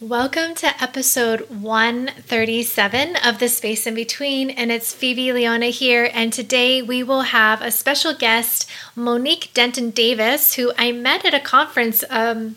Welcome 0.00 0.54
to 0.54 0.82
episode 0.82 1.50
137 1.50 3.16
of 3.16 3.38
The 3.38 3.50
Space 3.50 3.86
in 3.86 3.94
Between, 3.94 4.48
and 4.48 4.72
it's 4.72 4.94
Phoebe 4.94 5.30
Leona 5.30 5.66
here. 5.66 6.08
And 6.14 6.32
today 6.32 6.80
we 6.80 7.02
will 7.02 7.20
have 7.20 7.60
a 7.60 7.70
special 7.70 8.14
guest, 8.14 8.66
Monique 8.96 9.50
Denton 9.52 9.90
Davis, 9.90 10.54
who 10.54 10.72
I 10.78 10.90
met 10.92 11.26
at 11.26 11.34
a 11.34 11.38
conference 11.38 12.02
um, 12.08 12.56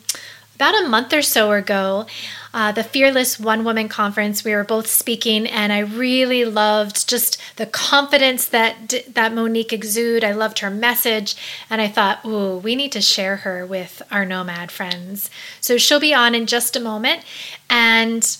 about 0.55 0.85
a 0.85 0.87
month 0.87 1.11
or 1.11 1.21
so 1.21 1.51
ago 1.51 2.05
uh, 2.53 2.71
the 2.71 2.83
Fearless 2.83 3.39
One 3.39 3.63
Woman 3.63 3.89
Conference. 3.89 4.43
We 4.43 4.53
were 4.53 4.63
both 4.63 4.87
speaking, 4.87 5.47
and 5.47 5.73
I 5.73 5.79
really 5.79 6.45
loved 6.45 7.09
just 7.09 7.41
the 7.55 7.65
confidence 7.65 8.45
that 8.47 8.93
that 9.09 9.33
Monique 9.33 9.73
exuded. 9.73 10.23
I 10.23 10.33
loved 10.33 10.59
her 10.59 10.69
message, 10.69 11.35
and 11.69 11.81
I 11.81 11.87
thought, 11.87 12.23
ooh, 12.25 12.57
we 12.57 12.75
need 12.75 12.91
to 12.91 13.01
share 13.01 13.37
her 13.37 13.65
with 13.65 14.01
our 14.11 14.25
nomad 14.25 14.71
friends. 14.71 15.29
So 15.59 15.77
she'll 15.77 15.99
be 15.99 16.13
on 16.13 16.35
in 16.35 16.45
just 16.45 16.75
a 16.75 16.79
moment, 16.79 17.23
and 17.69 18.37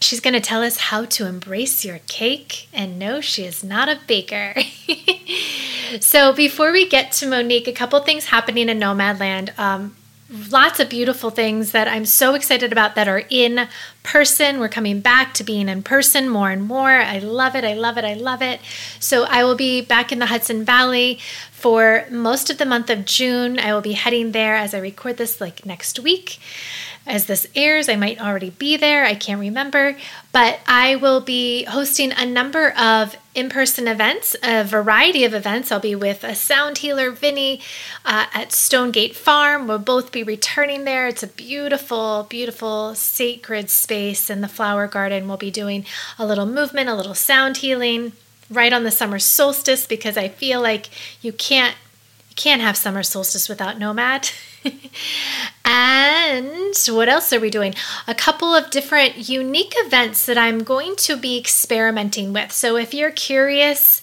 she's 0.00 0.20
going 0.20 0.34
to 0.34 0.40
tell 0.40 0.62
us 0.62 0.78
how 0.78 1.04
to 1.04 1.26
embrace 1.26 1.84
your 1.84 2.00
cake. 2.08 2.68
And 2.72 2.98
no, 2.98 3.20
she 3.20 3.44
is 3.44 3.62
not 3.62 3.88
a 3.88 4.00
baker. 4.06 4.54
so 6.00 6.32
before 6.32 6.72
we 6.72 6.88
get 6.88 7.12
to 7.12 7.26
Monique, 7.26 7.68
a 7.68 7.72
couple 7.72 8.00
things 8.00 8.26
happening 8.26 8.68
in 8.68 8.80
Nomadland. 8.80 9.56
Um, 9.58 9.96
lots 10.30 10.78
of 10.78 10.88
beautiful 10.88 11.30
things 11.30 11.72
that 11.72 11.88
I'm 11.88 12.04
so 12.04 12.34
excited 12.34 12.70
about 12.70 12.94
that 12.94 13.08
are 13.08 13.24
in 13.30 13.68
person. 14.02 14.60
We're 14.60 14.68
coming 14.68 15.00
back 15.00 15.34
to 15.34 15.44
being 15.44 15.68
in 15.68 15.82
person 15.82 16.28
more 16.28 16.50
and 16.50 16.62
more. 16.62 16.90
I 16.90 17.18
love 17.18 17.56
it. 17.56 17.64
I 17.64 17.74
love 17.74 17.98
it. 17.98 18.04
I 18.04 18.14
love 18.14 18.40
it. 18.40 18.60
So 19.00 19.24
I 19.24 19.42
will 19.42 19.56
be 19.56 19.80
back 19.80 20.12
in 20.12 20.20
the 20.20 20.26
Hudson 20.26 20.64
Valley 20.64 21.18
for 21.50 22.06
most 22.10 22.48
of 22.48 22.58
the 22.58 22.64
month 22.64 22.90
of 22.90 23.04
June. 23.04 23.58
I 23.58 23.74
will 23.74 23.80
be 23.80 23.92
heading 23.92 24.32
there 24.32 24.54
as 24.54 24.72
I 24.72 24.78
record 24.78 25.16
this 25.16 25.40
like 25.40 25.66
next 25.66 25.98
week 25.98 26.38
as 27.06 27.26
this 27.26 27.46
airs. 27.54 27.88
I 27.88 27.96
might 27.96 28.20
already 28.20 28.50
be 28.50 28.76
there, 28.76 29.04
I 29.04 29.14
can't 29.14 29.40
remember. 29.40 29.96
But 30.32 30.60
I 30.66 30.96
will 30.96 31.20
be 31.20 31.64
hosting 31.64 32.12
a 32.12 32.24
number 32.24 32.70
of 32.70 33.16
in 33.34 33.48
person 33.48 33.88
events, 33.88 34.36
a 34.42 34.64
variety 34.64 35.24
of 35.24 35.34
events. 35.34 35.70
I'll 35.70 35.80
be 35.80 35.94
with 35.94 36.24
a 36.24 36.34
sound 36.34 36.78
healer, 36.78 37.10
Vinny, 37.10 37.60
uh, 38.04 38.26
at 38.32 38.52
Stonegate 38.52 39.16
Farm. 39.16 39.66
We'll 39.66 39.78
both 39.78 40.12
be 40.12 40.22
returning 40.22 40.84
there. 40.84 41.08
It's 41.08 41.22
a 41.22 41.28
beautiful, 41.28 42.26
beautiful 42.28 42.94
sacred 42.94 43.70
space 43.70 44.30
in 44.30 44.40
the 44.40 44.48
flower 44.48 44.86
garden. 44.86 45.28
We'll 45.28 45.36
be 45.36 45.50
doing 45.50 45.84
a 46.18 46.26
little 46.26 46.46
movement, 46.46 46.88
a 46.88 46.94
little 46.94 47.14
sound 47.14 47.58
healing 47.58 48.12
right 48.50 48.72
on 48.72 48.84
the 48.84 48.90
summer 48.90 49.18
solstice 49.18 49.86
because 49.86 50.16
I 50.16 50.28
feel 50.28 50.60
like 50.60 50.88
you 51.22 51.32
can't 51.32 51.76
you 52.28 52.34
can't 52.36 52.62
have 52.62 52.76
summer 52.76 53.02
solstice 53.02 53.48
without 53.48 53.78
nomad. 53.78 54.30
and 55.64 56.74
what 56.88 57.08
else 57.08 57.32
are 57.32 57.40
we 57.40 57.50
doing? 57.50 57.74
A 58.06 58.14
couple 58.14 58.54
of 58.54 58.70
different 58.70 59.28
unique 59.28 59.74
events 59.76 60.26
that 60.26 60.38
I'm 60.38 60.64
going 60.64 60.96
to 60.96 61.16
be 61.16 61.38
experimenting 61.38 62.32
with. 62.32 62.52
So 62.52 62.76
if 62.76 62.94
you're 62.94 63.10
curious, 63.10 64.00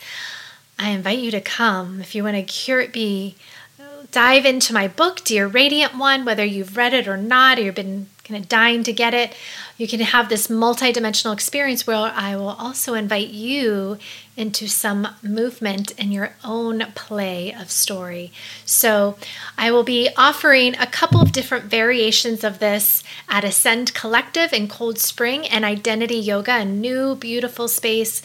I 0.79 0.89
invite 0.89 1.19
you 1.19 1.31
to 1.31 1.41
come. 1.41 2.01
If 2.01 2.15
you 2.15 2.23
want 2.23 2.35
to 2.35 2.43
cure 2.43 2.87
be 2.87 3.35
dive 4.11 4.45
into 4.45 4.73
my 4.73 4.87
book, 4.87 5.23
Dear 5.23 5.47
Radiant 5.47 5.97
One, 5.97 6.25
whether 6.25 6.45
you've 6.45 6.77
read 6.77 6.93
it 6.93 7.07
or 7.07 7.17
not, 7.17 7.59
or 7.59 7.63
you've 7.63 7.75
been 7.75 8.07
kind 8.23 8.41
of 8.41 8.49
dying 8.49 8.83
to 8.83 8.93
get 8.93 9.13
it, 9.13 9.33
you 9.77 9.87
can 9.87 9.99
have 9.99 10.29
this 10.29 10.47
multidimensional 10.47 11.33
experience 11.33 11.85
where 11.85 11.97
I 11.97 12.35
will 12.35 12.49
also 12.49 12.93
invite 12.93 13.29
you 13.29 13.97
into 14.35 14.67
some 14.67 15.07
movement 15.21 15.91
in 15.91 16.11
your 16.11 16.33
own 16.43 16.85
play 16.95 17.53
of 17.53 17.71
story. 17.71 18.31
So, 18.65 19.17
I 19.57 19.71
will 19.71 19.83
be 19.83 20.09
offering 20.17 20.75
a 20.75 20.87
couple 20.87 21.21
of 21.21 21.31
different 21.31 21.65
variations 21.65 22.43
of 22.43 22.59
this 22.59 23.03
at 23.29 23.43
Ascend 23.43 23.93
Collective 23.93 24.53
in 24.53 24.67
Cold 24.67 24.99
Spring 24.99 25.47
and 25.47 25.65
Identity 25.65 26.17
Yoga, 26.17 26.57
a 26.57 26.65
new 26.65 27.15
beautiful 27.15 27.67
space 27.67 28.21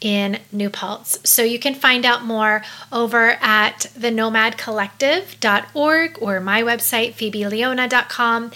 in 0.00 0.38
New 0.50 0.70
Paltz. 0.70 1.18
So 1.24 1.42
you 1.42 1.58
can 1.58 1.74
find 1.74 2.06
out 2.06 2.24
more 2.24 2.62
over 2.90 3.36
at 3.40 3.86
thenomadcollective.org 3.98 6.18
or 6.20 6.40
my 6.40 6.62
website, 6.62 7.12
phoebeleona.com. 7.14 8.52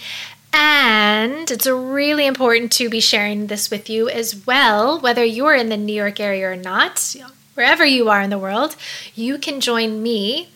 And 0.57 1.51
it's 1.51 1.67
really 1.67 2.25
important 2.25 2.71
to 2.73 2.89
be 2.89 3.01
sharing 3.01 3.47
this 3.47 3.69
with 3.69 3.89
you 3.89 4.07
as 4.07 4.47
well, 4.47 4.97
whether 5.01 5.23
you're 5.23 5.53
in 5.53 5.67
the 5.67 5.75
New 5.75 5.93
York 5.93 6.21
area 6.21 6.49
or 6.49 6.55
not, 6.55 7.13
wherever 7.55 7.85
you 7.85 8.09
are 8.09 8.21
in 8.21 8.29
the 8.29 8.39
world, 8.39 8.77
you 9.15 9.37
can 9.37 9.59
join 9.59 10.01
me 10.01 10.47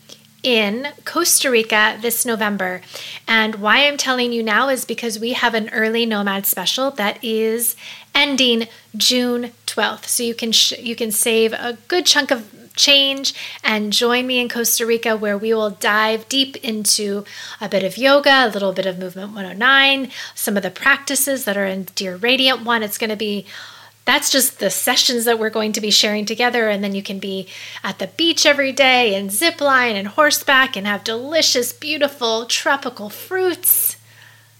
in 0.42 0.88
Costa 1.04 1.52
Rica 1.52 1.98
this 2.00 2.26
November. 2.26 2.82
And 3.28 3.56
why 3.56 3.86
I'm 3.86 3.98
telling 3.98 4.32
you 4.32 4.42
now 4.42 4.70
is 4.70 4.86
because 4.86 5.20
we 5.20 5.34
have 5.34 5.54
an 5.54 5.70
early 5.72 6.06
nomad 6.06 6.46
special 6.46 6.92
that 6.92 7.22
is 7.22 7.76
ending 8.16 8.70
June 8.96 9.52
12th. 9.68 10.06
So 10.06 10.24
you 10.24 10.34
can 10.34 10.54
sh- 10.54 10.80
you 10.80 10.96
can 10.96 11.12
save 11.12 11.52
a 11.52 11.78
good 11.90 12.06
chunk 12.06 12.32
of 12.32 12.54
change 12.80 13.36
and 13.64 13.94
join 13.94 14.26
me 14.26 14.40
in 14.40 14.50
Costa 14.50 14.86
Rica 14.86 15.16
where 15.16 15.38
we 15.38 15.54
will 15.54 15.70
dive 15.70 16.28
deep 16.30 16.56
into 16.58 17.24
a 17.62 17.70
bit 17.70 17.84
of 17.84 17.98
yoga, 17.98 18.48
a 18.48 18.50
little 18.50 18.74
bit 18.74 18.88
of 18.88 18.98
movement 18.98 19.34
109, 19.34 20.10
some 20.34 20.58
of 20.58 20.64
the 20.64 20.72
practices 20.72 21.46
that 21.46 21.58
are 21.58 21.68
in 21.68 21.84
Dear 21.94 22.16
Radiant 22.16 22.64
One. 22.64 22.82
It's 22.82 22.98
going 22.98 23.12
to 23.12 23.16
be 23.16 23.46
that's 24.06 24.32
just 24.32 24.58
the 24.58 24.72
sessions 24.72 25.26
that 25.26 25.38
we're 25.38 25.52
going 25.52 25.72
to 25.74 25.82
be 25.82 25.92
sharing 25.92 26.26
together. 26.26 26.68
And 26.68 26.84
then 26.84 26.96
you 26.96 27.04
can 27.04 27.20
be 27.20 27.48
at 27.84 28.00
the 28.00 28.08
beach 28.08 28.44
every 28.44 28.72
day 28.72 29.14
and 29.14 29.32
zip 29.32 29.62
line 29.62 29.96
and 29.96 30.08
horseback 30.08 30.76
and 30.76 30.88
have 30.88 31.04
delicious, 31.04 31.72
beautiful 31.72 32.48
tropical 32.48 33.12
fruits. 33.12 33.98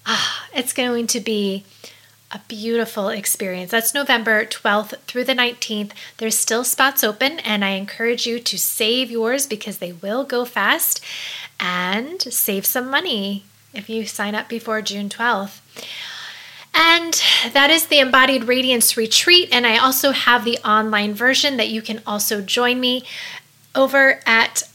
Ah, 0.06 0.46
it's 0.54 0.72
going 0.72 1.08
to 1.08 1.20
be 1.20 1.66
a 2.32 2.40
beautiful 2.48 3.10
experience. 3.10 3.72
That's 3.72 3.94
November 3.94 4.46
12th 4.46 4.98
through 5.08 5.24
the 5.24 5.34
19th. 5.34 5.92
There's 6.18 6.38
still 6.38 6.64
spots 6.64 7.04
open, 7.04 7.40
and 7.40 7.66
I 7.66 7.70
encourage 7.72 8.28
you 8.28 8.40
to 8.40 8.58
save 8.58 9.10
yours 9.10 9.48
because 9.48 9.80
they 9.80 9.94
will 9.94 10.24
go 10.24 10.46
fast 10.46 11.04
and 11.60 12.22
save 12.22 12.66
some 12.66 12.90
money 12.90 13.46
if 13.74 13.90
you 13.90 14.06
sign 14.06 14.36
up 14.36 14.48
before 14.48 14.82
June 14.82 15.10
12th. 15.10 15.60
And 16.74 17.22
that 17.52 17.72
is 17.72 17.88
the 17.88 18.00
Embodied 18.00 18.44
Radiance 18.44 18.96
Retreat. 18.96 19.50
And 19.52 19.66
I 19.66 19.78
also 19.78 20.12
have 20.12 20.46
the 20.46 20.60
online 20.60 21.16
version 21.16 21.58
that 21.58 21.70
you 21.70 21.82
can 21.82 22.02
also 22.06 22.42
join 22.42 22.80
me 22.80 23.04
over 23.76 24.22
at 24.26 24.69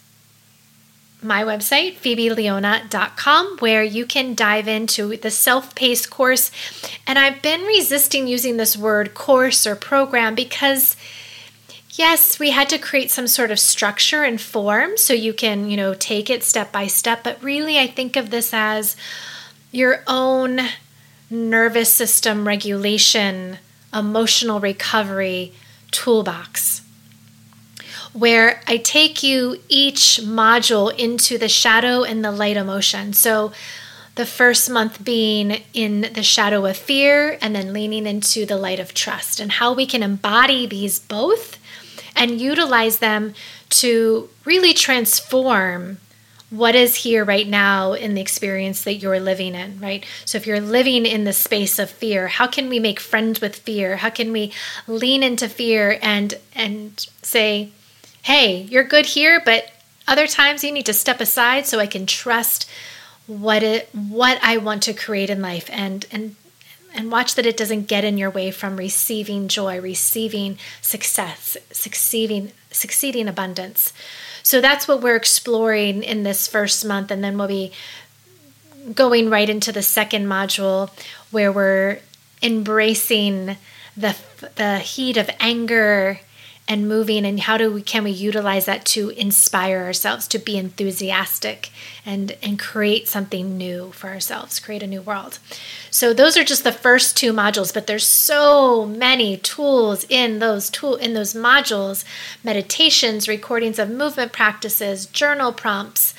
my 1.25 1.43
website, 1.43 1.97
phoebeleona.com, 1.97 3.57
where 3.59 3.83
you 3.83 4.07
can 4.07 4.35
dive 4.35 4.69
into 4.69 5.17
the 5.17 5.31
self 5.31 5.75
paced 5.75 6.11
course. 6.11 6.51
And 7.07 7.19
I've 7.19 7.43
been 7.43 7.63
resisting 7.63 8.27
using 8.27 8.57
this 8.57 8.77
word 8.77 9.15
course 9.15 9.67
or 9.67 9.77
program 9.77 10.35
because. 10.35 10.97
Yes, 11.97 12.41
we 12.41 12.51
had 12.51 12.69
to 12.71 12.79
create 12.79 13.13
some 13.13 13.29
sort 13.29 13.53
of 13.53 13.61
structure 13.61 14.25
and 14.25 14.41
form 14.41 14.97
so 14.97 15.15
you 15.15 15.33
can, 15.33 15.71
you 15.71 15.77
know, 15.77 15.95
take 15.95 16.29
it 16.29 16.43
step 16.43 16.73
by 16.73 16.89
step, 16.89 17.23
but 17.23 17.41
really 17.41 17.79
I 17.79 17.87
think 17.87 18.17
of 18.17 18.31
this 18.31 18.53
as 18.53 18.97
your 19.71 20.03
own 20.09 20.59
nervous 21.31 21.93
system 21.93 22.49
regulation, 22.49 23.59
emotional 23.93 24.59
recovery 24.59 25.53
toolbox 25.93 26.84
where 28.15 28.63
I 28.67 28.79
take 28.79 29.23
you 29.23 29.61
each 29.69 30.21
module 30.23 30.97
into 30.97 31.37
the 31.37 31.49
shadow 31.49 32.05
and 32.05 32.25
the 32.25 32.33
light 32.33 32.57
emotion. 32.57 33.13
So, 33.13 33.53
the 34.15 34.25
first 34.25 34.71
month 34.71 35.05
being 35.05 35.63
in 35.73 36.13
the 36.15 36.23
shadow 36.23 36.65
of 36.67 36.77
fear 36.77 37.37
and 37.43 37.55
then 37.55 37.73
leaning 37.73 38.07
into 38.07 38.47
the 38.47 38.57
light 38.57 38.79
of 38.79 38.95
trust, 38.95 39.41
and 39.41 39.51
how 39.51 39.73
we 39.73 39.87
can 39.87 40.05
embody 40.05 40.67
these 40.67 41.01
both 41.01 41.59
and 42.15 42.41
utilize 42.41 42.99
them 42.99 43.35
to 43.71 44.29
really 44.45 44.73
transform 44.73 45.99
what 46.51 46.77
is 46.77 46.97
here 46.97 47.25
right 47.25 47.49
now 47.49 47.95
in 47.95 48.15
the 48.15 48.21
experience 48.21 48.85
that 48.85 48.95
you're 48.95 49.19
living 49.19 49.57
in, 49.57 49.81
right? 49.81 50.07
So 50.25 50.39
if 50.39 50.47
you're 50.47 50.61
living 50.61 51.05
in 51.05 51.25
the 51.25 51.33
space 51.33 51.81
of 51.81 51.91
fear, 51.91 52.29
how 52.29 52.47
can 52.47 52.69
we 52.69 52.79
make 52.79 53.01
friends 53.01 53.41
with 53.41 53.57
fear? 53.57 53.97
How 53.97 54.11
can 54.11 54.31
we 54.31 54.53
lean 54.87 55.25
into 55.25 55.49
fear 55.49 55.99
and 56.01 56.35
and 56.55 57.05
say, 57.23 57.73
hey, 58.25 58.63
you're 58.63 58.85
good 58.85 59.05
here, 59.05 59.41
but 59.45 59.71
other 60.09 60.27
times 60.27 60.65
you 60.65 60.73
need 60.73 60.87
to 60.87 60.95
step 60.95 61.21
aside 61.21 61.67
so 61.67 61.79
I 61.79 61.87
can 61.87 62.07
trust 62.07 62.69
what 63.27 63.63
it 63.63 63.89
what 63.93 64.39
I 64.43 64.57
want 64.59 64.83
to 64.85 64.93
create 64.93 65.31
in 65.31 65.41
life 65.41 65.69
and 65.71 66.05
and 66.11 66.37
and 66.95 67.11
watch 67.11 67.35
that 67.35 67.47
it 67.47 67.57
doesn't 67.57 67.89
get 67.89 68.05
in 68.05 68.19
your 68.19 68.31
way 68.31 68.51
from 68.51 68.77
receiving 68.77 69.49
joy, 69.49 69.81
receiving 69.81 70.59
success, 70.81 71.57
succeeding 71.71 72.53
succeeding 72.71 73.29
abundance. 73.29 73.93
So 74.43 74.61
that's 74.61 74.89
what 74.89 75.03
we're 75.03 75.17
exploring 75.17 76.03
in 76.03 76.23
this 76.23 76.49
first 76.49 76.85
month 76.85 77.11
and 77.11 77.23
then 77.23 77.37
we'll 77.37 77.49
be 77.49 77.73
going 78.95 79.29
right 79.29 79.49
into 79.49 79.71
the 79.73 79.83
second 79.83 80.27
module 80.27 80.91
where 81.31 81.53
we're 81.53 82.01
embracing 82.43 83.57
the 83.97 84.17
the 84.57 84.79
heat 84.79 85.19
of 85.19 85.29
anger 85.41 86.21
and 86.67 86.89
moving 86.89 87.27
and 87.27 87.41
how 87.41 87.59
do 87.59 87.71
we 87.71 87.83
can 87.83 88.05
we 88.05 88.11
utilize 88.11 88.65
that 88.65 88.85
to 88.87 89.11
inspire 89.11 89.81
ourselves 89.81 90.27
to 90.27 90.39
be 90.39 90.57
enthusiastic 90.57 91.71
and 92.07 92.37
and 92.43 92.59
create 92.59 93.07
something 93.07 93.59
new 93.59 93.93
for 93.93 94.09
ourselves 94.09 94.59
create 94.59 94.83
a 94.83 94.87
new 94.87 95.03
world? 95.03 95.39
So 95.91 96.15
those 96.15 96.37
are 96.37 96.45
just 96.45 96.65
the 96.65 96.73
first 96.73 97.17
two 97.17 97.33
modules 97.33 97.73
but 97.73 97.87
there's 97.87 98.07
so 98.07 98.87
many 98.87 99.37
tools 99.37 100.07
in 100.09 100.39
those 100.39 100.71
tool 100.71 100.97
in 100.97 101.15
those 101.15 101.35
modules. 101.35 102.05
Meditations 102.43 103.29
recordings 103.29 103.79
of 103.79 103.91
movement 103.91 104.33
practices 104.33 105.07
journal 105.07 105.53
prompts 105.53 106.15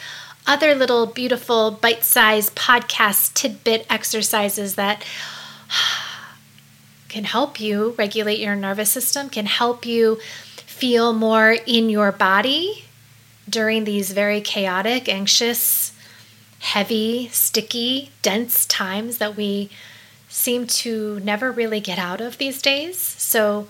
other 0.48 0.76
little 0.76 1.08
beautiful 1.08 1.72
bite-sized 1.72 2.56
podcast 2.56 3.34
tidbit 3.34 3.86
exercises 3.90 4.76
that 4.76 5.04
can 7.16 7.24
help 7.24 7.62
you 7.62 7.96
regulate 7.98 8.40
your 8.40 8.58
nervous 8.58 8.92
system, 8.92 9.30
can 9.30 9.46
help 9.46 9.86
you 9.86 10.18
feel 10.66 11.14
more 11.14 11.56
in 11.66 11.90
your 11.90 12.12
body 12.12 12.84
during 13.50 13.86
these 13.86 14.12
very 14.12 14.42
chaotic, 14.42 15.08
anxious, 15.08 15.94
heavy, 16.60 17.30
sticky, 17.30 18.12
dense 18.22 18.66
times 18.66 19.18
that 19.20 19.38
we 19.38 19.70
seem 20.28 20.68
to 20.68 21.18
never 21.22 21.54
really 21.54 21.80
get 21.80 21.98
out 21.98 22.20
of 22.20 22.38
these 22.38 22.62
days. 22.62 23.00
So, 23.00 23.70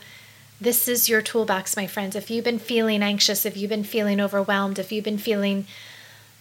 this 0.60 0.88
is 0.88 1.08
your 1.08 1.22
toolbox, 1.22 1.78
my 1.78 1.86
friends. 1.86 2.16
If 2.16 2.32
you've 2.32 2.46
been 2.46 2.58
feeling 2.58 3.04
anxious, 3.04 3.46
if 3.46 3.56
you've 3.56 3.70
been 3.70 3.84
feeling 3.84 4.20
overwhelmed, 4.20 4.80
if 4.80 4.92
you've 4.92 5.06
been 5.06 5.20
feeling 5.20 5.68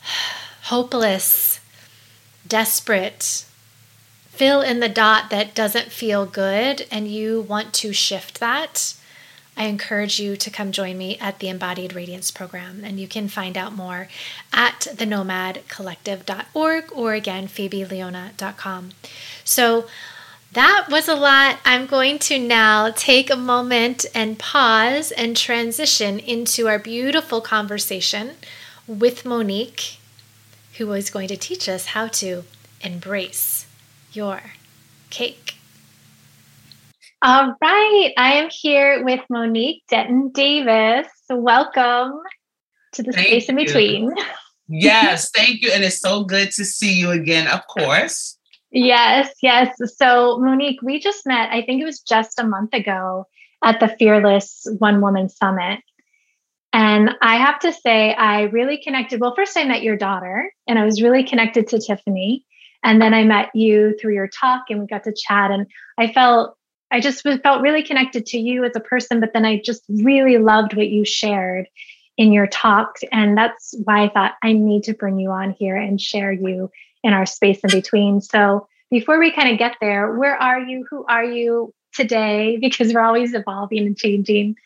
hopeless, 0.63 1.61
desperate, 2.49 3.45
fill 4.35 4.61
in 4.61 4.81
the 4.81 4.89
dot 4.89 5.31
that 5.31 5.55
doesn't 5.55 5.93
feel 5.93 6.27
good 6.27 6.87
and 6.91 7.09
you 7.09 7.43
want 7.43 7.73
to 7.75 7.93
shift 7.93 8.41
that, 8.41 8.95
I 9.57 9.67
encourage 9.67 10.19
you 10.19 10.37
to 10.37 10.51
come 10.51 10.73
join 10.73 10.99
me 10.99 11.17
at 11.19 11.39
the 11.39 11.49
Embodied 11.49 11.95
Radiance 11.95 12.33
program. 12.33 12.83
And 12.85 12.99
you 12.99 13.07
can 13.07 13.29
find 13.29 13.57
out 13.57 13.75
more 13.75 14.09
at 14.53 14.89
thenomadcollective.org 14.91 16.85
or 16.93 17.15
again, 17.15 17.47
phoebeleona.com. 17.47 18.91
So 19.45 19.87
that 20.53 20.87
was 20.91 21.09
a 21.09 21.15
lot. 21.15 21.59
I'm 21.65 21.87
going 21.87 22.19
to 22.21 22.39
now 22.39 22.91
take 22.91 23.31
a 23.31 23.37
moment 23.37 24.07
and 24.15 24.39
pause 24.39 25.13
and 25.13 25.37
transition 25.37 26.19
into 26.19 26.67
our 26.67 26.81
beautiful 26.81 27.41
conversation 27.41 28.33
with 28.89 29.25
Monique, 29.25 29.99
who 30.79 30.91
is 30.93 31.11
going 31.11 31.29
to 31.29 31.37
teach 31.37 31.69
us 31.69 31.87
how 31.87 32.09
to 32.09 32.43
embrace 32.81 33.54
your 34.15 34.41
cake. 35.11 35.55
All 37.23 37.55
right. 37.63 38.13
I 38.19 38.35
am 38.35 38.49
here 38.51 39.03
with 39.05 39.21
Monique 39.31 39.83
Denton 39.89 40.31
Davis. 40.33 41.09
Welcome 41.31 42.21
to 42.93 43.03
the 43.03 43.13
thank 43.13 43.27
space 43.27 43.49
in 43.49 43.57
between. 43.57 44.15
yes, 44.69 45.31
thank 45.35 45.63
you. 45.63 45.71
And 45.73 45.83
it's 45.83 46.01
so 46.01 46.25
good 46.25 46.51
to 46.53 46.65
see 46.65 46.93
you 46.93 47.11
again, 47.11 47.47
of 47.49 47.61
course. 47.67 48.39
Yes, 48.71 49.33
yes. 49.41 49.75
So, 49.97 50.39
Monique, 50.39 50.83
we 50.83 50.99
just 50.99 51.25
met, 51.27 51.51
I 51.51 51.63
think 51.63 51.81
it 51.81 51.85
was 51.85 52.01
just 52.01 52.39
a 52.41 52.47
month 52.47 52.75
ago 52.75 53.27
at 53.63 53.81
the 53.81 53.89
Fearless 53.89 54.67
One 54.79 55.01
Woman 55.01 55.29
Summit. 55.29 55.81
And 56.73 57.15
I 57.23 57.37
have 57.37 57.61
to 57.61 57.73
say, 57.73 58.13
I 58.15 58.43
really 58.43 58.81
connected. 58.83 59.21
Well, 59.21 59.35
first, 59.37 59.57
I 59.57 59.65
met 59.65 59.85
your 59.85 59.97
daughter, 59.97 60.53
and 60.67 60.77
I 60.77 60.85
was 60.85 61.01
really 61.01 61.23
connected 61.23 61.69
to 61.69 61.79
Tiffany. 61.79 62.45
And 62.85 63.01
then 63.01 63.15
I 63.15 63.25
met 63.25 63.49
you 63.55 63.97
through 63.99 64.15
your 64.15 64.29
talk 64.29 64.65
and 64.69 64.81
we 64.81 64.87
got 64.87 65.05
to 65.05 65.13
chat. 65.13 65.51
And 65.51 65.67
I 65.99 66.13
felt, 66.13 66.57
I 66.91 67.01
just 67.01 67.23
felt 67.23 67.63
really 67.63 67.83
connected 67.83 68.27
to 68.27 68.39
you 68.39 68.63
as 68.65 68.77
a 68.77 68.81
person, 68.81 69.21
but 69.21 69.33
then 69.33 69.47
I 69.47 69.61
just 69.65 69.83
really 69.89 70.37
loved 70.37 70.77
what 70.77 70.89
you 70.89 71.05
shared 71.05 71.67
in 72.19 72.31
your 72.31 72.47
talk. 72.47 72.99
And 73.11 73.37
that's 73.37 73.75
why 73.85 74.05
I 74.05 74.11
thought 74.11 74.35
I 74.43 74.53
need 74.53 74.85
to 74.85 74.95
bring 74.95 75.19
you 75.19 75.31
on 75.31 75.57
here 75.59 75.77
and 75.77 76.01
share 76.01 76.31
you 76.31 76.71
in 77.03 77.15
our 77.15 77.27
space 77.27 77.61
in 77.61 77.71
between. 77.71 78.21
So 78.21 78.69
before 78.91 79.19
we 79.19 79.33
kind 79.33 79.51
of 79.51 79.59
get 79.59 79.77
there, 79.81 80.13
where 80.13 80.37
are 80.37 80.61
you? 80.61 80.87
Who 80.91 81.05
are 81.07 81.25
you 81.25 81.73
today? 81.95 82.59
Because 82.61 82.93
we're 82.93 83.01
always 83.01 83.35
evolving 83.35 83.87
and 83.87 83.97
changing. 83.97 84.57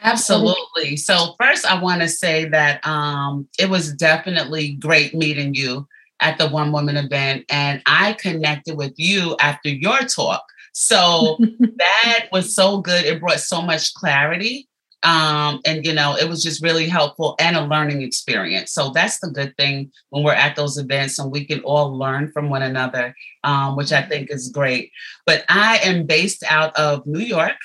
Absolutely. 0.00 0.96
So 0.96 1.34
first 1.38 1.64
I 1.66 1.80
want 1.80 2.00
to 2.00 2.08
say 2.08 2.46
that 2.46 2.86
um, 2.86 3.48
it 3.58 3.68
was 3.68 3.92
definitely 3.92 4.72
great 4.72 5.14
meeting 5.14 5.54
you 5.54 5.86
at 6.20 6.38
the 6.38 6.48
One 6.48 6.72
Woman 6.72 6.96
event, 6.96 7.44
and 7.50 7.82
I 7.86 8.14
connected 8.14 8.76
with 8.76 8.94
you 8.96 9.36
after 9.40 9.68
your 9.68 9.98
talk. 9.98 10.44
So 10.72 11.38
that 11.78 12.28
was 12.32 12.54
so 12.54 12.80
good. 12.80 13.04
It 13.04 13.20
brought 13.20 13.40
so 13.40 13.62
much 13.62 13.94
clarity. 13.94 14.68
Um, 15.02 15.60
and 15.64 15.84
you 15.86 15.92
know, 15.92 16.16
it 16.16 16.28
was 16.28 16.42
just 16.42 16.62
really 16.62 16.88
helpful 16.88 17.36
and 17.38 17.56
a 17.56 17.64
learning 17.64 18.02
experience. 18.02 18.72
So 18.72 18.90
that's 18.90 19.20
the 19.20 19.30
good 19.30 19.56
thing 19.56 19.92
when 20.10 20.24
we're 20.24 20.32
at 20.32 20.56
those 20.56 20.78
events 20.78 21.18
and 21.18 21.30
we 21.30 21.44
can 21.44 21.60
all 21.60 21.96
learn 21.96 22.32
from 22.32 22.50
one 22.50 22.62
another, 22.62 23.14
um, 23.44 23.76
which 23.76 23.92
I 23.92 24.02
think 24.02 24.30
is 24.30 24.48
great. 24.48 24.90
But 25.24 25.44
I 25.48 25.78
am 25.78 26.06
based 26.06 26.42
out 26.48 26.76
of 26.76 27.06
New 27.06 27.20
York. 27.20 27.56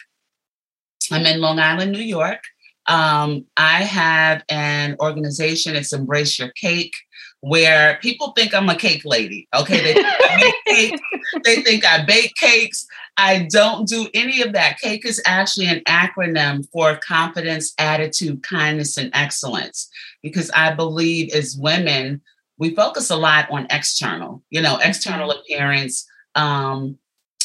I'm 1.12 1.25
in 1.25 1.42
Long 1.42 1.57
Island, 1.57 1.94
New 1.94 2.00
York. 2.00 2.44
Um, 2.88 3.45
I 3.57 3.83
have 3.83 4.44
an 4.50 4.95
organization, 5.00 5.75
it's 5.75 5.94
Embrace 5.94 6.38
Your 6.38 6.50
Cake 6.50 6.94
where 7.41 7.97
people 8.01 8.31
think 8.31 8.53
I'm 8.53 8.69
a 8.69 8.75
cake 8.75 9.03
lady. 9.03 9.47
Okay, 9.53 9.81
they 9.81 9.93
think 9.93 10.05
I 10.07 10.38
make 10.38 10.55
cake, 10.67 11.01
they 11.43 11.55
think 11.61 11.85
I 11.85 12.05
bake 12.05 12.35
cakes. 12.35 12.88
I 13.17 13.47
don't 13.51 13.88
do 13.88 14.07
any 14.13 14.41
of 14.41 14.53
that. 14.53 14.79
Cake 14.79 15.05
is 15.05 15.21
actually 15.25 15.65
an 15.65 15.81
acronym 15.88 16.67
for 16.71 16.97
confidence, 16.97 17.73
attitude, 17.77 18.43
kindness, 18.43 18.97
and 18.97 19.09
excellence. 19.13 19.89
Because 20.23 20.49
I 20.55 20.73
believe 20.73 21.33
as 21.33 21.57
women, 21.57 22.21
we 22.57 22.75
focus 22.75 23.09
a 23.09 23.15
lot 23.15 23.49
on 23.49 23.67
external, 23.71 24.43
you 24.51 24.61
know, 24.61 24.77
external 24.77 25.31
appearance, 25.31 26.07
um, 26.35 26.97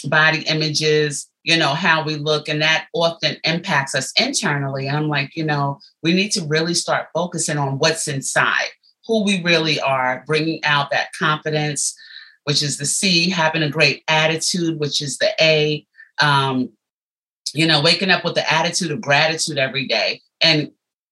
body 0.04 0.42
images, 0.42 1.28
you 1.42 1.56
know, 1.56 1.74
how 1.74 2.04
we 2.04 2.16
look, 2.16 2.48
and 2.48 2.60
that 2.60 2.86
often 2.92 3.36
impacts 3.44 3.94
us 3.94 4.12
internally. 4.20 4.88
And 4.88 4.96
I'm 4.96 5.08
like, 5.08 5.34
you 5.36 5.44
know, 5.44 5.78
we 6.02 6.12
need 6.12 6.32
to 6.32 6.44
really 6.44 6.74
start 6.74 7.08
focusing 7.14 7.56
on 7.56 7.78
what's 7.78 8.08
inside 8.08 8.68
who 9.06 9.24
we 9.24 9.42
really 9.42 9.80
are, 9.80 10.24
bringing 10.26 10.62
out 10.64 10.90
that 10.90 11.12
confidence, 11.18 11.96
which 12.44 12.62
is 12.62 12.78
the 12.78 12.86
C, 12.86 13.28
having 13.28 13.62
a 13.62 13.70
great 13.70 14.02
attitude, 14.08 14.78
which 14.78 15.02
is 15.02 15.18
the 15.18 15.30
A, 15.40 15.86
um, 16.20 16.70
you 17.54 17.66
know, 17.66 17.80
waking 17.80 18.10
up 18.10 18.24
with 18.24 18.34
the 18.34 18.52
attitude 18.52 18.90
of 18.90 19.00
gratitude 19.00 19.58
every 19.58 19.86
day, 19.86 20.20
and 20.40 20.70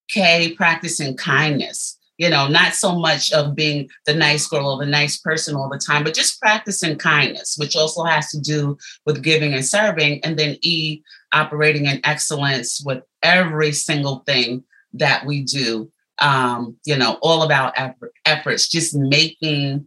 K, 0.09 0.55
practicing 0.57 1.17
kindness. 1.17 1.99
You 2.17 2.31
know, 2.31 2.47
not 2.47 2.75
so 2.75 2.97
much 2.97 3.33
of 3.33 3.57
being 3.57 3.89
the 4.07 4.15
nice 4.15 4.47
girl 4.47 4.69
or 4.69 4.79
the 4.79 4.89
nice 4.89 5.19
person 5.19 5.57
all 5.57 5.69
the 5.69 5.83
time, 5.85 6.05
but 6.05 6.15
just 6.15 6.41
practicing 6.41 6.97
kindness, 6.97 7.57
which 7.59 7.75
also 7.75 8.05
has 8.05 8.29
to 8.31 8.41
do 8.41 8.79
with 9.05 9.25
giving 9.25 9.53
and 9.53 9.65
serving. 9.65 10.23
And 10.23 10.39
then 10.39 10.57
E, 10.63 11.03
operating 11.33 11.87
in 11.87 12.01
excellence 12.05 12.81
with 12.87 13.03
every 13.25 13.73
single 13.73 14.21
thing 14.27 14.63
that 14.93 15.27
we 15.27 15.43
do 15.43 15.91
um, 16.19 16.77
you 16.85 16.97
know, 16.97 17.19
all 17.23 17.43
about 17.43 17.73
effort, 17.77 18.13
efforts, 18.25 18.69
just 18.69 18.95
making 18.95 19.87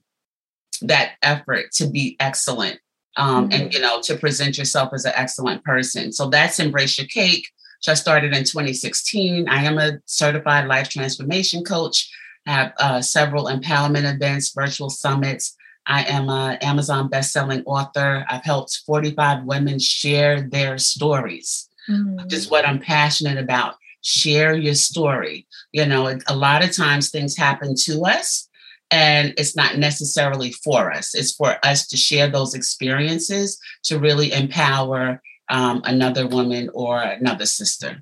that 0.82 1.14
effort 1.22 1.72
to 1.74 1.88
be 1.88 2.16
excellent 2.20 2.80
um, 3.16 3.50
mm-hmm. 3.50 3.62
and, 3.62 3.74
you 3.74 3.80
know, 3.80 4.02
to 4.02 4.16
present 4.16 4.58
yourself 4.58 4.94
as 4.94 5.06
an 5.06 5.14
excellent 5.16 5.64
person. 5.64 6.12
So 6.12 6.30
that's 6.30 6.60
Embrace 6.60 6.98
Your 6.98 7.08
Cake, 7.08 7.48
which 7.80 7.90
I 7.90 7.94
started 7.94 8.36
in 8.36 8.44
2016. 8.44 9.50
I 9.50 9.64
am 9.64 9.78
a 9.78 10.00
certified 10.06 10.68
life 10.68 10.90
transformation 10.90 11.64
coach. 11.64 12.10
I 12.46 12.52
have 12.52 12.74
uh, 12.80 13.02
several 13.02 13.46
empowerment 13.46 14.12
events, 14.14 14.54
virtual 14.54 14.90
summits. 14.90 15.56
I 15.88 16.04
am 16.04 16.30
an 16.30 16.58
Amazon 16.58 17.08
best-selling 17.08 17.64
author. 17.66 18.26
I've 18.30 18.44
helped 18.44 18.82
45 18.86 19.46
women 19.46 19.80
share 19.80 20.42
their 20.42 20.78
stories, 20.78 21.70
mm-hmm. 21.90 22.18
which 22.18 22.34
is 22.34 22.50
what 22.50 22.68
I'm 22.68 22.80
passionate 22.80 23.38
about 23.38 23.76
share 24.08 24.56
your 24.56 24.74
story. 24.74 25.46
You 25.74 25.86
know, 25.86 26.18
a 26.28 26.36
lot 26.36 26.64
of 26.64 26.72
times 26.72 27.10
things 27.10 27.36
happen 27.36 27.76
to 27.84 28.02
us 28.04 28.48
and 28.90 29.34
it's 29.38 29.56
not 29.56 29.78
necessarily 29.78 30.54
for 30.54 30.94
us. 30.94 31.14
It's 31.14 31.34
for 31.34 31.58
us 31.64 31.88
to 31.88 31.98
share 31.98 32.30
those 32.30 32.54
experiences 32.54 33.60
to 33.84 34.00
really 34.00 34.32
empower 34.32 35.22
um, 35.50 35.82
another 35.84 36.26
woman 36.26 36.70
or 36.74 37.02
another 37.02 37.46
sister. 37.46 38.02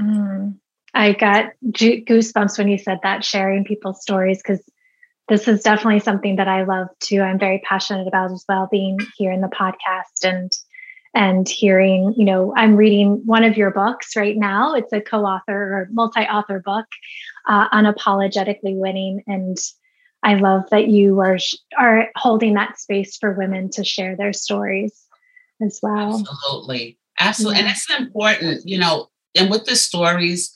Mm. 0.00 0.58
I 0.94 1.12
got 1.12 1.52
goosebumps 1.64 2.58
when 2.58 2.68
you 2.68 2.78
said 2.78 2.98
that, 3.02 3.24
sharing 3.24 3.64
people's 3.64 4.02
stories, 4.02 4.38
because 4.38 4.62
this 5.28 5.48
is 5.48 5.62
definitely 5.62 6.00
something 6.00 6.36
that 6.36 6.48
I 6.48 6.64
love 6.64 6.88
too. 7.00 7.20
I'm 7.20 7.38
very 7.38 7.60
passionate 7.66 8.06
about 8.06 8.30
as 8.30 8.44
well, 8.48 8.68
being 8.70 8.98
here 9.16 9.32
in 9.32 9.40
the 9.40 9.48
podcast 9.48 10.22
and 10.22 10.52
and 11.14 11.48
hearing, 11.48 12.14
you 12.16 12.24
know, 12.24 12.54
I'm 12.56 12.76
reading 12.76 13.22
one 13.26 13.44
of 13.44 13.56
your 13.56 13.70
books 13.70 14.16
right 14.16 14.36
now. 14.36 14.74
It's 14.74 14.92
a 14.92 15.00
co 15.00 15.24
author 15.24 15.52
or 15.52 15.88
multi 15.92 16.20
author 16.20 16.60
book, 16.60 16.86
uh, 17.48 17.68
Unapologetically 17.70 18.76
Winning. 18.76 19.22
And 19.26 19.58
I 20.22 20.34
love 20.34 20.62
that 20.70 20.88
you 20.88 21.20
are, 21.20 21.38
are 21.78 22.08
holding 22.16 22.54
that 22.54 22.78
space 22.78 23.16
for 23.16 23.32
women 23.32 23.70
to 23.70 23.84
share 23.84 24.16
their 24.16 24.32
stories 24.32 25.06
as 25.60 25.80
well. 25.82 26.20
Absolutely. 26.20 26.98
Absolutely. 27.18 27.56
Yeah. 27.56 27.66
And 27.66 27.70
it's 27.70 27.90
important, 27.90 28.68
you 28.68 28.78
know, 28.78 29.10
and 29.36 29.50
with 29.50 29.64
the 29.66 29.76
stories, 29.76 30.52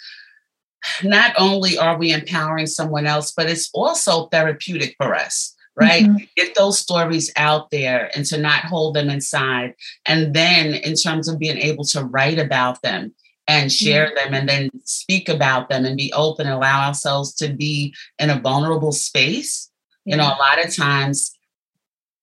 not 1.02 1.34
only 1.38 1.76
are 1.76 1.98
we 1.98 2.12
empowering 2.12 2.66
someone 2.66 3.06
else, 3.06 3.32
but 3.32 3.48
it's 3.50 3.70
also 3.75 4.26
therapeutic 4.26 4.94
for 4.98 5.14
us 5.14 5.55
right? 5.76 6.04
Mm-hmm. 6.04 6.25
Get 6.37 6.54
those 6.54 6.78
stories 6.78 7.30
out 7.37 7.71
there 7.71 8.11
and 8.14 8.25
to 8.26 8.38
not 8.38 8.64
hold 8.64 8.95
them 8.95 9.11
inside. 9.11 9.75
And 10.06 10.35
then, 10.35 10.75
in 10.75 10.95
terms 10.95 11.28
of 11.28 11.38
being 11.38 11.59
able 11.59 11.85
to 11.87 12.04
write 12.04 12.38
about 12.38 12.83
them 12.83 13.14
and 13.47 13.73
share 13.73 14.06
mm-hmm. 14.06 14.16
them 14.16 14.35
and 14.35 14.49
then 14.49 14.71
speak 14.85 15.28
about 15.28 15.68
them 15.68 15.85
and 15.85 15.97
be 15.97 16.12
open 16.12 16.47
and 16.47 16.54
allow 16.54 16.87
ourselves 16.87 17.35
to 17.37 17.49
be 17.52 17.95
in 18.18 18.30
a 18.30 18.40
vulnerable 18.40 18.92
space. 18.92 19.71
Yeah. 20.04 20.14
You 20.14 20.18
know, 20.18 20.28
a 20.28 20.38
lot 20.38 20.64
of 20.64 20.75
times 20.75 21.33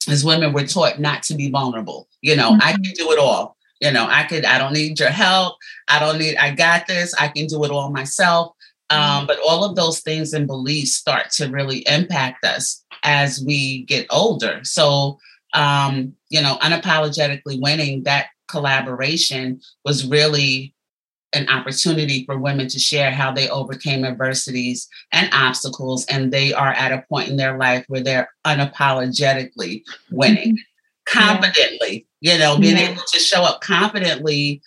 as 0.10 0.26
women, 0.26 0.54
we're 0.54 0.68
taught 0.68 1.00
not 1.00 1.24
to 1.24 1.36
be 1.36 1.50
vulnerable. 1.50 2.08
You 2.22 2.36
know, 2.36 2.52
mm-hmm. 2.52 2.68
I 2.68 2.72
can 2.74 2.94
do 2.96 3.12
it 3.12 3.20
all. 3.20 3.58
You 3.80 3.92
know, 3.92 4.08
I 4.08 4.24
could, 4.24 4.46
I 4.46 4.58
don't 4.58 4.74
need 4.74 5.00
your 5.00 5.10
help. 5.10 5.58
I 5.90 6.00
don't 6.00 6.18
need, 6.18 6.38
I 6.38 6.52
got 6.52 6.88
this. 6.88 7.14
I 7.14 7.28
can 7.28 7.48
do 7.48 7.64
it 7.66 7.72
all 7.72 7.92
myself. 7.92 8.56
Um, 8.90 9.00
mm-hmm. 9.00 9.26
but 9.28 9.40
all 9.46 9.64
of 9.64 9.76
those 9.76 10.02
things 10.02 10.34
and 10.34 10.48
beliefs 10.48 10.94
start 10.94 11.32
to 11.32 11.48
really 11.48 11.80
impact 11.80 12.46
us 12.46 12.84
as 13.04 13.44
we 13.46 13.84
get 13.84 14.08
older. 14.10 14.62
So, 14.64 15.20
um, 15.54 16.14
you 16.30 16.42
know, 16.42 16.58
unapologetically 16.62 17.62
winning 17.62 18.04
that 18.04 18.28
collaboration 18.48 19.62
was 19.86 20.08
really 20.08 20.74
an 21.34 21.50
opportunity 21.50 22.26
for 22.26 22.38
women 22.38 22.68
to 22.68 22.80
share 22.80 23.12
how 23.12 23.32
they 23.32 23.50
overcame 23.50 24.06
adversities 24.06 24.88
and 25.12 25.30
obstacles, 25.34 26.06
and 26.06 26.32
they 26.32 26.54
are 26.54 26.74
at 26.74 26.92
a 26.92 27.04
point 27.10 27.30
in 27.30 27.38
their 27.38 27.58
life 27.58 27.86
where 27.88 28.04
they're 28.04 28.30
unapologetically 28.46 29.84
winning 30.12 30.54
mm-hmm. 30.54 31.20
confidently, 31.20 32.08
you 32.22 32.38
know, 32.38 32.58
being 32.60 32.78
yeah. 32.78 32.90
able 32.90 33.02
to 33.12 33.20
show 33.20 33.42
up 33.42 33.62
confidently 33.62 34.62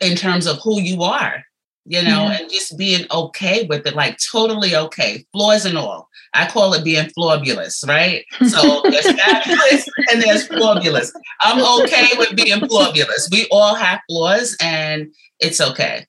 in 0.00 0.16
terms 0.16 0.46
of 0.46 0.58
who 0.62 0.80
you 0.80 1.02
are 1.02 1.44
you 1.86 2.02
know, 2.02 2.26
yeah. 2.26 2.38
and 2.38 2.50
just 2.50 2.76
being 2.76 3.06
okay 3.10 3.66
with 3.66 3.86
it, 3.86 3.94
like 3.94 4.18
totally 4.30 4.76
okay, 4.76 5.24
flaws 5.32 5.64
and 5.64 5.78
all. 5.78 6.09
I 6.32 6.46
call 6.46 6.74
it 6.74 6.84
being 6.84 7.08
flawbulous, 7.10 7.84
right? 7.86 8.24
So 8.48 8.82
there's 8.82 9.12
fabulous 9.20 9.88
and 10.12 10.22
there's 10.22 10.46
flawbulous. 10.46 11.12
I'm 11.40 11.62
okay 11.82 12.08
with 12.18 12.36
being 12.36 12.66
flawbulous. 12.68 13.28
We 13.32 13.48
all 13.50 13.74
have 13.74 14.00
flaws 14.08 14.56
and 14.60 15.12
it's 15.40 15.60
okay. 15.60 16.06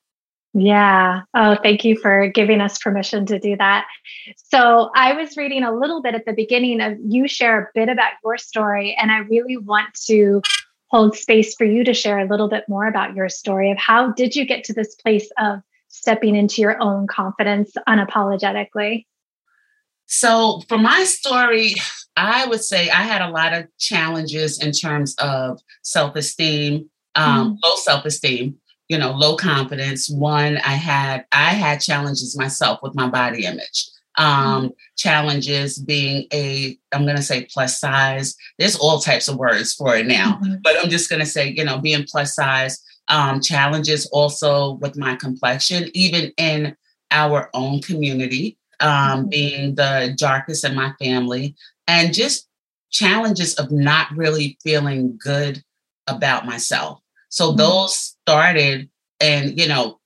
Yeah. 0.54 1.22
Oh, 1.34 1.58
thank 1.64 1.86
you 1.86 1.98
for 1.98 2.28
giving 2.28 2.60
us 2.60 2.78
permission 2.78 3.26
to 3.28 3.40
do 3.40 3.56
that. 3.58 3.88
So, 4.36 4.92
I 4.96 5.14
was 5.14 5.38
reading 5.38 5.64
a 5.64 5.74
little 5.74 6.02
bit 6.02 6.14
at 6.14 6.26
the 6.26 6.34
beginning 6.34 6.82
of 6.82 6.98
you 7.02 7.28
share 7.28 7.62
a 7.62 7.68
bit 7.74 7.88
about 7.88 8.12
your 8.22 8.38
story, 8.38 8.94
and 9.00 9.12
I 9.12 9.20
really 9.20 9.56
want 9.56 9.94
to 10.08 10.42
hold 10.90 11.16
space 11.16 11.56
for 11.56 11.64
you 11.64 11.86
to 11.86 11.94
share 11.94 12.20
a 12.20 12.28
little 12.28 12.50
bit 12.50 12.66
more 12.68 12.86
about 12.86 13.16
your 13.16 13.30
story 13.30 13.72
of 13.72 13.78
how 13.78 14.12
did 14.12 14.36
you 14.36 14.46
get 14.46 14.66
to 14.66 14.74
this 14.74 14.94
place 14.96 15.30
of 15.40 15.62
stepping 15.88 16.36
into 16.36 16.62
your 16.62 16.82
own 16.82 17.08
confidence 17.08 17.72
unapologetically? 17.88 19.06
So, 20.14 20.62
for 20.68 20.78
my 20.78 21.06
story, 21.06 21.76
I 22.18 22.46
would 22.46 22.62
say 22.62 22.90
I 22.90 23.04
had 23.04 23.22
a 23.22 23.30
lot 23.30 23.54
of 23.54 23.68
challenges 23.80 24.62
in 24.62 24.74
terms 24.74 25.16
of 25.20 25.62
self 25.84 26.18
esteem, 26.18 26.90
um, 27.16 27.54
mm. 27.54 27.58
low 27.64 27.76
self 27.78 28.04
esteem, 28.04 28.58
you 28.90 28.98
know, 28.98 29.12
low 29.12 29.38
confidence. 29.38 30.10
One, 30.10 30.58
I 30.58 30.74
had 30.74 31.24
I 31.32 31.52
had 31.52 31.80
challenges 31.80 32.38
myself 32.38 32.80
with 32.84 32.94
my 32.94 33.08
body 33.08 33.46
image. 33.46 33.88
Um, 34.18 34.68
mm. 34.68 34.72
Challenges 34.98 35.80
being 35.80 36.28
a 36.34 36.78
I'm 36.92 37.06
going 37.06 37.16
to 37.16 37.24
say 37.24 37.46
plus 37.46 37.80
size. 37.80 38.36
There's 38.60 38.76
all 38.76 39.00
types 39.00 39.30
of 39.30 39.38
words 39.38 39.74
for 39.74 39.96
it 39.96 40.08
now, 40.08 40.42
mm-hmm. 40.44 40.56
but 40.62 40.76
I'm 40.78 40.90
just 40.90 41.10
going 41.10 41.22
to 41.22 41.26
say 41.26 41.54
you 41.56 41.64
know 41.64 41.80
being 41.80 42.04
plus 42.04 42.36
size 42.36 42.84
um, 43.08 43.40
challenges 43.40 44.08
also 44.08 44.74
with 44.74 44.98
my 44.98 45.16
complexion, 45.16 45.90
even 45.94 46.34
in 46.36 46.76
our 47.12 47.50
own 47.54 47.82
community, 47.82 48.58
um, 48.82 48.90
mm-hmm. 48.90 49.30
being 49.30 49.76
the 49.76 50.14
darkest 50.18 50.66
in 50.66 50.76
my 50.76 50.94
family, 51.00 51.56
and 51.88 52.14
just 52.14 52.48
challenges 52.92 53.56
of 53.56 53.72
not 53.72 54.08
really 54.16 54.58
feeling 54.64 55.18
good 55.24 55.64
about 56.08 56.46
myself. 56.46 57.00
So 57.30 57.50
mm-hmm. 57.50 57.58
those 57.58 57.96
started 57.96 58.90
in, 59.20 59.58
you 59.58 59.68
know, 59.68 60.00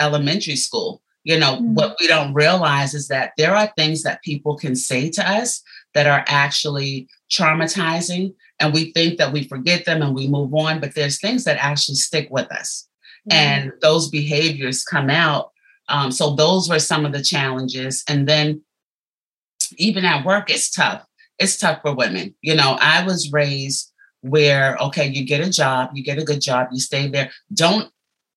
elementary 0.00 0.56
school. 0.56 1.02
You 1.24 1.38
know, 1.38 1.54
mm-hmm. 1.54 1.74
what 1.74 1.96
we 2.00 2.08
don't 2.08 2.34
realize 2.34 2.94
is 2.94 3.06
that 3.08 3.32
there 3.38 3.54
are 3.54 3.72
things 3.76 4.02
that 4.02 4.22
people 4.22 4.56
can 4.56 4.74
say 4.74 5.08
to 5.10 5.30
us 5.30 5.62
that 5.94 6.08
are 6.08 6.24
actually 6.26 7.08
traumatizing 7.30 8.34
and 8.60 8.72
we 8.72 8.92
think 8.92 9.18
that 9.18 9.32
we 9.32 9.48
forget 9.48 9.84
them 9.84 10.02
and 10.02 10.14
we 10.14 10.28
move 10.28 10.52
on 10.54 10.80
but 10.80 10.94
there's 10.94 11.20
things 11.20 11.44
that 11.44 11.56
actually 11.58 11.94
stick 11.94 12.28
with 12.30 12.50
us 12.52 12.88
mm-hmm. 13.30 13.38
and 13.38 13.72
those 13.80 14.10
behaviors 14.10 14.84
come 14.84 15.08
out 15.08 15.51
um, 15.92 16.10
so 16.10 16.34
those 16.34 16.68
were 16.68 16.78
some 16.78 17.06
of 17.06 17.12
the 17.12 17.22
challenges. 17.22 18.02
And 18.08 18.26
then 18.28 18.62
even 19.76 20.04
at 20.04 20.24
work 20.24 20.50
it's 20.50 20.70
tough. 20.70 21.06
It's 21.38 21.56
tough 21.56 21.80
for 21.82 21.94
women. 21.94 22.34
You 22.42 22.54
know 22.54 22.76
i 22.80 23.04
was 23.04 23.30
raised 23.32 23.92
where 24.22 24.76
okay 24.78 25.06
you 25.08 25.24
get 25.24 25.46
a 25.46 25.50
job 25.50 25.90
you 25.94 26.04
get 26.04 26.18
a 26.18 26.24
good 26.24 26.40
job 26.40 26.68
you 26.72 26.80
stay 26.80 27.08
there. 27.08 27.30
Don't 27.52 27.90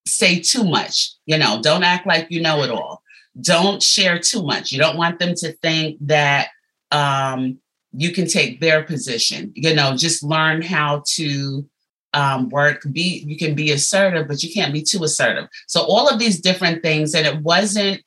say 0.08 0.40
too 0.40 0.64
much 0.64 1.16
you 1.26 1.36
know 1.36 1.60
don't 1.62 1.84
act 1.84 2.06
like 2.06 2.28
you 2.30 2.42
know 2.42 2.62
it 2.64 2.70
all. 2.70 3.02
Don't 3.42 3.84
share 3.84 4.20
too 4.20 4.44
much. 4.44 4.72
You 4.72 4.80
don't 4.80 4.98
want 4.98 5.20
them 5.20 5.34
to 5.36 5.52
think 5.62 5.98
that 6.02 6.50
um, 6.92 7.60
you 7.92 8.12
can 8.12 8.28
take 8.28 8.62
their 8.62 8.84
position. 8.84 9.52
You 9.56 9.74
know, 9.74 9.96
just 9.96 10.24
learn 10.24 10.62
how 10.62 11.04
to 11.16 11.68
um, 12.16 12.50
work. 12.50 12.84
Be 12.92 13.24
you 13.28 13.38
can 13.38 13.54
be 13.54 13.72
assertive, 13.72 14.28
but 14.28 14.42
you 14.42 14.52
can't 14.52 14.74
be 14.74 14.82
too 14.82 15.04
assertive. 15.04 15.48
So 15.68 15.82
all 15.82 16.10
of 16.10 16.20
these 16.20 16.40
different 16.40 16.82
things, 16.82 17.14
and 17.14 17.28
it 17.28 17.42
wasn't, 17.42 18.02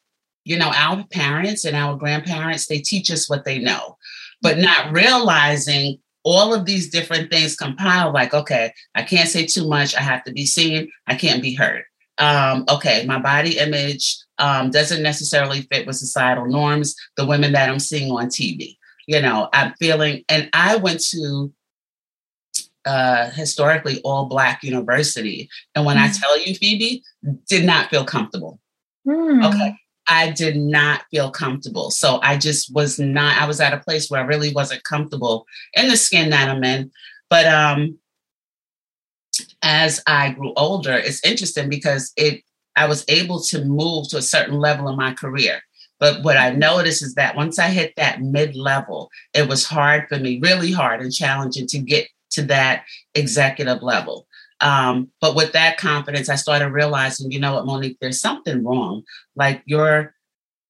you 0.44 0.58
know, 0.58 0.72
our 0.74 1.04
parents 1.12 1.64
and 1.64 1.76
our 1.76 1.96
grandparents. 1.96 2.66
They 2.66 2.80
teach 2.80 3.10
us 3.10 3.28
what 3.28 3.44
they 3.44 3.58
know, 3.58 3.96
but 4.42 4.58
not 4.58 4.92
realizing 4.92 5.98
all 6.24 6.52
of 6.52 6.64
these 6.64 6.90
different 6.90 7.30
things 7.30 7.54
compile. 7.54 8.12
Like, 8.12 8.34
okay, 8.34 8.72
I 8.94 9.02
can't 9.02 9.28
say 9.28 9.46
too 9.46 9.68
much. 9.68 9.94
I 9.94 10.00
have 10.00 10.24
to 10.24 10.32
be 10.32 10.46
seen. 10.46 10.90
I 11.06 11.14
can't 11.14 11.42
be 11.42 11.54
heard. 11.54 11.84
Um, 12.18 12.64
okay, 12.68 13.04
my 13.06 13.20
body 13.20 13.58
image 13.58 14.18
um, 14.38 14.70
doesn't 14.70 15.04
necessarily 15.04 15.62
fit 15.70 15.86
with 15.86 15.96
societal 15.96 16.46
norms. 16.46 16.96
The 17.16 17.26
women 17.26 17.52
that 17.52 17.70
I'm 17.70 17.78
seeing 17.78 18.10
on 18.10 18.26
TV 18.26 18.78
you 19.08 19.22
know, 19.22 19.48
I'm 19.54 19.72
feeling, 19.80 20.22
and 20.28 20.50
I 20.52 20.76
went 20.76 21.00
to 21.06 21.50
uh, 22.88 23.30
historically 23.32 24.00
all 24.02 24.26
Black 24.26 24.62
university. 24.62 25.48
And 25.74 25.84
when 25.84 25.98
mm. 25.98 26.04
I 26.04 26.08
tell 26.08 26.38
you, 26.40 26.54
Phoebe, 26.54 27.02
did 27.46 27.66
not 27.66 27.90
feel 27.90 28.04
comfortable. 28.04 28.58
Mm. 29.06 29.46
Okay. 29.46 29.76
I 30.08 30.30
did 30.30 30.56
not 30.56 31.02
feel 31.10 31.30
comfortable. 31.30 31.90
So 31.90 32.18
I 32.22 32.38
just 32.38 32.72
was 32.74 32.98
not, 32.98 33.36
I 33.36 33.46
was 33.46 33.60
at 33.60 33.74
a 33.74 33.78
place 33.80 34.10
where 34.10 34.22
I 34.22 34.26
really 34.26 34.54
wasn't 34.54 34.84
comfortable 34.84 35.44
in 35.74 35.88
the 35.88 35.98
skin 35.98 36.30
that 36.30 36.48
I'm 36.48 36.64
in. 36.64 36.90
But 37.28 37.44
um, 37.44 37.98
as 39.60 40.02
I 40.06 40.30
grew 40.30 40.54
older, 40.56 40.94
it's 40.94 41.22
interesting 41.26 41.68
because 41.68 42.10
it 42.16 42.42
I 42.74 42.86
was 42.86 43.04
able 43.08 43.40
to 43.42 43.64
move 43.64 44.08
to 44.08 44.18
a 44.18 44.22
certain 44.22 44.56
level 44.56 44.88
in 44.88 44.96
my 44.96 45.12
career. 45.12 45.60
But 45.98 46.22
what 46.22 46.36
I 46.36 46.50
noticed 46.50 47.02
is 47.02 47.14
that 47.16 47.34
once 47.34 47.58
I 47.58 47.68
hit 47.68 47.92
that 47.96 48.22
mid 48.22 48.54
level, 48.54 49.10
it 49.34 49.48
was 49.48 49.66
hard 49.66 50.08
for 50.08 50.16
me, 50.16 50.38
really 50.40 50.70
hard 50.70 51.02
and 51.02 51.12
challenging 51.12 51.66
to 51.66 51.78
get 51.80 52.06
to 52.30 52.42
that 52.42 52.84
executive 53.14 53.82
level. 53.82 54.26
Um, 54.60 55.10
but 55.20 55.36
with 55.36 55.52
that 55.52 55.78
confidence, 55.78 56.28
I 56.28 56.34
started 56.34 56.70
realizing, 56.70 57.30
you 57.30 57.38
know 57.38 57.54
what, 57.54 57.66
Monique, 57.66 57.98
there's 58.00 58.20
something 58.20 58.64
wrong. 58.64 59.02
Like 59.36 59.62
you're, 59.66 60.14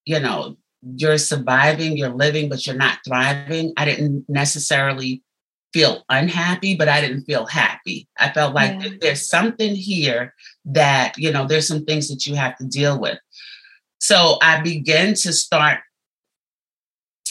you 0.04 0.20
know, 0.20 0.56
you're 0.82 1.18
surviving, 1.18 1.96
you're 1.96 2.10
living, 2.10 2.48
but 2.48 2.66
you're 2.66 2.76
not 2.76 2.98
thriving. 3.06 3.72
I 3.76 3.84
didn't 3.84 4.26
necessarily 4.28 5.22
feel 5.72 6.04
unhappy, 6.08 6.76
but 6.76 6.88
I 6.88 7.00
didn't 7.00 7.24
feel 7.24 7.46
happy. 7.46 8.08
I 8.18 8.30
felt 8.30 8.54
like 8.54 8.82
yeah. 8.82 8.90
there's 9.00 9.28
something 9.28 9.74
here 9.74 10.34
that, 10.66 11.14
you 11.18 11.32
know, 11.32 11.46
there's 11.46 11.68
some 11.68 11.84
things 11.84 12.08
that 12.08 12.26
you 12.26 12.34
have 12.36 12.56
to 12.58 12.64
deal 12.64 12.98
with. 13.00 13.18
So 14.00 14.38
I 14.40 14.60
began 14.60 15.14
to 15.14 15.32
start 15.32 15.80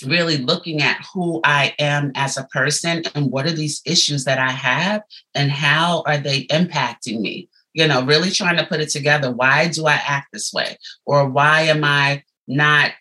really 0.03 0.37
looking 0.37 0.81
at 0.81 1.05
who 1.13 1.41
I 1.43 1.73
am 1.79 2.11
as 2.15 2.37
a 2.37 2.45
person 2.45 3.03
and 3.15 3.31
what 3.31 3.45
are 3.45 3.51
these 3.51 3.81
issues 3.85 4.25
that 4.25 4.39
I 4.39 4.51
have 4.51 5.01
and 5.35 5.51
how 5.51 6.03
are 6.05 6.17
they 6.17 6.45
impacting 6.45 7.21
me? 7.21 7.49
You 7.73 7.87
know, 7.87 8.03
really 8.03 8.31
trying 8.31 8.57
to 8.57 8.65
put 8.65 8.81
it 8.81 8.89
together. 8.89 9.31
Why 9.31 9.67
do 9.67 9.85
I 9.85 9.93
act 9.93 10.27
this 10.33 10.51
way? 10.51 10.77
Or 11.05 11.29
why 11.29 11.61
am 11.61 11.83
I 11.83 12.23
not, 12.47 12.91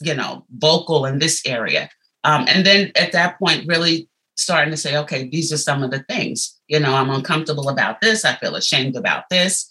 you 0.00 0.14
know, 0.14 0.44
vocal 0.56 1.06
in 1.06 1.18
this 1.18 1.42
area? 1.46 1.88
Um, 2.24 2.46
and 2.48 2.66
then 2.66 2.90
at 2.96 3.12
that 3.12 3.38
point, 3.38 3.68
really 3.68 4.08
starting 4.36 4.72
to 4.72 4.76
say, 4.76 4.96
okay, 4.96 5.28
these 5.28 5.52
are 5.52 5.58
some 5.58 5.82
of 5.82 5.90
the 5.90 6.02
things. 6.08 6.58
You 6.66 6.80
know, 6.80 6.94
I'm 6.94 7.10
uncomfortable 7.10 7.68
about 7.68 8.00
this. 8.00 8.24
I 8.24 8.34
feel 8.36 8.56
ashamed 8.56 8.96
about 8.96 9.28
this. 9.30 9.68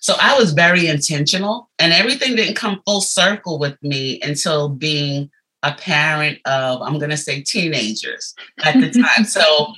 So 0.00 0.14
I 0.18 0.38
was 0.38 0.54
very 0.54 0.86
intentional, 0.86 1.70
and 1.78 1.92
everything 1.92 2.34
didn't 2.34 2.56
come 2.56 2.80
full 2.86 3.02
circle 3.02 3.58
with 3.58 3.76
me 3.82 4.18
until 4.22 4.70
being 4.70 5.30
a 5.62 5.72
parent 5.72 6.38
of, 6.46 6.80
I'm 6.82 6.98
going 6.98 7.10
to 7.10 7.16
say, 7.16 7.42
teenagers 7.42 8.34
at 8.64 8.74
the 8.80 8.90
time. 9.16 9.24
so 9.24 9.72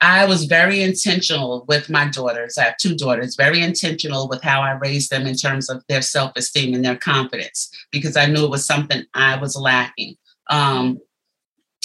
I 0.00 0.26
was 0.26 0.44
very 0.44 0.82
intentional 0.82 1.64
with 1.66 1.88
my 1.88 2.08
daughters. 2.08 2.58
I 2.58 2.64
have 2.64 2.76
two 2.76 2.94
daughters, 2.94 3.36
very 3.36 3.62
intentional 3.62 4.28
with 4.28 4.42
how 4.42 4.60
I 4.60 4.72
raised 4.72 5.10
them 5.10 5.26
in 5.26 5.34
terms 5.34 5.70
of 5.70 5.82
their 5.88 6.02
self 6.02 6.32
esteem 6.36 6.74
and 6.74 6.84
their 6.84 6.96
confidence 6.96 7.70
because 7.90 8.16
I 8.16 8.26
knew 8.26 8.44
it 8.44 8.50
was 8.50 8.66
something 8.66 9.04
I 9.14 9.36
was 9.36 9.56
lacking. 9.56 10.16
Um, 10.50 10.98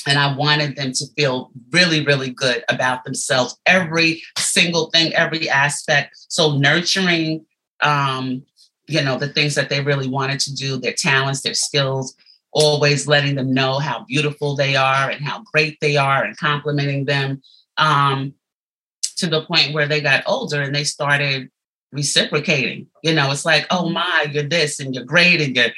and 0.08 0.18
I 0.18 0.36
wanted 0.36 0.76
them 0.76 0.92
to 0.94 1.06
feel 1.16 1.52
really, 1.72 2.06
really 2.06 2.30
good 2.30 2.64
about 2.70 3.04
themselves, 3.04 3.58
every 3.66 4.22
single 4.38 4.90
thing, 4.90 5.14
every 5.14 5.50
aspect. 5.50 6.16
So, 6.30 6.58
nurturing, 6.58 7.46
um, 7.82 8.44
you 8.88 9.02
know, 9.02 9.18
the 9.18 9.30
things 9.30 9.56
that 9.56 9.70
they 9.70 9.82
really 9.82 10.08
wanted 10.08 10.40
to 10.42 10.56
do, 10.56 10.78
their 10.78 10.94
talents, 10.94 11.42
their 11.42 11.54
skills, 11.54 12.16
always 12.52 13.08
letting 13.08 13.36
them 13.36 13.54
know 13.54 13.80
how 13.80 14.06
beautiful 14.08 14.56
they 14.56 14.76
are 14.76 15.10
and 15.10 15.24
how 15.24 15.44
great 15.54 15.78
they 15.82 15.98
are 15.98 16.24
and 16.24 16.38
complimenting 16.38 17.06
them 17.06 17.42
um, 17.78 18.34
to 19.18 19.28
the 19.28 19.46
point 19.46 19.74
where 19.74 19.88
they 19.88 20.02
got 20.02 20.24
older 20.26 20.62
and 20.62 20.74
they 20.74 20.84
started 20.84 21.50
reciprocating. 21.92 22.88
You 23.04 23.14
know, 23.14 23.32
it's 23.32 23.46
like, 23.46 23.68
oh 23.70 23.90
my, 23.90 24.28
you're 24.32 24.44
this 24.44 24.80
and 24.80 24.94
you're 24.94 25.04
great 25.04 25.42
and 25.42 25.56
you're 25.56 25.72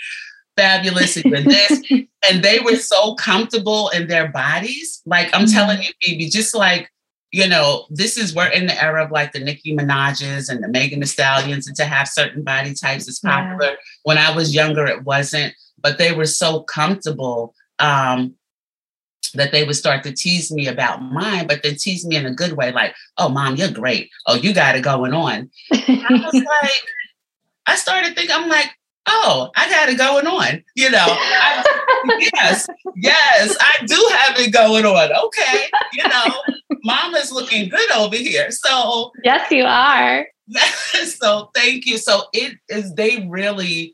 fabulous 0.57 1.17
and 1.17 1.25
you're 1.25 1.41
this. 1.41 1.81
and 2.29 2.43
they 2.43 2.59
were 2.59 2.75
so 2.75 3.15
comfortable 3.15 3.89
in 3.89 4.07
their 4.07 4.29
bodies. 4.29 5.01
Like 5.05 5.29
I'm 5.33 5.45
mm-hmm. 5.45 5.53
telling 5.53 5.81
you, 5.81 5.89
Phoebe, 6.01 6.29
just 6.29 6.55
like, 6.55 6.89
you 7.31 7.47
know, 7.47 7.85
this 7.89 8.17
is 8.17 8.35
we're 8.35 8.47
in 8.47 8.67
the 8.67 8.83
era 8.83 9.05
of 9.05 9.11
like 9.11 9.31
the 9.31 9.39
Nicki 9.39 9.75
Minaj's 9.75 10.49
and 10.49 10.63
the 10.63 10.67
Megan 10.67 10.99
Thee 10.99 11.05
Stallions, 11.05 11.65
and 11.65 11.75
to 11.77 11.85
have 11.85 12.07
certain 12.07 12.43
body 12.43 12.73
types 12.73 13.07
is 13.07 13.19
popular. 13.19 13.71
Yeah. 13.71 13.75
When 14.03 14.17
I 14.17 14.35
was 14.35 14.53
younger, 14.53 14.85
it 14.85 15.03
wasn't, 15.03 15.53
but 15.79 15.97
they 15.97 16.11
were 16.11 16.25
so 16.25 16.61
comfortable. 16.63 17.55
Um, 17.79 18.35
that 19.33 19.51
they 19.51 19.63
would 19.63 19.75
start 19.75 20.03
to 20.03 20.11
tease 20.11 20.51
me 20.51 20.67
about 20.67 21.01
mine, 21.01 21.47
but 21.47 21.63
then 21.63 21.75
tease 21.75 22.05
me 22.05 22.15
in 22.15 22.25
a 22.25 22.33
good 22.33 22.53
way, 22.53 22.71
like, 22.71 22.93
oh, 23.17 23.29
mom, 23.29 23.55
you're 23.55 23.71
great. 23.71 24.09
Oh, 24.27 24.35
you 24.35 24.53
got 24.53 24.75
it 24.75 24.83
going 24.83 25.13
on. 25.13 25.49
I 25.71 26.07
was 26.09 26.33
like, 26.61 26.83
I 27.65 27.75
started 27.75 28.15
thinking, 28.15 28.35
I'm 28.35 28.49
like, 28.49 28.71
oh, 29.07 29.49
I 29.55 29.69
got 29.69 29.89
it 29.89 29.97
going 29.97 30.27
on. 30.27 30.63
You 30.75 30.91
know, 30.91 31.05
I, 31.07 31.63
yes, 32.33 32.67
yes, 32.95 33.57
I 33.59 33.85
do 33.85 34.09
have 34.17 34.39
it 34.39 34.51
going 34.51 34.85
on. 34.85 35.11
Okay. 35.25 35.67
You 35.93 36.07
know, 36.07 36.77
mama's 36.83 37.31
looking 37.31 37.69
good 37.69 37.91
over 37.91 38.15
here. 38.15 38.51
So, 38.51 39.11
yes, 39.23 39.51
you 39.51 39.63
are. 39.65 40.27
so, 41.05 41.49
thank 41.55 41.85
you. 41.85 41.97
So, 41.97 42.23
it 42.33 42.57
is, 42.69 42.93
they 42.95 43.27
really, 43.29 43.93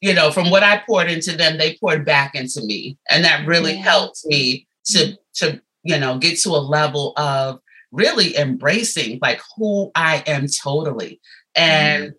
you 0.00 0.14
know, 0.14 0.30
from 0.30 0.50
what 0.50 0.62
I 0.62 0.82
poured 0.86 1.10
into 1.10 1.36
them, 1.36 1.58
they 1.58 1.76
poured 1.76 2.04
back 2.04 2.34
into 2.34 2.62
me. 2.62 2.98
And 3.10 3.24
that 3.24 3.46
really 3.46 3.74
yeah. 3.74 3.82
helped 3.82 4.24
me 4.24 4.66
to, 4.86 5.16
to, 5.34 5.60
you 5.82 5.98
know, 5.98 6.18
get 6.18 6.38
to 6.40 6.50
a 6.50 6.60
level 6.60 7.12
of 7.16 7.60
really 7.92 8.36
embracing 8.36 9.18
like 9.20 9.40
who 9.56 9.90
I 9.94 10.22
am 10.26 10.46
totally. 10.62 11.20
And 11.54 12.12
mm 12.12 12.14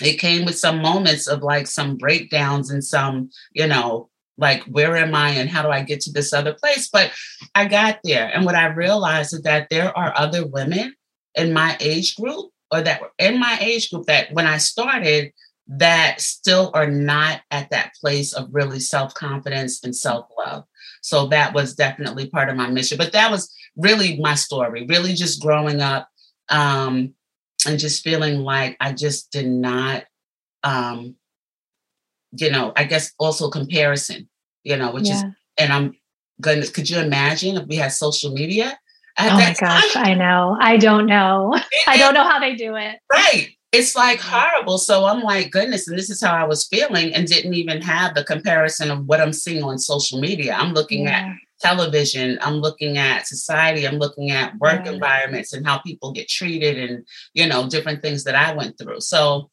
it 0.00 0.18
came 0.18 0.44
with 0.44 0.58
some 0.58 0.80
moments 0.82 1.26
of 1.26 1.42
like 1.42 1.66
some 1.66 1.96
breakdowns 1.96 2.70
and 2.70 2.84
some, 2.84 3.30
you 3.52 3.66
know, 3.66 4.10
like 4.38 4.62
where 4.64 4.96
am 4.96 5.14
I 5.14 5.30
and 5.30 5.48
how 5.48 5.62
do 5.62 5.68
I 5.68 5.82
get 5.82 6.00
to 6.02 6.12
this 6.12 6.32
other 6.32 6.54
place? 6.54 6.88
But 6.92 7.12
I 7.54 7.66
got 7.66 8.00
there. 8.04 8.30
And 8.34 8.44
what 8.44 8.54
I 8.54 8.66
realized 8.66 9.32
is 9.32 9.42
that 9.42 9.68
there 9.70 9.96
are 9.96 10.12
other 10.16 10.46
women 10.46 10.94
in 11.34 11.52
my 11.52 11.76
age 11.80 12.16
group 12.16 12.50
or 12.70 12.82
that 12.82 13.00
were 13.00 13.12
in 13.18 13.38
my 13.38 13.58
age 13.60 13.90
group 13.90 14.06
that 14.06 14.32
when 14.32 14.46
I 14.46 14.58
started, 14.58 15.32
that 15.68 16.20
still 16.20 16.70
are 16.74 16.86
not 16.86 17.40
at 17.50 17.70
that 17.70 17.92
place 18.00 18.32
of 18.32 18.48
really 18.52 18.78
self 18.78 19.14
confidence 19.14 19.82
and 19.82 19.94
self 19.94 20.26
love. 20.38 20.64
So 21.02 21.26
that 21.28 21.54
was 21.54 21.74
definitely 21.74 22.28
part 22.28 22.48
of 22.48 22.56
my 22.56 22.68
mission. 22.68 22.98
But 22.98 23.12
that 23.12 23.30
was 23.30 23.52
really 23.76 24.18
my 24.20 24.34
story, 24.34 24.86
really 24.88 25.14
just 25.14 25.42
growing 25.42 25.80
up 25.80 26.08
um, 26.48 27.14
and 27.66 27.78
just 27.78 28.02
feeling 28.02 28.40
like 28.40 28.76
I 28.80 28.92
just 28.92 29.30
did 29.32 29.46
not, 29.46 30.04
um, 30.62 31.16
you 32.32 32.50
know, 32.50 32.72
I 32.76 32.84
guess 32.84 33.12
also 33.18 33.48
comparison, 33.50 34.28
you 34.64 34.76
know, 34.76 34.92
which 34.92 35.08
yeah. 35.08 35.16
is, 35.16 35.24
and 35.58 35.72
I'm 35.72 35.94
to, 36.42 36.70
could 36.72 36.90
you 36.90 36.98
imagine 36.98 37.56
if 37.56 37.66
we 37.66 37.76
had 37.76 37.92
social 37.92 38.32
media? 38.32 38.78
oh 39.18 39.30
my 39.30 39.54
gosh, 39.58 39.92
time? 39.94 40.06
I 40.06 40.14
know. 40.14 40.56
I 40.60 40.76
don't 40.76 41.06
know. 41.06 41.54
It, 41.54 41.64
I 41.86 41.96
don't 41.96 42.14
know 42.14 42.24
how 42.24 42.38
they 42.38 42.54
do 42.54 42.76
it. 42.76 42.96
Right 43.10 43.56
it's 43.76 43.94
like 43.94 44.20
horrible. 44.20 44.78
So 44.78 45.04
I'm 45.04 45.22
like, 45.22 45.50
goodness, 45.50 45.88
and 45.88 45.98
this 45.98 46.10
is 46.10 46.22
how 46.22 46.32
I 46.32 46.44
was 46.44 46.66
feeling, 46.66 47.14
and 47.14 47.26
didn't 47.26 47.54
even 47.54 47.82
have 47.82 48.14
the 48.14 48.24
comparison 48.24 48.90
of 48.90 49.04
what 49.06 49.20
I'm 49.20 49.32
seeing 49.32 49.62
on 49.62 49.78
social 49.78 50.20
media. 50.20 50.54
I'm 50.54 50.72
looking 50.72 51.04
yeah. 51.04 51.34
at 51.34 51.36
television, 51.60 52.38
I'm 52.40 52.56
looking 52.56 52.98
at 52.98 53.26
society, 53.26 53.86
I'm 53.86 53.98
looking 53.98 54.30
at 54.30 54.56
work 54.58 54.84
yeah. 54.84 54.92
environments 54.92 55.52
and 55.52 55.66
how 55.66 55.78
people 55.78 56.12
get 56.12 56.28
treated, 56.28 56.78
and 56.78 57.06
you 57.34 57.46
know, 57.46 57.68
different 57.68 58.02
things 58.02 58.24
that 58.24 58.34
I 58.34 58.54
went 58.54 58.78
through. 58.78 59.00
So 59.00 59.50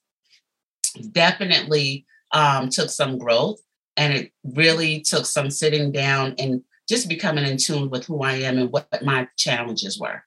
definitely 1.12 2.06
um, 2.32 2.70
took 2.70 2.90
some 2.90 3.18
growth, 3.18 3.60
and 3.98 4.14
it 4.14 4.32
really 4.44 5.02
took 5.02 5.26
some 5.26 5.50
sitting 5.50 5.92
down 5.92 6.36
and 6.38 6.64
just 6.90 7.08
becoming 7.08 7.46
in 7.46 7.58
tune 7.58 7.90
with 7.90 8.06
who 8.06 8.22
I 8.22 8.34
am 8.34 8.58
and 8.58 8.72
what 8.72 8.88
my 9.04 9.28
challenges 9.38 10.00
were. 10.00 10.24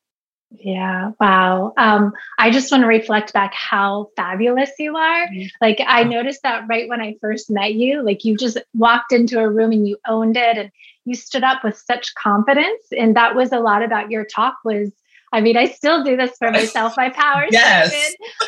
Yeah, 0.50 1.10
wow. 1.20 1.72
Um, 1.76 2.12
I 2.38 2.50
just 2.50 2.70
want 2.70 2.82
to 2.82 2.88
reflect 2.88 3.32
back 3.32 3.52
how 3.52 4.10
fabulous 4.16 4.70
you 4.78 4.96
are. 4.96 5.26
Mm-hmm. 5.26 5.46
Like, 5.60 5.80
I 5.86 6.04
noticed 6.04 6.42
that 6.44 6.64
right 6.68 6.88
when 6.88 7.00
I 7.00 7.16
first 7.20 7.50
met 7.50 7.74
you, 7.74 8.02
like, 8.02 8.24
you 8.24 8.36
just 8.36 8.58
walked 8.74 9.12
into 9.12 9.40
a 9.40 9.48
room 9.48 9.72
and 9.72 9.86
you 9.88 9.98
owned 10.06 10.36
it 10.36 10.56
and 10.56 10.70
you 11.04 11.14
stood 11.14 11.42
up 11.42 11.64
with 11.64 11.76
such 11.76 12.14
confidence. 12.14 12.84
And 12.96 13.16
that 13.16 13.34
was 13.34 13.52
a 13.52 13.58
lot 13.58 13.82
about 13.82 14.10
your 14.10 14.24
talk, 14.24 14.56
was 14.64 14.92
I 15.32 15.40
mean, 15.40 15.56
I 15.56 15.66
still 15.66 16.04
do 16.04 16.16
this 16.16 16.36
for 16.38 16.50
myself. 16.50 16.94
My 16.96 17.10
power 17.10 17.46
yes. 17.50 17.92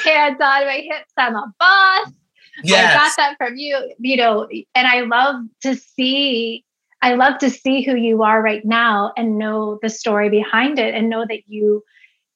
hands 0.05 0.39
on 0.41 0.67
my 0.67 0.83
hips. 0.89 1.13
I'm 1.17 1.35
a 1.35 1.53
boss. 1.59 2.13
Yes. 2.63 2.95
I 2.95 2.99
got 2.99 3.13
that 3.17 3.37
from 3.37 3.57
you, 3.57 3.93
you 3.99 4.17
know, 4.17 4.49
and 4.75 4.87
I 4.87 5.03
love 5.03 5.45
to 5.63 5.75
see 5.77 6.65
I 7.01 7.15
love 7.15 7.39
to 7.39 7.51
see 7.51 7.83
who 7.83 7.95
you 7.95 8.23
are 8.23 8.43
right 8.43 8.65
now 8.65 9.13
and 9.17 9.39
know 9.39 9.79
the 9.83 9.89
story 9.89 10.31
behind 10.31 10.79
it 10.79 10.95
and 10.95 11.09
know 11.09 11.25
that 11.29 11.43
you 11.47 11.85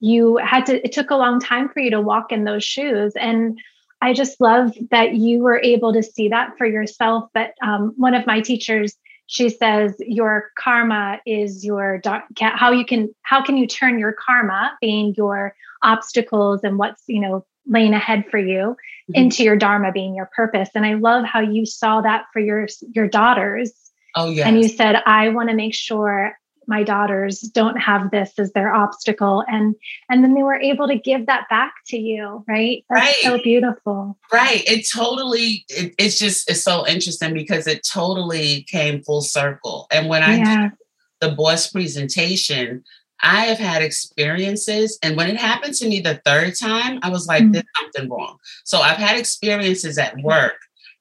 you 0.01 0.37
had 0.37 0.67
to 0.67 0.85
it 0.85 0.93
took 0.93 1.11
a 1.11 1.17
long 1.17 1.41
time 1.41 1.69
for 1.69 1.81
you 1.81 1.91
to 1.91 2.01
walk 2.01 2.33
in 2.33 2.45
those 2.45 2.65
shoes 2.65 3.13
and 3.17 3.59
I 4.03 4.13
just 4.13 4.41
love 4.41 4.77
that 4.91 5.15
you 5.15 5.39
were 5.39 5.61
able 5.63 5.93
to 5.93 6.03
see 6.03 6.29
that 6.29 6.59
for 6.59 6.67
yourself. 6.67 7.31
But 7.33 7.55
um, 7.63 7.95
one 7.97 8.15
of 8.15 8.27
my 8.27 8.41
teachers, 8.41 8.97
she 9.29 9.49
says, 9.49 9.95
your 10.01 10.51
karma 10.59 11.21
is 11.25 11.65
your 11.65 12.03
how 12.37 12.73
you 12.73 12.85
can 12.85 13.15
how 13.23 13.45
can 13.45 13.57
you 13.57 13.69
turn 13.69 14.01
your 14.01 14.13
karma, 14.13 14.77
being 14.81 15.15
your 15.17 15.55
obstacles 15.85 16.63
and 16.65 16.79
what's 16.79 17.05
you 17.07 17.21
know 17.21 17.47
laying 17.65 17.95
ahead 17.95 18.25
for 18.29 18.39
you, 18.39 18.57
mm-hmm. 18.57 19.15
into 19.15 19.45
your 19.45 19.57
dharma, 19.57 19.93
being 19.93 20.17
your 20.17 20.29
purpose. 20.35 20.71
And 20.75 20.85
I 20.85 20.95
love 20.95 21.25
how 21.25 21.39
you 21.39 21.65
saw 21.65 22.01
that 22.01 22.25
for 22.33 22.41
your 22.41 22.67
your 22.93 23.07
daughters 23.07 23.73
Oh, 24.15 24.31
yeah. 24.31 24.47
And 24.47 24.63
you 24.63 24.69
said, 24.69 24.97
I 25.07 25.31
want 25.31 25.49
to 25.49 25.55
make 25.55 25.75
sure 25.75 26.37
my 26.67 26.83
daughters 26.83 27.41
don't 27.41 27.77
have 27.77 28.11
this 28.11 28.39
as 28.39 28.53
their 28.53 28.73
obstacle 28.73 29.45
and 29.49 29.75
and 30.09 30.23
then 30.23 30.35
they 30.35 30.43
were 30.43 30.61
able 30.61 30.87
to 30.87 30.99
give 30.99 31.27
that 31.27 31.49
back 31.49 31.75
to 31.87 31.97
you 31.97 32.45
right 32.49 32.85
that's 32.89 33.03
right. 33.03 33.15
so 33.23 33.43
beautiful 33.43 34.19
right 34.33 34.63
it 34.67 34.87
totally 34.93 35.65
it, 35.69 35.95
it's 35.99 36.19
just 36.19 36.49
it's 36.51 36.63
so 36.63 36.87
interesting 36.87 37.35
because 37.35 37.67
it 37.67 37.87
totally 37.87 38.63
came 38.65 39.03
full 39.03 39.23
circle 39.23 39.87
and 39.91 40.09
when 40.09 40.23
i 40.23 40.37
yeah. 40.37 40.63
did 40.63 40.73
the 41.21 41.35
boss 41.35 41.71
presentation 41.71 42.83
i 43.23 43.45
have 43.47 43.59
had 43.59 43.83
experiences 43.83 44.99
and 45.03 45.17
when 45.17 45.29
it 45.29 45.37
happened 45.37 45.75
to 45.75 45.89
me 45.89 46.01
the 46.01 46.21
third 46.25 46.55
time 46.59 46.99
i 47.03 47.09
was 47.09 47.27
like 47.27 47.43
mm-hmm. 47.43 47.53
there's 47.53 47.65
something 47.81 48.09
wrong 48.09 48.39
so 48.65 48.79
i've 48.79 48.97
had 48.97 49.19
experiences 49.19 49.99
at 49.99 50.17
work 50.23 50.55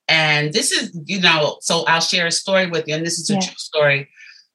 and 0.07 0.53
this 0.53 0.71
is, 0.71 0.97
you 1.05 1.21
know, 1.21 1.57
so 1.61 1.83
I'll 1.85 2.01
share 2.01 2.27
a 2.27 2.31
story 2.31 2.67
with 2.67 2.87
you, 2.87 2.95
and 2.95 3.05
this 3.05 3.19
is 3.19 3.29
a 3.29 3.33
yeah. 3.33 3.39
true 3.39 3.55
story. 3.57 4.09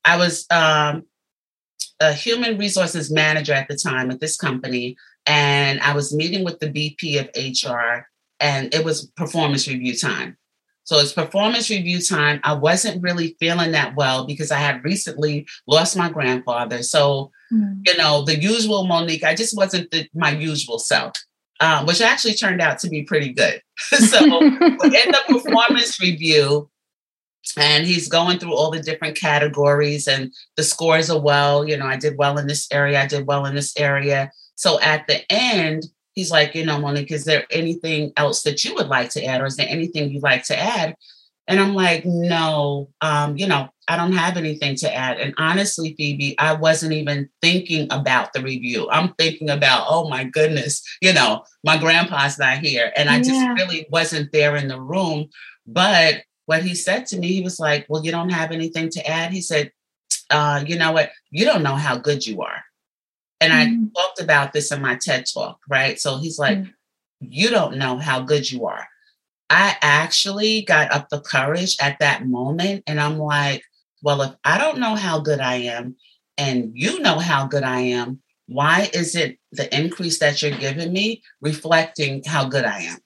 I 0.04 0.16
was 0.16 0.46
um, 0.50 1.04
a 2.00 2.12
human 2.12 2.58
resources 2.58 3.10
manager 3.10 3.52
at 3.52 3.68
the 3.68 3.76
time 3.76 4.10
at 4.10 4.20
this 4.20 4.36
company, 4.36 4.96
and 5.26 5.80
I 5.80 5.94
was 5.94 6.14
meeting 6.14 6.44
with 6.44 6.60
the 6.60 6.70
VP 6.70 7.18
of 7.18 7.30
HR, 7.36 8.06
and 8.40 8.72
it 8.74 8.84
was 8.84 9.06
performance 9.16 9.66
review 9.66 9.96
time. 9.96 10.36
So 10.84 10.98
it's 10.98 11.12
performance 11.12 11.68
review 11.68 12.00
time. 12.00 12.40
I 12.44 12.52
wasn't 12.52 13.02
really 13.02 13.36
feeling 13.40 13.72
that 13.72 13.96
well 13.96 14.24
because 14.24 14.52
I 14.52 14.58
had 14.58 14.84
recently 14.84 15.46
lost 15.66 15.96
my 15.96 16.08
grandfather. 16.08 16.84
So, 16.84 17.32
mm. 17.52 17.80
you 17.84 17.96
know, 17.96 18.24
the 18.24 18.40
usual 18.40 18.86
Monique, 18.86 19.24
I 19.24 19.34
just 19.34 19.56
wasn't 19.56 19.90
the, 19.90 20.08
my 20.14 20.30
usual 20.30 20.78
self 20.78 21.16
um, 21.60 21.86
which 21.86 22.00
actually 22.00 22.34
turned 22.34 22.60
out 22.60 22.78
to 22.80 22.88
be 22.88 23.02
pretty 23.02 23.32
good. 23.32 23.62
so 23.78 24.24
in 24.42 24.68
the 24.68 25.22
performance 25.28 26.00
review, 26.00 26.68
and 27.56 27.86
he's 27.86 28.08
going 28.08 28.38
through 28.38 28.54
all 28.54 28.70
the 28.70 28.80
different 28.80 29.16
categories 29.16 30.08
and 30.08 30.32
the 30.56 30.64
scores 30.64 31.10
are 31.10 31.20
well, 31.20 31.66
you 31.66 31.76
know, 31.76 31.86
I 31.86 31.96
did 31.96 32.18
well 32.18 32.38
in 32.38 32.46
this 32.46 32.66
area, 32.72 33.00
I 33.00 33.06
did 33.06 33.26
well 33.26 33.46
in 33.46 33.54
this 33.54 33.76
area. 33.78 34.32
So 34.56 34.80
at 34.80 35.06
the 35.06 35.20
end, 35.30 35.84
he's 36.14 36.30
like, 36.30 36.54
you 36.54 36.66
know, 36.66 36.80
Monique, 36.80 37.12
is 37.12 37.24
there 37.24 37.44
anything 37.50 38.12
else 38.16 38.42
that 38.42 38.64
you 38.64 38.74
would 38.74 38.88
like 38.88 39.10
to 39.10 39.24
add, 39.24 39.40
or 39.40 39.46
is 39.46 39.56
there 39.56 39.68
anything 39.68 40.10
you'd 40.10 40.22
like 40.22 40.44
to 40.44 40.58
add? 40.58 40.96
And 41.46 41.60
I'm 41.60 41.74
like, 41.74 42.04
no, 42.04 42.88
um, 43.00 43.36
you 43.36 43.46
know, 43.46 43.68
I 43.88 43.96
don't 43.96 44.12
have 44.12 44.36
anything 44.36 44.74
to 44.76 44.92
add. 44.92 45.18
And 45.18 45.32
honestly, 45.38 45.94
Phoebe, 45.96 46.36
I 46.38 46.54
wasn't 46.54 46.92
even 46.92 47.28
thinking 47.40 47.86
about 47.90 48.32
the 48.32 48.42
review. 48.42 48.88
I'm 48.90 49.14
thinking 49.14 49.48
about, 49.48 49.86
oh 49.88 50.08
my 50.08 50.24
goodness, 50.24 50.82
you 51.00 51.12
know, 51.12 51.44
my 51.64 51.78
grandpa's 51.78 52.38
not 52.38 52.58
here. 52.58 52.92
And 52.96 53.08
I 53.08 53.16
yeah. 53.16 53.22
just 53.22 53.48
really 53.60 53.86
wasn't 53.90 54.32
there 54.32 54.56
in 54.56 54.68
the 54.68 54.80
room. 54.80 55.28
But 55.66 56.22
what 56.46 56.62
he 56.62 56.74
said 56.74 57.06
to 57.06 57.18
me, 57.18 57.28
he 57.28 57.42
was 57.42 57.60
like, 57.60 57.86
Well, 57.88 58.04
you 58.04 58.10
don't 58.10 58.30
have 58.30 58.50
anything 58.52 58.90
to 58.90 59.06
add? 59.06 59.32
He 59.32 59.40
said, 59.40 59.70
uh, 60.30 60.64
You 60.66 60.76
know 60.76 60.92
what? 60.92 61.10
You 61.30 61.44
don't 61.44 61.62
know 61.62 61.76
how 61.76 61.96
good 61.96 62.26
you 62.26 62.42
are. 62.42 62.64
And 63.40 63.52
mm-hmm. 63.52 63.84
I 63.84 64.00
talked 64.00 64.20
about 64.20 64.52
this 64.52 64.72
in 64.72 64.82
my 64.82 64.96
TED 64.96 65.26
talk, 65.32 65.58
right? 65.68 65.98
So 66.00 66.18
he's 66.18 66.38
like, 66.38 66.58
mm-hmm. 66.58 66.70
You 67.20 67.50
don't 67.50 67.78
know 67.78 67.98
how 67.98 68.20
good 68.20 68.50
you 68.50 68.66
are. 68.66 68.86
I 69.48 69.76
actually 69.80 70.62
got 70.62 70.92
up 70.92 71.08
the 71.08 71.20
courage 71.20 71.76
at 71.80 71.98
that 72.00 72.26
moment. 72.26 72.84
And 72.86 73.00
I'm 73.00 73.18
like, 73.18 73.62
Well, 74.02 74.22
if 74.22 74.32
I 74.44 74.58
don't 74.58 74.78
know 74.78 74.94
how 74.94 75.20
good 75.20 75.40
I 75.40 75.56
am, 75.56 75.96
and 76.38 76.72
you 76.74 77.00
know 77.00 77.18
how 77.18 77.46
good 77.46 77.62
I 77.62 77.80
am, 77.80 78.20
why 78.46 78.90
is 78.92 79.16
it 79.16 79.38
the 79.52 79.74
increase 79.76 80.18
that 80.20 80.40
you're 80.42 80.56
giving 80.58 80.92
me 80.92 81.22
reflecting 81.40 82.22
how 82.24 82.48
good 82.48 82.64
I 82.64 82.80
am? 82.80 82.98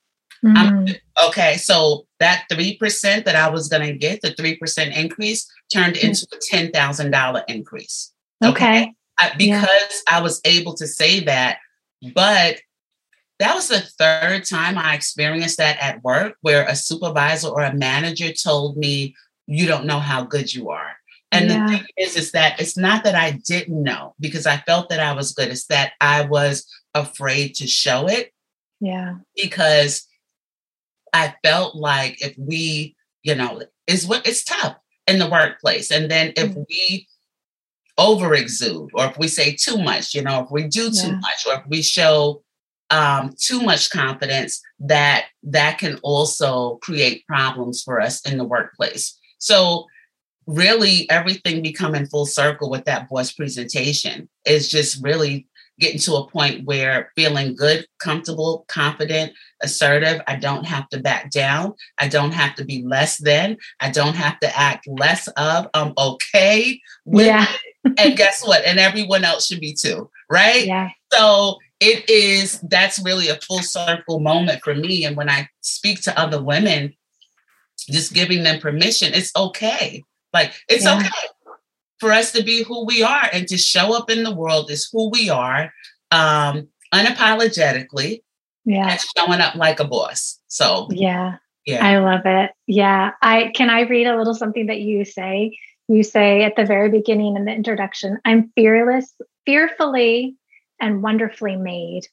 Mm. 0.44 0.96
okay, 1.26 1.58
so 1.58 2.06
that 2.18 2.44
3% 2.50 3.24
that 3.24 3.36
I 3.36 3.50
was 3.50 3.68
going 3.68 3.86
to 3.86 3.92
get, 3.92 4.22
the 4.22 4.30
3% 4.30 4.96
increase, 4.96 5.50
turned 5.72 5.96
mm. 5.96 6.04
into 6.04 6.26
a 6.32 6.56
$10,000 6.56 7.44
increase. 7.48 8.12
Okay. 8.42 8.50
okay? 8.50 8.94
I, 9.18 9.32
because 9.36 10.02
yeah. 10.08 10.16
I 10.16 10.22
was 10.22 10.40
able 10.44 10.74
to 10.74 10.86
say 10.86 11.20
that. 11.20 11.58
But 12.14 12.60
that 13.38 13.54
was 13.54 13.68
the 13.68 13.80
third 13.80 14.44
time 14.44 14.78
I 14.78 14.94
experienced 14.94 15.58
that 15.58 15.78
at 15.80 16.02
work 16.02 16.36
where 16.40 16.66
a 16.66 16.74
supervisor 16.74 17.48
or 17.48 17.60
a 17.60 17.74
manager 17.74 18.32
told 18.32 18.78
me, 18.78 19.14
You 19.50 19.66
don't 19.66 19.84
know 19.84 19.98
how 19.98 20.24
good 20.24 20.52
you 20.54 20.70
are. 20.70 20.96
And 21.32 21.48
yeah. 21.48 21.66
the 21.66 21.72
thing 21.72 21.86
is, 21.96 22.16
is 22.16 22.32
that 22.32 22.60
it's 22.60 22.76
not 22.76 23.04
that 23.04 23.14
I 23.14 23.32
didn't 23.46 23.82
know 23.82 24.14
because 24.18 24.46
I 24.46 24.58
felt 24.58 24.88
that 24.88 25.00
I 25.00 25.12
was 25.12 25.32
good. 25.32 25.48
It's 25.48 25.66
that 25.66 25.92
I 26.00 26.22
was 26.22 26.66
afraid 26.94 27.54
to 27.56 27.66
show 27.66 28.06
it. 28.06 28.32
Yeah. 28.80 29.16
Because 29.36 30.06
I 31.12 31.34
felt 31.44 31.76
like 31.76 32.22
if 32.22 32.34
we, 32.38 32.96
you 33.22 33.34
know, 33.34 33.62
is 33.86 34.06
what 34.06 34.26
it's 34.26 34.44
tough 34.44 34.76
in 35.06 35.18
the 35.18 35.28
workplace. 35.28 35.90
And 35.90 36.10
then 36.10 36.32
if 36.36 36.50
mm-hmm. 36.50 36.62
we 36.68 37.08
over 37.98 38.34
exude 38.34 38.90
or 38.94 39.06
if 39.06 39.18
we 39.18 39.28
say 39.28 39.54
too 39.54 39.78
much, 39.82 40.14
you 40.14 40.22
know, 40.22 40.44
if 40.44 40.50
we 40.50 40.66
do 40.66 40.90
too 40.90 41.08
yeah. 41.08 41.18
much 41.20 41.46
or 41.46 41.54
if 41.54 41.66
we 41.68 41.82
show 41.82 42.42
um, 42.90 43.34
too 43.38 43.60
much 43.62 43.90
confidence, 43.90 44.60
that 44.80 45.26
that 45.44 45.78
can 45.78 45.98
also 46.02 46.76
create 46.76 47.26
problems 47.26 47.82
for 47.82 48.00
us 48.00 48.20
in 48.28 48.38
the 48.38 48.44
workplace. 48.44 49.18
So 49.40 49.86
really 50.46 51.08
everything 51.10 51.62
becoming 51.62 52.06
full 52.06 52.26
circle 52.26 52.70
with 52.70 52.84
that 52.84 53.08
boss 53.08 53.32
presentation 53.32 54.28
is 54.46 54.68
just 54.68 55.02
really 55.02 55.46
getting 55.80 55.98
to 55.98 56.14
a 56.14 56.28
point 56.28 56.64
where 56.66 57.10
feeling 57.16 57.56
good, 57.56 57.86
comfortable, 57.98 58.66
confident, 58.68 59.32
assertive. 59.62 60.20
I 60.26 60.36
don't 60.36 60.64
have 60.66 60.88
to 60.90 61.00
back 61.00 61.30
down. 61.30 61.74
I 61.98 62.06
don't 62.06 62.32
have 62.32 62.54
to 62.56 62.64
be 62.64 62.82
less 62.84 63.16
than. 63.16 63.56
I 63.80 63.90
don't 63.90 64.14
have 64.14 64.38
to 64.40 64.58
act 64.58 64.86
less 64.86 65.26
of. 65.28 65.68
I'm 65.74 65.94
okay 65.96 66.80
with 67.06 67.26
yeah. 67.26 67.46
and 67.98 68.16
guess 68.16 68.46
what? 68.46 68.64
And 68.64 68.78
everyone 68.78 69.24
else 69.24 69.46
should 69.46 69.60
be 69.60 69.72
too, 69.72 70.10
right? 70.28 70.66
Yeah. 70.66 70.90
So 71.12 71.58
it 71.80 72.08
is 72.10 72.60
that's 72.60 73.02
really 73.02 73.28
a 73.28 73.40
full 73.40 73.62
circle 73.62 74.20
moment 74.20 74.62
for 74.62 74.74
me. 74.74 75.06
And 75.06 75.16
when 75.16 75.30
I 75.30 75.48
speak 75.62 76.02
to 76.02 76.18
other 76.18 76.42
women, 76.42 76.94
just 77.84 78.12
giving 78.12 78.42
them 78.42 78.60
permission, 78.60 79.12
it's 79.14 79.32
okay. 79.36 80.04
Like 80.32 80.52
it's 80.68 80.84
yeah. 80.84 80.98
okay 80.98 81.08
for 81.98 82.12
us 82.12 82.32
to 82.32 82.42
be 82.42 82.62
who 82.62 82.86
we 82.86 83.02
are 83.02 83.28
and 83.32 83.46
to 83.48 83.58
show 83.58 83.94
up 83.94 84.10
in 84.10 84.22
the 84.22 84.34
world 84.34 84.70
as 84.70 84.88
who 84.90 85.10
we 85.10 85.28
are 85.28 85.72
um, 86.10 86.68
unapologetically 86.94 88.22
yeah. 88.64 88.90
and 88.90 89.00
showing 89.16 89.40
up 89.40 89.54
like 89.54 89.80
a 89.80 89.84
boss. 89.84 90.40
So 90.48 90.88
yeah. 90.90 91.36
yeah. 91.66 91.86
I 91.86 91.98
love 91.98 92.22
it. 92.24 92.52
Yeah. 92.66 93.12
I 93.22 93.52
can 93.54 93.70
i 93.70 93.82
read 93.82 94.06
a 94.06 94.16
little 94.16 94.34
something 94.34 94.66
that 94.66 94.80
you 94.80 95.04
say? 95.04 95.58
You 95.88 96.02
say 96.02 96.44
at 96.44 96.56
the 96.56 96.64
very 96.64 96.88
beginning 96.88 97.36
in 97.36 97.44
the 97.44 97.52
introduction 97.52 98.18
i'm 98.24 98.52
fearless 98.54 99.12
fearfully 99.44 100.36
and 100.80 101.02
wonderfully 101.02 101.56
made. 101.56 102.06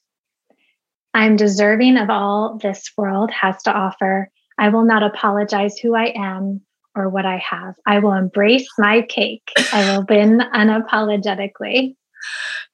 I'm 1.14 1.36
deserving 1.36 1.96
of 1.96 2.10
all 2.10 2.58
this 2.58 2.90
world 2.96 3.30
has 3.30 3.62
to 3.62 3.72
offer 3.72 4.30
i 4.58 4.68
will 4.68 4.84
not 4.84 5.02
apologize 5.02 5.78
who 5.78 5.94
i 5.94 6.12
am 6.16 6.60
or 6.98 7.08
what 7.08 7.24
I 7.24 7.36
have. 7.36 7.74
I 7.86 8.00
will 8.00 8.12
embrace 8.12 8.66
my 8.76 9.02
cake. 9.02 9.48
I 9.72 9.96
will 9.96 10.04
win 10.08 10.40
unapologetically. 10.54 11.94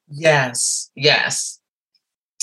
Yes, 0.08 0.90
yes. 0.96 1.60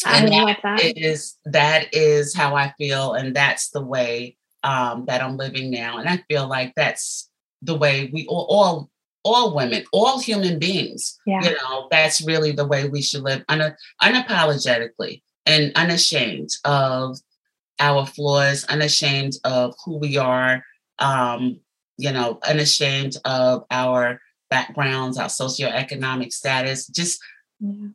I 0.06 0.19
and 0.19 0.30
love 0.30 0.56
that. 0.63 0.84
It 0.84 0.97
is 0.97 1.38
that 1.45 1.93
is 1.93 2.36
how 2.36 2.56
I 2.56 2.73
feel, 2.77 3.13
and 3.13 3.36
that's 3.36 3.69
the 3.69 3.84
way 3.84 4.38
um, 4.63 5.06
that 5.06 5.21
I'm 5.21 5.38
living 5.38 5.69
now. 5.69 5.97
And 5.97 6.08
I 6.08 6.23
feel 6.30 6.47
like 6.47 6.73
that's 6.75 7.30
the 7.62 7.75
way 7.75 8.10
we 8.13 8.25
all, 8.27 8.47
all 8.49 8.89
all 9.23 9.56
women, 9.56 9.84
all 9.91 10.19
human 10.19 10.58
beings. 10.58 11.19
Yeah. 11.27 11.43
You 11.43 11.51
know, 11.51 11.88
that's 11.91 12.21
really 12.21 12.51
the 12.51 12.65
way 12.65 12.89
we 12.89 13.01
should 13.01 13.21
live 13.21 13.43
un- 13.49 13.75
unapologetically 14.01 15.21
and 15.45 15.71
unashamed 15.75 16.49
of 16.65 17.17
our 17.82 18.06
flaws, 18.06 18.63
unashamed 18.65 19.34
of 19.44 19.76
who 19.84 19.98
we 19.98 20.17
are, 20.17 20.63
um, 21.00 21.60
you 21.98 22.12
know, 22.12 22.39
unashamed 22.48 23.17
of 23.26 23.65
our 23.72 24.22
backgrounds, 24.50 25.17
our 25.17 25.28
socioeconomic 25.28 26.32
status, 26.32 26.88
just, 26.88 27.20
yeah. 27.60 27.88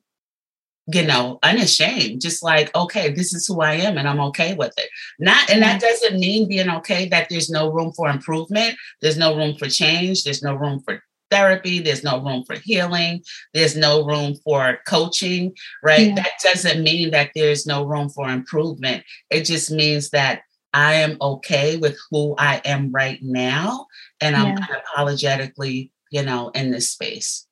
you 0.92 1.06
know, 1.06 1.38
unashamed, 1.42 2.20
just 2.20 2.42
like, 2.42 2.74
okay, 2.74 3.12
this 3.12 3.32
is 3.32 3.46
who 3.46 3.60
I 3.60 3.74
am 3.74 3.96
and 3.96 4.08
I'm 4.08 4.20
okay 4.20 4.54
with 4.54 4.72
it. 4.76 4.90
Not, 5.18 5.48
and 5.50 5.62
that 5.62 5.80
doesn't 5.80 6.18
mean 6.18 6.48
being 6.48 6.70
okay 6.70 7.08
that 7.08 7.28
there's 7.30 7.48
no 7.48 7.70
room 7.70 7.92
for 7.92 8.10
improvement, 8.10 8.76
there's 9.00 9.18
no 9.18 9.36
room 9.36 9.56
for 9.56 9.68
change, 9.68 10.24
there's 10.24 10.42
no 10.42 10.54
room 10.54 10.80
for 10.84 11.00
therapy, 11.30 11.80
there's 11.80 12.04
no 12.04 12.22
room 12.22 12.44
for 12.44 12.56
healing, 12.56 13.22
there's 13.54 13.76
no 13.76 14.04
room 14.04 14.34
for 14.44 14.78
coaching, 14.86 15.54
right? 15.82 16.08
Yeah. 16.08 16.14
That 16.14 16.32
doesn't 16.42 16.82
mean 16.82 17.10
that 17.10 17.30
there's 17.34 17.66
no 17.66 17.84
room 17.84 18.08
for 18.08 18.28
improvement. 18.28 19.04
It 19.30 19.44
just 19.44 19.70
means 19.70 20.10
that 20.10 20.42
I 20.72 20.94
am 20.94 21.16
okay 21.20 21.76
with 21.76 21.98
who 22.10 22.34
I 22.38 22.60
am 22.64 22.92
right 22.92 23.18
now. 23.22 23.86
And 24.20 24.36
I'm 24.36 24.56
yeah. 24.56 24.66
unapologetically, 24.96 25.90
you 26.10 26.22
know, 26.22 26.50
in 26.50 26.70
this 26.70 26.90
space. 26.90 27.46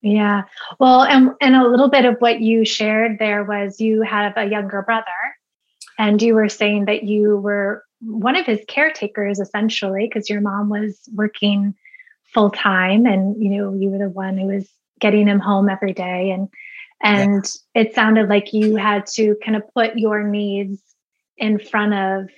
Yeah. 0.00 0.42
Well, 0.78 1.02
and, 1.02 1.30
and 1.40 1.56
a 1.56 1.66
little 1.68 1.88
bit 1.88 2.04
of 2.04 2.16
what 2.20 2.40
you 2.40 2.64
shared 2.64 3.18
there 3.18 3.42
was 3.42 3.80
you 3.80 4.02
have 4.02 4.34
a 4.36 4.44
younger 4.44 4.82
brother, 4.82 5.04
and 5.98 6.22
you 6.22 6.34
were 6.34 6.48
saying 6.48 6.84
that 6.84 7.02
you 7.02 7.36
were 7.38 7.82
one 8.00 8.36
of 8.36 8.46
his 8.46 8.60
caretakers 8.68 9.40
essentially, 9.40 10.06
because 10.06 10.30
your 10.30 10.40
mom 10.40 10.68
was 10.68 11.00
working 11.12 11.74
full 12.32 12.50
time 12.50 13.06
and 13.06 13.42
you 13.42 13.50
know, 13.50 13.74
you 13.74 13.90
were 13.90 13.98
the 13.98 14.08
one 14.08 14.36
who 14.38 14.46
was 14.46 14.68
getting 15.00 15.26
him 15.26 15.40
home 15.40 15.68
every 15.68 15.92
day. 15.92 16.30
And 16.30 16.48
and 17.02 17.44
yeah. 17.74 17.82
it 17.82 17.94
sounded 17.94 18.28
like 18.28 18.52
you 18.52 18.76
had 18.76 19.06
to 19.14 19.36
kind 19.44 19.56
of 19.56 19.62
put 19.72 19.96
your 19.96 20.24
needs 20.24 20.80
in 21.36 21.58
front 21.58 21.94
of 21.94 22.28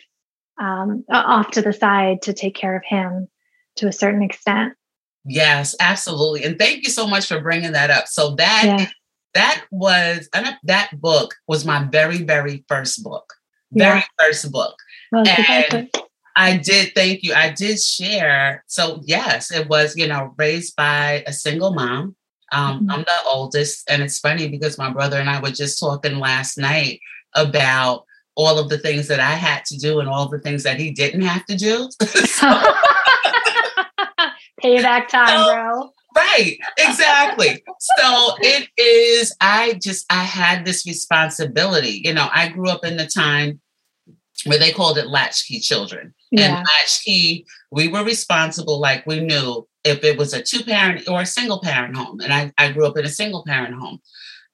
um, 0.61 1.05
off 1.11 1.51
to 1.53 1.63
the 1.63 1.73
side 1.73 2.23
to 2.23 2.35
take 2.35 2.55
care 2.55 2.77
of 2.77 2.83
him 2.85 3.29
to 3.77 3.89
a 3.89 3.93
certain 3.93 4.23
extent. 4.23 4.75
Yes, 5.25 5.75
absolutely. 5.81 6.45
And 6.45 6.59
thank 6.59 6.83
you 6.83 6.91
so 6.91 7.07
much 7.07 7.27
for 7.27 7.41
bringing 7.41 7.73
that 7.73 7.91
up. 7.91 8.09
So 8.09 8.35
that 8.37 8.63
yeah. 8.65 8.87
that 9.35 9.65
was 9.71 10.29
that 10.33 10.91
book 11.01 11.35
was 11.47 11.65
my 11.65 11.85
very 11.85 12.23
very 12.23 12.65
first 12.69 13.03
book. 13.03 13.33
Very 13.73 13.99
yeah. 13.99 14.05
first 14.19 14.51
book. 14.51 14.75
Well, 15.13 15.27
and 15.27 15.91
I 16.37 16.57
did 16.57 16.95
thank 16.95 17.23
you. 17.23 17.35
I 17.35 17.51
did 17.51 17.81
share. 17.81 18.65
So 18.67 19.01
yes, 19.05 19.51
it 19.53 19.69
was, 19.69 19.97
you 19.97 20.07
know, 20.07 20.35
raised 20.37 20.77
by 20.77 21.25
a 21.27 21.33
single 21.33 21.75
mom. 21.75 22.17
Um, 22.53 22.81
mm-hmm. 22.81 22.91
I'm 22.91 23.01
the 23.03 23.17
oldest, 23.29 23.89
and 23.89 24.03
it's 24.03 24.19
funny 24.19 24.49
because 24.49 24.77
my 24.79 24.91
brother 24.91 25.19
and 25.19 25.31
I 25.31 25.41
were 25.41 25.51
just 25.51 25.79
talking 25.79 26.19
last 26.19 26.59
night 26.59 27.01
about 27.35 28.05
all 28.35 28.59
of 28.59 28.69
the 28.69 28.79
things 28.79 29.07
that 29.09 29.21
I 29.21 29.33
had 29.33 29.65
to 29.67 29.77
do 29.77 30.01
and 30.01 30.09
all 30.09 30.29
the 30.29 30.41
things 30.41 30.63
that 30.65 30.81
he 30.81 30.91
didn't 30.91 31.23
have 31.23 31.45
to 31.47 31.57
do. 31.57 31.89
Payback 34.63 35.09
time, 35.09 35.29
so, 35.29 35.53
bro. 35.53 35.93
Right, 36.17 36.59
exactly. 36.79 37.63
so 37.79 38.35
it 38.41 38.69
is, 38.77 39.35
I 39.41 39.79
just, 39.81 40.05
I 40.11 40.25
had 40.25 40.65
this 40.65 40.85
responsibility. 40.87 42.01
You 42.05 42.15
know, 42.15 42.29
I 42.33 42.49
grew 42.49 42.69
up 42.69 42.85
in 42.85 42.97
the 42.97 43.07
time 43.07 43.61
where 44.45 44.59
they 44.59 44.73
called 44.73 44.99
it 44.99 45.09
latchkey 45.09 45.61
children. 45.61 46.15
Yeah. 46.31 46.59
And 46.59 46.67
latchkey, 46.67 47.47
we 47.71 47.89
were 47.89 48.05
responsible, 48.05 48.81
like 48.81 49.07
we 49.07 49.21
knew 49.21 49.67
if 49.85 50.05
it 50.05 50.19
was 50.19 50.33
a 50.33 50.43
two 50.43 50.63
parent 50.63 51.09
or 51.09 51.21
a 51.21 51.27
single 51.27 51.61
parent 51.61 51.97
home. 51.97 52.21
And 52.21 52.33
I, 52.33 52.53
I 52.59 52.73
grew 52.73 52.87
up 52.87 52.97
in 52.97 53.05
a 53.05 53.11
single 53.11 53.45
parent 53.45 53.75
home. 53.75 54.01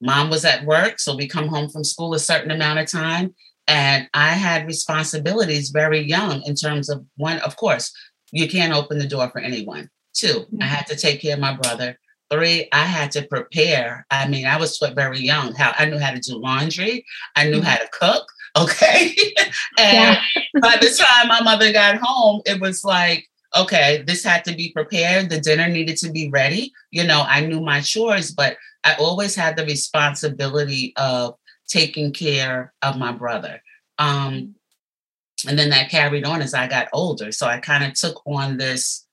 Mom 0.01 0.31
was 0.31 0.45
at 0.45 0.65
work, 0.65 0.99
so 0.99 1.17
we 1.17 1.27
come 1.27 1.49
home 1.49 1.71
from 1.71 1.85
school 1.85 2.15
a 2.15 2.19
certain 2.19 2.51
amount 2.51 2.79
of 2.79 2.91
time. 2.91 3.35
And 3.69 4.09
I 4.15 4.31
had 4.31 4.67
responsibilities 4.67 5.71
very 5.71 6.01
young 6.01 6.43
in 6.43 6.55
terms 6.55 6.89
of 6.89 7.05
one, 7.17 7.39
of 7.41 7.57
course, 7.57 7.93
you 8.33 8.49
can't 8.49 8.75
open 8.75 8.99
the 8.99 9.09
door 9.09 9.29
for 9.31 9.41
anyone. 9.41 9.91
2 10.15 10.27
mm-hmm. 10.27 10.63
I 10.63 10.67
had 10.67 10.87
to 10.89 10.97
take 10.97 11.23
care 11.23 11.35
of 11.35 11.41
my 11.41 11.57
brother. 11.57 11.99
Three, 12.31 12.69
I 12.73 12.85
had 12.85 13.13
to 13.13 13.27
prepare. 13.27 14.05
I 14.11 14.27
mean, 14.27 14.47
I 14.47 14.57
was 14.57 14.77
swept 14.77 14.97
very 14.97 15.21
young. 15.21 15.55
How 15.55 15.73
I 15.79 15.85
knew 15.85 15.99
how 15.99 16.11
to 16.11 16.19
do 16.19 16.37
laundry. 16.39 17.05
I 17.37 17.45
knew 17.45 17.59
mm-hmm. 17.59 17.67
how 17.67 17.77
to 17.77 17.89
cook. 17.93 18.27
Okay. 18.57 19.15
and 19.79 20.19
by 20.61 20.77
the 20.81 20.91
time 20.97 21.29
my 21.29 21.43
mother 21.43 21.73
got 21.73 21.99
home, 22.01 22.43
it 22.47 22.61
was 22.61 22.85
like, 22.85 23.29
okay, 23.57 24.03
this 24.07 24.25
had 24.25 24.45
to 24.45 24.55
be 24.55 24.73
prepared. 24.73 25.31
The 25.31 25.41
dinner 25.41 25.69
needed 25.69 25.97
to 25.99 26.11
be 26.11 26.29
ready. 26.31 26.73
You 26.91 27.05
know, 27.05 27.25
I 27.27 27.41
knew 27.41 27.61
my 27.61 27.81
chores, 27.81 28.33
but 28.33 28.57
I 28.85 28.95
always 28.95 29.35
had 29.35 29.57
the 29.57 29.65
responsibility 29.65 30.93
of 30.97 31.37
taking 31.69 32.13
care 32.13 32.73
of 32.83 32.97
my 32.97 33.13
brother. 33.13 33.63
Um, 33.99 34.55
and 35.47 35.59
then 35.59 35.71
that 35.71 35.91
carried 35.91 36.25
on 36.25 36.43
as 36.43 36.55
I 36.55 36.67
got 36.67 36.89
older. 36.93 37.33
So 37.33 37.47
I 37.47 37.59
kind 37.59 37.85
of 37.85 37.95
took 37.95 38.23
on 38.27 38.57
this. 38.57 39.07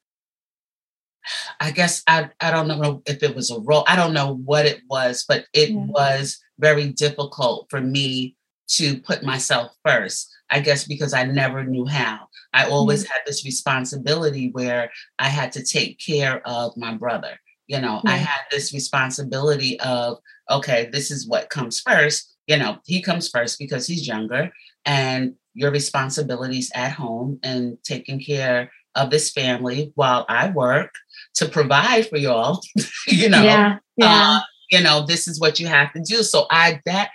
I 1.60 1.72
guess 1.72 2.04
I, 2.08 2.30
I 2.40 2.52
don't 2.52 2.68
know 2.68 3.02
if 3.06 3.24
it 3.24 3.36
was 3.36 3.50
a 3.50 3.60
role. 3.60 3.86
I 3.88 3.96
don't 3.96 4.14
know 4.14 4.36
what 4.46 4.66
it 4.66 4.82
was, 4.90 5.26
but 5.28 5.46
it 5.54 5.70
yeah. 5.70 5.86
was 5.86 6.40
very 6.60 6.90
difficult 6.90 7.68
for 7.70 7.82
me 7.82 8.36
to 8.78 9.00
put 9.00 9.24
myself 9.24 9.72
first. 9.86 10.30
I 10.50 10.60
guess 10.60 10.86
because 10.86 11.14
I 11.14 11.24
never 11.24 11.64
knew 11.64 11.86
how. 11.86 12.28
I 12.54 12.70
always 12.70 13.04
mm-hmm. 13.04 13.14
had 13.14 13.22
this 13.26 13.44
responsibility 13.44 14.52
where 14.52 14.92
I 15.18 15.30
had 15.30 15.52
to 15.54 15.64
take 15.64 16.00
care 16.00 16.48
of 16.48 16.78
my 16.78 16.94
brother. 16.94 17.40
You 17.68 17.80
know, 17.80 18.02
I 18.06 18.18
had 18.18 18.42
this 18.52 18.74
responsibility 18.74 19.80
of, 19.80 20.20
okay, 20.52 20.90
this 20.92 21.10
is 21.10 21.28
what 21.28 21.50
comes 21.50 21.80
first. 21.80 22.36
You 22.46 22.58
know, 22.58 22.78
he 22.86 23.02
comes 23.02 23.30
first 23.30 23.58
because 23.58 23.88
he's 23.88 24.08
younger, 24.08 24.52
and 24.86 25.34
your 25.54 25.72
responsibilities 25.72 26.72
at 26.76 26.92
home 26.92 27.40
and 27.42 27.78
taking 27.84 28.20
care 28.20 28.72
of 28.96 29.10
this 29.10 29.32
family 29.32 29.92
while 29.96 30.26
I 30.30 30.50
work 30.50 30.94
to 31.36 31.48
provide 31.48 32.10
for 32.10 32.18
y'all. 32.18 32.62
you 33.08 33.30
know, 33.30 33.42
yeah, 33.42 33.78
yeah. 33.98 34.40
Uh, 34.40 34.40
you 34.72 34.82
know, 34.82 35.06
this 35.06 35.28
is 35.28 35.40
what 35.40 35.60
you 35.60 35.68
have 35.68 35.94
to 35.94 36.02
do. 36.02 36.24
So 36.24 36.48
I 36.50 36.82
that 36.86 37.12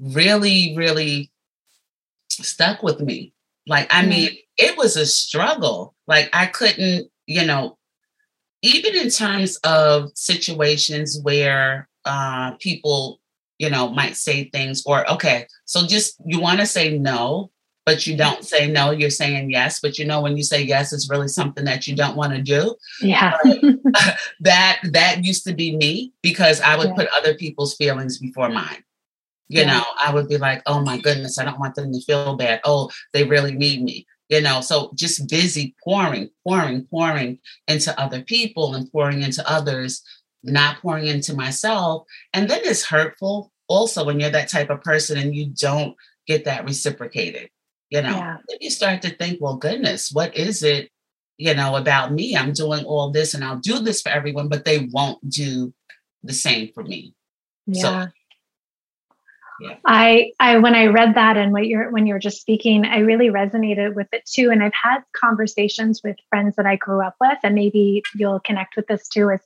really, 0.00 0.74
really 0.76 1.30
stuck 2.28 2.82
with 2.82 3.00
me. 3.00 3.32
Like, 3.66 3.86
I 3.90 4.04
mean, 4.04 4.30
it 4.56 4.76
was 4.76 4.96
a 4.96 5.06
struggle. 5.06 5.94
Like, 6.06 6.30
I 6.32 6.46
couldn't, 6.46 7.10
you 7.26 7.44
know, 7.44 7.78
even 8.62 8.94
in 8.96 9.10
terms 9.10 9.56
of 9.58 10.10
situations 10.14 11.20
where 11.22 11.88
uh, 12.04 12.52
people, 12.52 13.20
you 13.58 13.70
know, 13.70 13.90
might 13.90 14.16
say 14.16 14.44
things, 14.50 14.82
or, 14.86 15.08
okay, 15.10 15.46
so 15.66 15.86
just 15.86 16.16
you 16.24 16.40
want 16.40 16.60
to 16.60 16.66
say 16.66 16.98
no, 16.98 17.50
but 17.86 18.06
you 18.06 18.16
don't 18.16 18.44
say 18.44 18.70
no, 18.70 18.90
you're 18.90 19.10
saying 19.10 19.50
yes. 19.50 19.80
But 19.80 19.98
you 19.98 20.04
know, 20.04 20.20
when 20.20 20.36
you 20.36 20.42
say 20.42 20.62
yes, 20.62 20.92
it's 20.92 21.10
really 21.10 21.28
something 21.28 21.64
that 21.64 21.86
you 21.86 21.94
don't 21.94 22.16
want 22.16 22.34
to 22.34 22.42
do. 22.42 22.74
Yeah. 23.00 23.36
that 24.40 24.78
that 24.92 25.24
used 25.24 25.44
to 25.44 25.54
be 25.54 25.76
me 25.76 26.12
because 26.22 26.60
I 26.60 26.76
would 26.76 26.88
yeah. 26.88 26.94
put 26.94 27.08
other 27.16 27.34
people's 27.34 27.74
feelings 27.74 28.18
before 28.18 28.48
mine. 28.48 28.84
You 29.50 29.66
know, 29.66 29.82
I 30.00 30.14
would 30.14 30.28
be 30.28 30.38
like, 30.38 30.62
oh 30.66 30.80
my 30.80 30.98
goodness, 30.98 31.36
I 31.36 31.44
don't 31.44 31.58
want 31.58 31.74
them 31.74 31.92
to 31.92 32.00
feel 32.02 32.36
bad. 32.36 32.60
Oh, 32.64 32.88
they 33.12 33.24
really 33.24 33.52
need 33.52 33.82
me. 33.82 34.06
You 34.28 34.40
know, 34.40 34.60
so 34.60 34.92
just 34.94 35.28
busy 35.28 35.74
pouring, 35.82 36.30
pouring, 36.46 36.86
pouring 36.86 37.40
into 37.66 37.98
other 38.00 38.22
people 38.22 38.76
and 38.76 38.90
pouring 38.92 39.22
into 39.22 39.42
others, 39.50 40.02
not 40.44 40.80
pouring 40.80 41.08
into 41.08 41.34
myself. 41.34 42.06
And 42.32 42.48
then 42.48 42.60
it's 42.62 42.84
hurtful 42.84 43.50
also 43.66 44.04
when 44.04 44.20
you're 44.20 44.30
that 44.30 44.48
type 44.48 44.70
of 44.70 44.82
person 44.82 45.18
and 45.18 45.34
you 45.34 45.46
don't 45.46 45.96
get 46.28 46.44
that 46.44 46.64
reciprocated. 46.64 47.50
You 47.88 48.02
know, 48.02 48.10
yeah. 48.10 48.36
then 48.48 48.58
you 48.60 48.70
start 48.70 49.02
to 49.02 49.10
think, 49.10 49.40
well, 49.40 49.56
goodness, 49.56 50.12
what 50.12 50.36
is 50.36 50.62
it, 50.62 50.90
you 51.38 51.54
know, 51.54 51.74
about 51.74 52.12
me? 52.12 52.36
I'm 52.36 52.52
doing 52.52 52.84
all 52.84 53.10
this 53.10 53.34
and 53.34 53.42
I'll 53.42 53.58
do 53.58 53.80
this 53.80 54.00
for 54.00 54.10
everyone, 54.10 54.48
but 54.48 54.64
they 54.64 54.88
won't 54.92 55.28
do 55.28 55.74
the 56.22 56.32
same 56.32 56.70
for 56.72 56.84
me. 56.84 57.14
Yeah. 57.66 57.82
So 57.82 58.12
yeah. 59.60 59.76
I 59.84 60.32
I 60.40 60.58
when 60.58 60.74
I 60.74 60.86
read 60.86 61.14
that 61.14 61.36
and 61.36 61.52
what 61.52 61.66
you're 61.66 61.90
when 61.90 62.06
you 62.06 62.14
were 62.14 62.20
just 62.20 62.40
speaking, 62.40 62.84
I 62.84 62.98
really 62.98 63.28
resonated 63.28 63.94
with 63.94 64.08
it 64.12 64.24
too. 64.26 64.50
And 64.50 64.62
I've 64.62 64.74
had 64.74 65.00
conversations 65.12 66.00
with 66.02 66.16
friends 66.28 66.56
that 66.56 66.66
I 66.66 66.76
grew 66.76 67.02
up 67.02 67.16
with, 67.20 67.38
and 67.42 67.54
maybe 67.54 68.02
you'll 68.14 68.40
connect 68.40 68.76
with 68.76 68.86
this 68.86 69.08
too. 69.08 69.30
Is 69.30 69.40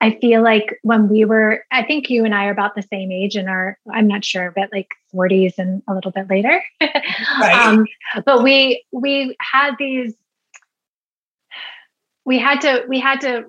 I 0.00 0.18
feel 0.20 0.42
like 0.42 0.78
when 0.82 1.08
we 1.08 1.24
were, 1.24 1.64
I 1.70 1.82
think 1.82 2.10
you 2.10 2.24
and 2.24 2.34
I 2.34 2.46
are 2.46 2.50
about 2.50 2.74
the 2.74 2.82
same 2.82 3.10
age 3.10 3.36
and 3.36 3.48
are, 3.48 3.78
I'm 3.90 4.06
not 4.06 4.22
sure, 4.22 4.52
but 4.54 4.70
like 4.70 4.88
40s 5.14 5.54
and 5.56 5.82
a 5.88 5.94
little 5.94 6.10
bit 6.10 6.28
later. 6.28 6.62
right. 6.80 7.66
um, 7.66 7.86
but 8.26 8.42
we 8.42 8.84
we 8.92 9.34
had 9.40 9.76
these 9.78 10.14
we 12.26 12.38
had 12.38 12.60
to 12.62 12.84
we 12.88 13.00
had 13.00 13.20
to 13.22 13.44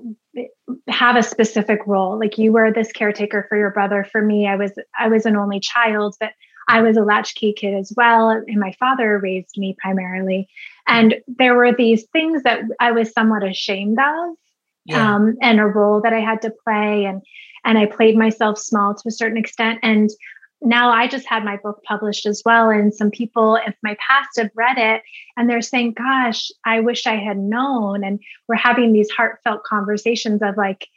have 0.88 1.16
a 1.16 1.24
specific 1.24 1.80
role. 1.86 2.20
Like 2.20 2.38
you 2.38 2.52
were 2.52 2.72
this 2.72 2.92
caretaker 2.92 3.46
for 3.48 3.58
your 3.58 3.72
brother. 3.72 4.04
For 4.04 4.22
me 4.22 4.48
i 4.48 4.56
was 4.56 4.72
i 4.98 5.08
was 5.08 5.26
an 5.26 5.36
only 5.36 5.60
child 5.60 6.16
but 6.20 6.32
i 6.68 6.82
was 6.82 6.98
a 6.98 7.04
latchkey 7.04 7.54
kid 7.54 7.76
as 7.76 7.94
well 7.96 8.30
and 8.30 8.60
my 8.60 8.74
father 8.74 9.20
raised 9.20 9.58
me 9.58 9.76
primarily. 9.82 10.48
And 10.88 11.16
there 11.28 11.56
were 11.56 11.74
these 11.74 12.06
things 12.14 12.44
that 12.44 12.62
i 12.80 12.92
was 12.92 13.12
somewhat 13.12 13.44
ashamed 13.44 13.98
of 14.00 14.36
yeah. 14.86 15.16
um, 15.16 15.38
and 15.42 15.60
a 15.60 15.66
role 15.66 16.02
that 16.02 16.14
i 16.14 16.20
had 16.20 16.42
to 16.44 16.54
play 16.64 17.06
and 17.06 17.22
and 17.64 17.78
i 17.78 17.86
played 17.86 18.18
myself 18.18 18.58
small 18.58 18.94
to 18.94 19.08
a 19.08 19.12
certain 19.12 19.38
extent. 19.38 19.80
And 19.84 20.10
now 20.62 20.90
I 20.90 21.08
just 21.08 21.28
had 21.28 21.44
my 21.44 21.58
book 21.58 21.84
published 21.84 22.26
as 22.26 22.42
well. 22.46 22.70
And 22.70 22.94
some 22.94 23.12
people 23.12 23.56
in 23.56 23.74
my 23.84 23.96
past 24.00 24.30
have 24.38 24.52
read 24.56 24.78
it 24.78 25.04
and 25.38 25.50
they're 25.50 25.62
saying, 25.62 25.94
Gosh, 25.94 26.52
I 26.66 26.80
wish 26.80 27.06
I 27.08 27.16
had 27.16 27.38
known. 27.38 28.04
And 28.04 28.20
we're 28.48 28.56
having 28.56 28.94
these 28.94 29.10
heartfelt 29.10 29.64
conversations 29.64 30.42
of 30.42 30.58
like, 30.58 30.88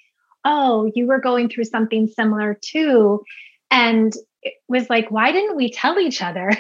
Oh, 0.45 0.91
you 0.95 1.07
were 1.07 1.21
going 1.21 1.49
through 1.49 1.65
something 1.65 2.07
similar 2.07 2.59
too. 2.61 3.23
And 3.71 4.15
it 4.43 4.55
was 4.69 4.89
like, 4.89 5.11
why 5.11 5.33
didn't 5.33 5.57
we 5.57 5.71
tell 5.71 5.99
each 5.99 6.23
other? 6.23 6.51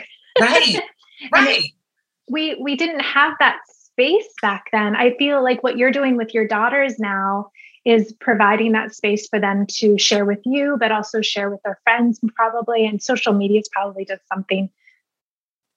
Right. 0.40 0.80
Right. 1.32 1.64
we 2.30 2.54
we 2.62 2.76
didn't 2.76 3.00
have 3.00 3.34
that 3.40 3.58
space 3.66 4.32
back 4.40 4.66
then. 4.70 4.94
I 4.94 5.16
feel 5.16 5.42
like 5.42 5.64
what 5.64 5.76
you're 5.76 5.90
doing 5.90 6.16
with 6.16 6.32
your 6.32 6.46
daughters 6.46 7.00
now 7.00 7.50
is 7.88 8.12
providing 8.20 8.72
that 8.72 8.94
space 8.94 9.26
for 9.28 9.40
them 9.40 9.64
to 9.66 9.96
share 9.96 10.26
with 10.26 10.40
you, 10.44 10.76
but 10.78 10.92
also 10.92 11.22
share 11.22 11.48
with 11.48 11.62
their 11.64 11.80
friends, 11.84 12.20
probably. 12.36 12.86
And 12.86 13.02
social 13.02 13.32
media 13.32 13.60
is 13.60 13.68
probably 13.72 14.04
just 14.04 14.20
something 14.28 14.68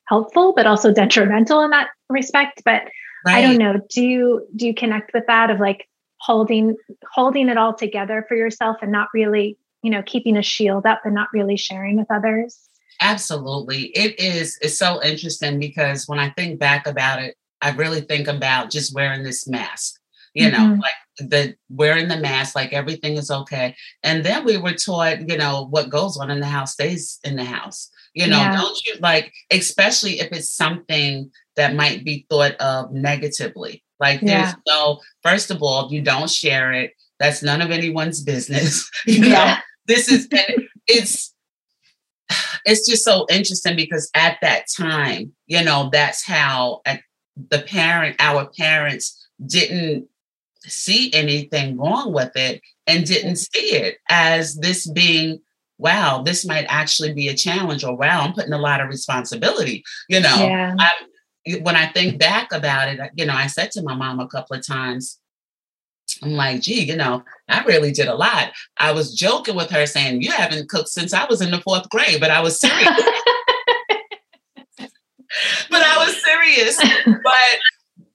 helpful, 0.10 0.52
but 0.54 0.68
also 0.68 0.94
detrimental 0.94 1.62
in 1.62 1.70
that 1.70 1.88
respect. 2.10 2.64
But 2.66 2.84
right. 3.26 3.38
I 3.38 3.42
don't 3.42 3.58
know. 3.58 3.80
Do 3.90 4.04
you 4.04 4.46
do 4.58 4.68
you 4.68 4.74
connect 4.74 5.14
with 5.14 5.26
that 5.28 5.50
of 5.50 5.62
like 5.62 5.88
holding 6.18 6.76
holding 7.10 7.48
it 7.48 7.58
all 7.58 7.74
together 7.74 8.26
for 8.28 8.36
yourself 8.36 8.76
and 8.82 8.92
not 8.92 9.08
really, 9.14 9.58
you 9.82 9.90
know, 9.90 10.04
keeping 10.04 10.36
a 10.36 10.44
shield 10.44 10.86
up 10.86 11.04
and 11.06 11.16
not 11.16 11.30
really 11.32 11.56
sharing 11.56 11.96
with 11.96 12.12
others? 12.12 12.60
Absolutely. 13.00 13.84
It 13.96 14.20
is 14.20 14.58
it's 14.62 14.78
so 14.78 15.02
interesting 15.02 15.60
because 15.60 16.10
when 16.10 16.20
I 16.20 16.32
think 16.32 16.60
back 16.60 16.88
about 16.88 17.22
it, 17.22 17.38
I 17.62 17.72
really 17.72 18.02
think 18.02 18.28
about 18.28 18.70
just 18.70 18.94
wearing 18.94 19.24
this 19.24 19.48
mask 19.48 20.02
you 20.34 20.50
know, 20.50 20.58
mm-hmm. 20.58 20.80
like 20.80 20.94
the 21.30 21.56
wearing 21.70 22.08
the 22.08 22.18
mask, 22.18 22.56
like 22.56 22.74
everything 22.74 23.18
is 23.18 23.32
okay. 23.32 23.76
And 24.04 24.24
then 24.24 24.46
we 24.46 24.58
were 24.58 24.74
taught, 24.74 25.30
you 25.30 25.38
know, 25.38 25.68
what 25.70 25.90
goes 25.90 26.18
on 26.18 26.32
in 26.32 26.40
the 26.40 26.48
house 26.48 26.74
stays 26.74 27.20
in 27.24 27.36
the 27.36 27.44
house. 27.44 27.90
You 28.14 28.28
know, 28.28 28.38
yeah. 28.38 28.58
don't 28.58 28.86
you 28.86 28.96
like, 29.00 29.34
especially 29.52 30.20
if 30.20 30.32
it's 30.32 30.52
something 30.52 31.32
that 31.56 31.76
might 31.76 32.04
be 32.04 32.26
thought 32.30 32.56
of 32.56 32.92
negatively. 32.92 33.84
Like 34.00 34.20
there's 34.22 34.50
yeah. 34.50 34.56
no, 34.68 35.00
first 35.24 35.52
of 35.52 35.62
all, 35.62 35.92
you 35.92 36.02
don't 36.02 36.30
share 36.30 36.74
it. 36.74 36.94
That's 37.20 37.44
none 37.44 37.62
of 37.62 37.72
anyone's 37.72 38.22
business. 38.22 38.90
you 39.06 39.24
yeah. 39.24 39.30
know, 39.30 39.56
this 39.86 40.12
is 40.12 40.28
it's 40.88 41.34
it's 42.66 42.88
just 42.88 43.04
so 43.04 43.26
interesting 43.30 43.76
because 43.76 44.10
at 44.16 44.38
that 44.42 44.66
time, 44.76 45.34
you 45.48 45.64
know, 45.64 45.90
that's 45.92 46.26
how 46.26 46.82
at 46.86 47.02
the 47.50 47.60
parent, 47.60 48.16
our 48.20 48.50
parents 48.58 49.28
didn't 49.46 50.08
see 50.66 51.12
anything 51.14 51.78
wrong 51.78 52.14
with 52.14 52.32
it 52.36 52.62
and 52.88 53.06
didn't 53.06 53.38
see 53.38 53.76
it 53.76 53.98
as 54.10 54.56
this 54.56 54.90
being 54.90 55.40
wow 55.78 56.22
this 56.22 56.46
might 56.46 56.66
actually 56.70 57.14
be 57.14 57.28
a 57.28 57.34
challenge 57.34 57.84
or 57.84 57.96
wow 57.96 58.22
i'm 58.22 58.34
putting 58.34 58.54
a 58.54 58.58
lot 58.58 58.82
of 58.82 58.88
responsibility 58.88 59.84
you 60.08 60.20
know? 60.20 60.36
Yeah. 60.36 60.76
when 61.62 61.76
i 61.76 61.88
think 61.88 62.20
back 62.20 62.52
about 62.52 62.88
it 62.88 63.00
you 63.16 63.26
know 63.26 63.34
i 63.34 63.48
said 63.48 63.72
to 63.72 63.82
my 63.82 63.96
mom 63.96 64.20
a 64.20 64.28
couple 64.28 64.56
of 64.56 64.66
times 64.66 65.20
i'm 66.22 66.34
like 66.34 66.62
gee 66.62 66.84
you 66.84 66.96
know 66.96 67.24
i 67.50 67.64
really 67.64 67.92
did 67.92 68.08
a 68.08 68.16
lot. 68.16 68.52
I 68.78 68.92
was 68.92 69.16
joking 69.16 69.56
with 69.56 69.70
her 69.72 69.86
saying 69.88 70.22
you 70.22 70.32
haven't 70.32 70.70
cooked 70.70 70.90
since 70.90 71.14
i 71.14 71.26
was 71.26 71.42
in 71.42 71.50
the 71.50 71.62
fourth 71.62 71.90
grade 71.90 72.20
but 72.20 72.32
i 72.32 72.42
was 72.42 72.60
serious. 72.60 72.88
But 75.70 75.82
i 75.82 76.06
was 76.06 76.24
serious 76.24 76.78
but 77.06 77.58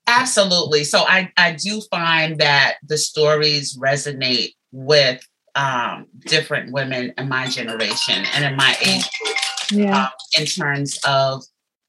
Absolutely. 0.07 0.85
So 0.85 1.01
I, 1.01 1.33
I 1.37 1.53
do 1.53 1.81
find 1.91 2.39
that 2.39 2.77
the 2.87 2.97
stories 2.97 3.77
resonate 3.77 4.55
with 4.71 5.27
um, 5.57 6.07
different 6.27 6.73
women 6.73 7.13
in 7.17 7.29
my 7.29 7.49
generation 7.49 8.25
and 8.35 8.45
in 8.45 8.57
my 8.57 8.77
age 8.83 9.09
group 9.21 9.37
yeah. 9.73 10.05
um, 10.05 10.09
in 10.39 10.47
terms 10.47 10.99
of 11.07 11.43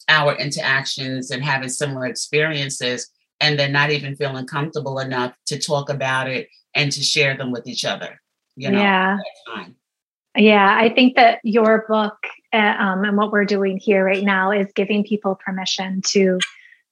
our 0.09 0.35
interactions 0.35 1.31
and 1.31 1.43
having 1.43 1.69
similar 1.69 2.05
experiences. 2.05 3.09
and 3.39 3.59
they're 3.59 3.69
not 3.69 3.91
even 3.91 4.15
feeling 4.15 4.47
comfortable 4.47 4.97
enough 4.97 5.31
to 5.45 5.59
talk 5.59 5.89
about 5.89 6.27
it 6.27 6.47
and 6.73 6.91
to 6.91 7.03
share 7.03 7.37
them 7.37 7.51
with 7.51 7.67
each 7.67 7.85
other. 7.85 8.19
You 8.55 8.71
know, 8.71 8.79
yeah. 8.79 9.17
Yeah, 10.35 10.75
I 10.75 10.89
think 10.89 11.15
that 11.15 11.39
your 11.43 11.85
book 11.87 12.15
uh, 12.53 12.75
um, 12.79 13.03
and 13.03 13.17
what 13.17 13.31
we're 13.31 13.45
doing 13.45 13.77
here 13.77 14.03
right 14.03 14.23
now 14.23 14.51
is 14.51 14.71
giving 14.73 15.03
people 15.03 15.35
permission 15.35 16.01
to 16.07 16.39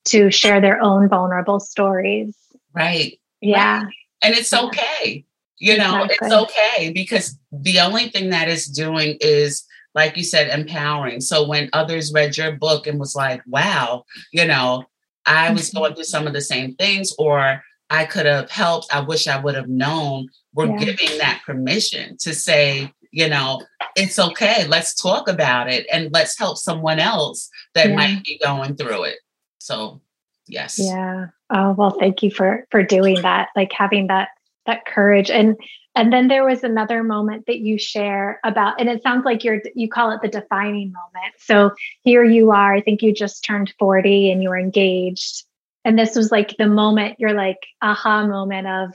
to 0.06 0.32
share 0.32 0.62
their 0.62 0.82
own 0.82 1.10
vulnerable 1.10 1.60
stories. 1.60 2.36
Right. 2.74 3.20
Yeah. 3.42 3.84
Right. 3.84 3.94
And 4.22 4.36
it's 4.36 4.54
okay. 4.54 5.26
You 5.58 5.78
know, 5.78 6.04
exactly. 6.04 6.28
it's 6.28 6.36
okay 6.36 6.92
because 6.92 7.38
the 7.52 7.80
only 7.80 8.10
thing 8.10 8.30
that 8.30 8.50
is 8.50 8.66
doing 8.66 9.18
is 9.22 9.66
like 9.96 10.18
you 10.18 10.24
said, 10.24 10.50
empowering. 10.50 11.22
So 11.22 11.48
when 11.48 11.70
others 11.74 12.14
read 12.14 12.38
your 12.38 12.52
book 12.52 12.86
and 12.86 13.00
was 13.00 13.16
like, 13.16 13.42
wow, 13.48 14.04
you 14.32 14.46
know, 14.46 14.84
I 15.26 15.52
was 15.52 15.70
mm-hmm. 15.70 15.80
going 15.80 15.96
through 15.96 16.04
some 16.04 16.28
of 16.28 16.34
the 16.34 16.42
same 16.42 16.76
things, 16.76 17.16
or 17.18 17.64
I 17.90 18.06
could 18.06 18.26
have 18.26 18.52
helped, 18.52 18.94
I 18.94 19.00
wish 19.00 19.26
I 19.28 19.40
would 19.40 19.56
have 19.56 19.70
known, 19.70 20.28
we're 20.54 20.68
yeah. 20.68 20.78
giving 20.78 21.18
that 21.18 21.42
permission 21.46 22.18
to 22.20 22.36
say, 22.36 22.92
you 23.12 23.30
know, 23.30 23.62
it's 23.96 24.20
okay. 24.20 24.68
Let's 24.68 25.02
talk 25.02 25.30
about 25.30 25.72
it 25.72 25.88
and 25.92 26.12
let's 26.12 26.38
help 26.38 26.58
someone 26.58 27.00
else 27.00 27.50
that 27.74 27.90
yeah. 27.90 27.96
might 27.96 28.24
be 28.26 28.38
going 28.44 28.76
through 28.76 29.06
it. 29.06 29.20
So, 29.66 30.00
yes. 30.48 30.78
Yeah. 30.78 31.28
Oh, 31.50 31.72
well, 31.72 31.98
thank 32.00 32.22
you 32.22 32.30
for 32.30 32.68
for 32.70 32.84
doing 32.84 33.22
that. 33.24 33.50
Like 33.56 33.72
having 33.72 34.08
that 34.08 34.30
that 34.68 34.86
courage 34.86 35.32
and 35.32 35.56
and 35.96 36.12
then 36.14 36.28
there 36.28 36.46
was 36.46 36.64
another 36.64 37.04
moment 37.04 37.46
that 37.48 37.60
you 37.60 37.80
share 37.80 38.40
about, 38.44 38.80
and 38.80 38.90
it 38.90 39.02
sounds 39.02 39.26
like 39.26 39.44
you're 39.44 39.62
you 39.74 39.90
call 39.90 40.12
it 40.12 40.22
the 40.22 40.28
defining 40.28 40.92
moment. 40.92 41.34
So 41.40 41.72
here 42.04 42.24
you 42.24 42.52
are, 42.52 42.76
I 42.76 42.82
think 42.82 43.02
you 43.02 43.14
just 43.14 43.44
turned 43.44 43.74
40 43.80 44.32
and 44.32 44.44
you 44.44 44.50
were 44.50 44.60
engaged. 44.60 45.46
And 45.84 45.98
this 45.98 46.16
was 46.16 46.32
like 46.32 46.56
the 46.58 46.68
moment, 46.68 47.16
you're 47.18 47.34
like 47.34 47.58
aha 47.82 48.28
moment 48.28 48.68
of, 48.68 48.94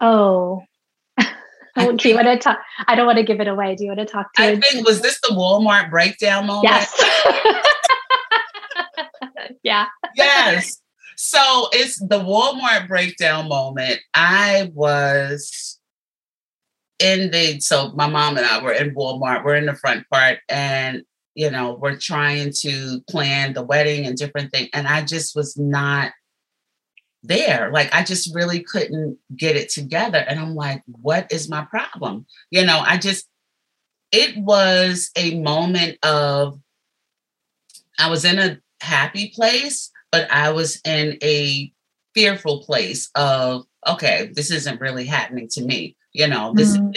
oh, 0.00 0.62
do 1.18 2.08
you 2.08 2.14
want 2.14 2.26
to 2.26 2.38
talk? 2.38 2.58
I 2.86 2.94
don't 2.94 3.06
want 3.06 3.18
to 3.18 3.24
give 3.24 3.40
it 3.40 3.48
away. 3.48 3.74
Do 3.74 3.84
you 3.84 3.90
want 3.90 4.00
to 4.00 4.06
talk 4.06 4.32
to 4.34 4.42
I 4.42 4.56
think 4.56 4.86
was 4.86 5.02
this 5.02 5.20
the 5.20 5.34
Walmart 5.34 5.90
breakdown 5.90 6.46
moment? 6.46 6.70
Yes. 6.70 7.66
yeah. 9.62 9.86
Yes. 10.14 10.80
So 11.22 11.68
it's 11.72 11.98
the 11.98 12.18
Walmart 12.18 12.88
breakdown 12.88 13.46
moment. 13.50 14.00
I 14.14 14.70
was 14.72 15.78
in 16.98 17.30
the 17.30 17.60
so 17.60 17.90
my 17.92 18.06
mom 18.06 18.38
and 18.38 18.46
I 18.46 18.62
were 18.62 18.72
in 18.72 18.94
Walmart. 18.94 19.44
We're 19.44 19.56
in 19.56 19.66
the 19.66 19.74
front 19.74 20.08
part, 20.08 20.38
and 20.48 21.02
you 21.34 21.50
know 21.50 21.74
we're 21.74 21.98
trying 21.98 22.52
to 22.60 23.02
plan 23.10 23.52
the 23.52 23.62
wedding 23.62 24.06
and 24.06 24.16
different 24.16 24.50
things, 24.50 24.70
and 24.72 24.88
I 24.88 25.02
just 25.02 25.36
was 25.36 25.58
not 25.58 26.12
there. 27.22 27.70
Like 27.70 27.92
I 27.94 28.02
just 28.02 28.34
really 28.34 28.62
couldn't 28.62 29.18
get 29.36 29.56
it 29.56 29.68
together, 29.68 30.24
and 30.26 30.40
I'm 30.40 30.54
like, 30.54 30.82
what 30.86 31.30
is 31.30 31.50
my 31.50 31.66
problem? 31.66 32.24
You 32.50 32.64
know, 32.64 32.78
I 32.80 32.96
just 32.96 33.26
it 34.12 34.38
was 34.38 35.10
a 35.16 35.38
moment 35.40 35.98
of 36.02 36.58
I 37.98 38.08
was 38.08 38.24
in 38.24 38.38
a 38.38 38.58
happy 38.80 39.30
place, 39.34 39.90
but 40.12 40.30
I 40.30 40.50
was 40.50 40.80
in 40.84 41.18
a 41.22 41.72
fearful 42.14 42.62
place 42.64 43.10
of 43.14 43.64
okay, 43.86 44.30
this 44.34 44.50
isn't 44.50 44.80
really 44.80 45.06
happening 45.06 45.48
to 45.48 45.64
me. 45.64 45.96
You 46.12 46.26
know, 46.26 46.52
this 46.54 46.76
mm-hmm. 46.76 46.90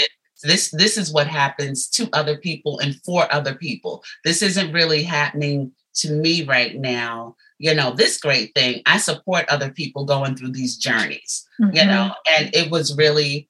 this 0.44 0.72
this 0.72 0.98
is 0.98 1.14
what 1.14 1.28
happens 1.28 1.88
to 1.90 2.10
other 2.14 2.38
people 2.38 2.80
and 2.80 2.96
for 3.04 3.32
other 3.34 3.56
people. 3.56 4.04
This 4.24 4.42
isn't 4.42 4.74
really 4.74 5.04
happening 5.04 5.72
to 5.96 6.12
me 6.12 6.44
right 6.44 6.76
now. 6.76 7.36
You 7.60 7.74
know, 7.74 7.94
this 7.94 8.18
great 8.18 8.54
thing. 8.56 8.82
I 8.86 8.98
support 8.98 9.46
other 9.48 9.72
people 9.72 10.06
going 10.06 10.36
through 10.36 10.52
these 10.52 10.78
journeys. 10.78 11.48
Mm-hmm. 11.62 11.76
You 11.76 11.86
know, 11.86 12.14
and 12.38 12.54
it 12.56 12.72
was 12.72 12.98
really 12.98 13.50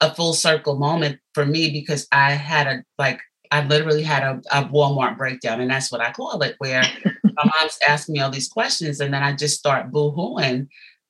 a 0.00 0.12
full 0.12 0.32
circle 0.32 0.76
moment 0.76 1.20
for 1.32 1.46
me 1.46 1.70
because 1.70 2.08
I 2.10 2.32
had 2.32 2.66
a 2.66 2.84
like 2.98 3.20
I 3.52 3.62
literally 3.66 4.02
had 4.02 4.22
a, 4.22 4.40
a, 4.50 4.64
Walmart 4.64 5.18
breakdown, 5.18 5.60
and 5.60 5.70
that's 5.70 5.92
what 5.92 6.00
I 6.00 6.10
call 6.10 6.40
it, 6.40 6.54
where 6.56 6.82
my 7.22 7.44
mom's 7.44 7.78
asking 7.86 8.14
me 8.14 8.20
all 8.20 8.30
these 8.30 8.48
questions, 8.48 8.98
and 8.98 9.12
then 9.12 9.22
I 9.22 9.34
just 9.34 9.58
start 9.58 9.90
boo-hooing. 9.90 10.68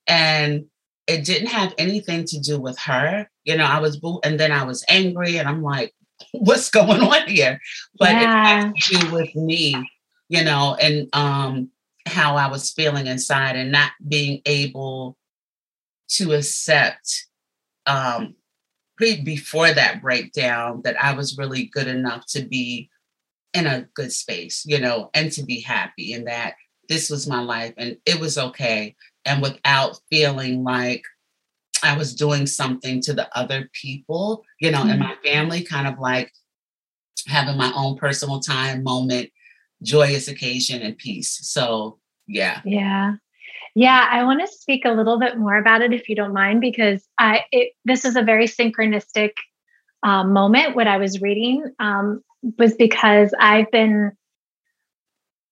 And 0.09 0.65
it 1.07 1.25
didn't 1.25 1.49
have 1.49 1.73
anything 1.79 2.25
to 2.25 2.41
do 2.41 2.59
with 2.59 2.77
her. 2.81 3.31
You 3.45 3.57
know, 3.57 3.65
I 3.65 3.79
was 3.79 3.97
boo, 3.97 4.19
and 4.25 4.41
then 4.41 4.51
I 4.51 4.65
was 4.65 4.85
angry, 4.89 5.37
and 5.37 5.49
I'm 5.49 5.63
like, 5.63 5.95
what's 6.33 6.69
going 6.69 7.01
on 7.01 7.29
here? 7.29 7.61
But 7.97 8.11
yeah. 8.11 8.21
it 8.21 8.27
had 8.27 8.75
to 8.75 8.99
do 8.99 9.13
with 9.13 9.35
me, 9.37 9.77
you 10.29 10.43
know, 10.43 10.77
and 10.81 11.09
um 11.13 11.71
how 12.07 12.35
I 12.35 12.49
was 12.49 12.73
feeling 12.73 13.07
inside 13.07 13.55
and 13.55 13.71
not 13.71 13.93
being 14.09 14.43
able 14.47 15.17
to 16.09 16.33
accept 16.33 17.27
um 17.87 18.35
pre 19.03 19.21
before 19.21 19.73
that 19.73 20.01
breakdown 20.01 20.81
that 20.85 21.03
I 21.03 21.15
was 21.15 21.37
really 21.37 21.65
good 21.65 21.89
enough 21.89 22.25
to 22.29 22.43
be 22.45 22.89
in 23.53 23.67
a 23.67 23.87
good 23.95 24.13
space, 24.13 24.65
you 24.65 24.79
know, 24.79 25.11
and 25.13 25.31
to 25.33 25.43
be 25.43 25.61
happy 25.61 26.13
and 26.13 26.27
that 26.29 26.55
this 26.89 27.11
was 27.11 27.27
my 27.27 27.41
life 27.41 27.75
and 27.77 27.97
it 28.07 28.21
was 28.21 28.39
okay 28.39 28.95
and 29.25 29.43
without 29.43 29.99
feeling 30.09 30.63
like 30.63 31.03
I 31.83 31.97
was 31.97 32.15
doing 32.15 32.47
something 32.47 33.01
to 33.03 33.13
the 33.13 33.29
other 33.37 33.69
people, 33.73 34.45
you 34.61 34.71
know, 34.71 34.79
mm-hmm. 34.79 34.91
in 34.91 34.99
my 35.01 35.17
family, 35.25 35.65
kind 35.65 35.89
of 35.89 35.99
like 35.99 36.31
having 37.27 37.57
my 37.57 37.73
own 37.75 37.97
personal 37.97 38.39
time, 38.39 38.85
moment, 38.85 39.31
joyous 39.83 40.29
occasion, 40.29 40.81
and 40.83 40.97
peace. 40.97 41.41
So, 41.43 41.99
yeah. 42.29 42.61
Yeah. 42.65 43.15
Yeah, 43.75 44.07
I 44.11 44.25
want 44.25 44.41
to 44.41 44.47
speak 44.47 44.85
a 44.85 44.93
little 44.93 45.19
bit 45.19 45.39
more 45.39 45.57
about 45.57 45.81
it 45.81 45.95
if 45.95 46.09
you 46.09 46.15
don't 46.15 46.35
mind, 46.35 46.61
because 46.61 47.07
I 47.19 47.43
it, 47.53 47.73
this 47.85 48.05
is 48.05 48.17
a 48.17 48.23
very 48.23 48.47
synchronistic 48.47 49.33
um, 50.03 50.33
moment. 50.33 50.77
What 50.77 50.87
I 50.87 50.99
was 50.99 51.23
reading 51.23 51.65
um, 51.79 52.23
was 52.59 52.75
because 52.75 53.33
I've 53.39 53.71
been 53.71 54.13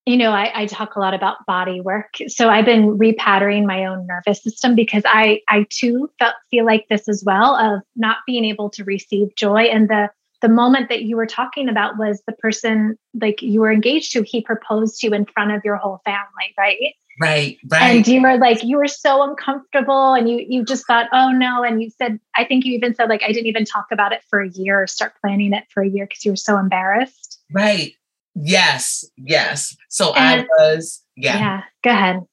you 0.06 0.16
know, 0.16 0.32
I, 0.32 0.62
I, 0.62 0.66
talk 0.66 0.96
a 0.96 0.98
lot 0.98 1.12
about 1.12 1.44
body 1.46 1.80
work. 1.80 2.14
So 2.26 2.48
I've 2.48 2.64
been 2.64 2.98
repatterning 2.98 3.66
my 3.66 3.84
own 3.84 4.06
nervous 4.06 4.42
system 4.42 4.74
because 4.74 5.02
I 5.06 5.40
I 5.48 5.66
too 5.68 6.10
felt 6.18 6.34
feel 6.50 6.64
like 6.64 6.86
this 6.88 7.08
as 7.08 7.22
well 7.24 7.54
of 7.54 7.82
not 7.96 8.18
being 8.26 8.44
able 8.44 8.70
to 8.70 8.84
receive 8.84 9.34
joy. 9.36 9.64
And 9.64 9.88
the 9.88 10.10
the 10.40 10.48
moment 10.48 10.88
that 10.88 11.02
you 11.02 11.16
were 11.16 11.26
talking 11.26 11.68
about 11.68 11.98
was 11.98 12.22
the 12.26 12.32
person 12.32 12.98
like 13.20 13.42
you 13.42 13.60
were 13.60 13.70
engaged 13.70 14.12
to, 14.12 14.22
he 14.22 14.40
proposed 14.40 14.98
to 15.00 15.06
you 15.06 15.14
in 15.14 15.26
front 15.26 15.52
of 15.52 15.60
your 15.64 15.76
whole 15.76 16.00
family, 16.04 16.54
right? 16.58 16.94
Right, 17.20 17.58
right. 17.68 17.82
And 17.82 18.08
you 18.08 18.22
were 18.22 18.38
like, 18.38 18.64
you 18.64 18.78
were 18.78 18.88
so 18.88 19.22
uncomfortable 19.22 20.14
and 20.14 20.26
you 20.26 20.44
you 20.48 20.64
just 20.64 20.86
thought, 20.86 21.06
oh 21.12 21.30
no. 21.30 21.62
And 21.62 21.82
you 21.82 21.90
said, 21.90 22.18
I 22.34 22.46
think 22.46 22.64
you 22.64 22.72
even 22.72 22.94
said 22.94 23.10
like 23.10 23.22
I 23.22 23.28
didn't 23.28 23.46
even 23.46 23.66
talk 23.66 23.86
about 23.92 24.12
it 24.12 24.22
for 24.30 24.40
a 24.40 24.48
year 24.48 24.82
or 24.82 24.86
start 24.86 25.12
planning 25.20 25.52
it 25.52 25.64
for 25.68 25.82
a 25.82 25.88
year 25.88 26.06
because 26.06 26.24
you 26.24 26.32
were 26.32 26.36
so 26.36 26.56
embarrassed. 26.56 27.38
Right. 27.52 27.92
Yes, 28.34 29.04
yes. 29.18 29.76
So 29.90 30.14
and, 30.14 30.42
I 30.42 30.46
was, 30.58 31.02
yeah. 31.14 31.38
Yeah. 31.38 31.62
Go 31.84 31.90
ahead. 31.90 32.26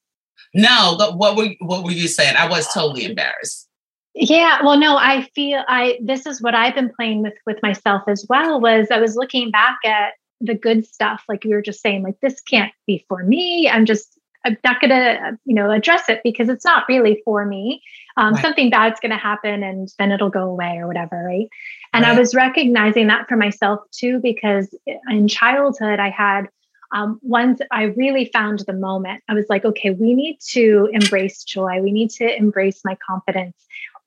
No, 0.54 0.96
but 0.98 1.18
what 1.18 1.36
were 1.36 1.50
what 1.60 1.84
were 1.84 1.92
you 1.92 2.08
saying? 2.08 2.38
I 2.38 2.48
was 2.48 2.72
totally 2.74 3.04
embarrassed. 3.04 3.68
Yeah, 4.16 4.64
well, 4.64 4.80
no, 4.80 4.98
I 4.98 5.30
feel 5.36 5.64
I 5.68 6.00
this 6.02 6.26
is 6.26 6.42
what 6.42 6.56
I've 6.56 6.76
been 6.76 6.92
playing 6.96 7.24
with 7.24 7.36
with 7.46 7.62
myself 7.62 8.04
as 8.08 8.26
well. 8.30 8.62
Was 8.62 8.88
I 8.90 9.00
was 9.00 9.18
looking 9.18 9.52
back 9.52 9.80
at 9.84 10.14
the 10.40 10.56
good 10.56 10.86
stuff, 10.86 11.24
like 11.28 11.44
you 11.44 11.52
were 11.52 11.62
just 11.62 11.82
saying, 11.82 12.04
like 12.04 12.20
this 12.22 12.40
can't 12.42 12.72
be 12.86 13.06
for 13.10 13.24
me. 13.24 13.70
I'm 13.70 13.86
just 13.86 14.17
I'm 14.46 14.58
not 14.64 14.80
gonna 14.82 15.38
you 15.46 15.56
know 15.56 15.72
address 15.72 16.10
it 16.10 16.22
because 16.24 16.50
it's 16.50 16.66
not 16.66 16.84
really 16.88 17.22
for 17.26 17.46
me. 17.46 17.82
Um, 18.16 18.34
right. 18.34 18.42
Something 18.42 18.70
bad's 18.70 19.00
gonna 19.00 19.18
happen, 19.18 19.64
and 19.64 19.90
then 20.00 20.12
it'll 20.12 20.30
go 20.30 20.50
away 20.50 20.78
or 20.78 20.88
whatever, 20.88 21.24
right? 21.24 21.48
And 21.94 22.04
right. 22.04 22.16
I 22.16 22.20
was 22.20 22.36
recognizing 22.36 23.08
that 23.08 23.28
for 23.28 23.38
myself 23.38 23.82
too, 23.92 24.20
because 24.22 24.74
in 25.10 25.28
childhood, 25.28 26.00
I 26.00 26.10
had 26.10 26.48
um, 26.92 27.20
once 27.22 27.60
I 27.72 27.84
really 27.84 28.30
found 28.34 28.60
the 28.60 28.74
moment. 28.74 29.24
I 29.28 29.34
was 29.34 29.46
like, 29.50 29.66
okay, 29.66 29.92
we 29.92 30.14
need 30.14 30.40
to 30.52 30.90
embrace 30.94 31.44
joy. 31.44 31.82
We 31.82 31.92
need 31.92 32.12
to 32.12 32.36
embrace 32.36 32.82
my 32.86 32.98
confidence. 33.06 33.56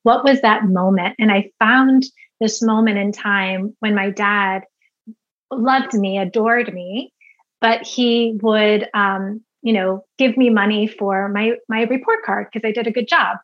What 0.02 0.24
was 0.24 0.40
that 0.40 0.64
moment? 0.64 1.16
And 1.18 1.30
I 1.30 1.50
found 1.58 2.04
this 2.40 2.62
moment 2.62 2.98
in 2.98 3.12
time 3.12 3.76
when 3.80 3.94
my 3.94 4.10
dad 4.10 4.62
loved 5.50 5.92
me, 5.92 6.18
adored 6.18 6.72
me, 6.72 7.12
but 7.60 7.86
he 7.86 8.38
would, 8.40 8.88
um, 8.94 9.42
you 9.62 9.72
know, 9.72 10.04
give 10.18 10.36
me 10.36 10.50
money 10.50 10.86
for 10.86 11.28
my 11.28 11.52
my 11.68 11.82
report 11.82 12.24
card 12.24 12.48
because 12.52 12.66
I 12.66 12.72
did 12.72 12.86
a 12.86 12.92
good 12.92 13.08
job. 13.08 13.38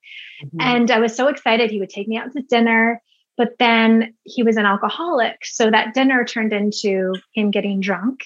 Mm-hmm. 0.44 0.60
And 0.60 0.90
I 0.90 0.98
was 0.98 1.14
so 1.14 1.28
excited. 1.28 1.70
He 1.70 1.80
would 1.80 1.90
take 1.90 2.08
me 2.08 2.16
out 2.16 2.32
to 2.32 2.42
dinner. 2.42 3.02
But 3.36 3.56
then 3.58 4.14
he 4.22 4.42
was 4.42 4.56
an 4.56 4.64
alcoholic. 4.64 5.44
So 5.44 5.70
that 5.70 5.92
dinner 5.92 6.24
turned 6.24 6.54
into 6.54 7.14
him 7.34 7.50
getting 7.50 7.80
drunk 7.80 8.20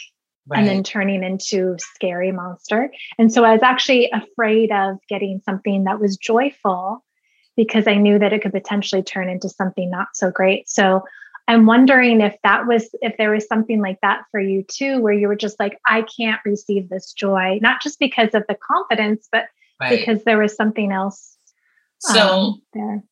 right. 0.47 0.61
and 0.61 0.69
then 0.69 0.85
turning 0.85 1.25
into 1.25 1.77
scary 1.79 2.31
monster. 2.33 2.93
And 3.19 3.33
so 3.33 3.45
I 3.45 3.53
was 3.53 3.63
actually 3.63 4.11
afraid 4.13 4.71
of 4.71 4.99
getting 5.09 5.41
something 5.45 5.85
that 5.85 6.01
was 6.01 6.17
joyful 6.17 7.05
because 7.57 7.89
I 7.89 7.95
knew 7.95 8.19
that 8.19 8.33
it 8.33 8.43
could 8.43 8.53
potentially 8.53 9.03
turn 9.03 9.29
into 9.29 9.49
something 9.49 9.91
not 9.91 10.09
so 10.15 10.31
great. 10.31 10.69
So 10.69 11.03
I'm 11.51 11.67
wondering 11.67 12.21
if 12.21 12.37
that 12.45 12.69
was 12.69 12.95
if 13.03 13.17
there 13.17 13.33
was 13.33 13.45
something 13.49 13.81
like 13.81 13.99
that 14.03 14.23
for 14.31 14.39
you 14.39 14.63
too, 14.63 15.01
where 15.01 15.13
you 15.13 15.27
were 15.27 15.35
just 15.35 15.59
like, 15.59 15.81
I 15.85 16.03
can't 16.03 16.41
receive 16.45 16.89
this 16.89 17.13
joy, 17.13 17.59
not 17.61 17.83
just 17.83 17.99
because 17.99 18.35
of 18.35 18.45
the 18.49 18.55
confidence, 18.55 19.29
but 19.33 19.47
right. 19.81 19.99
because 19.99 20.23
there 20.23 20.39
was 20.39 20.55
something 20.55 20.93
else. 20.93 21.37
So 21.99 22.21
um, 22.21 22.63
there. 22.73 23.03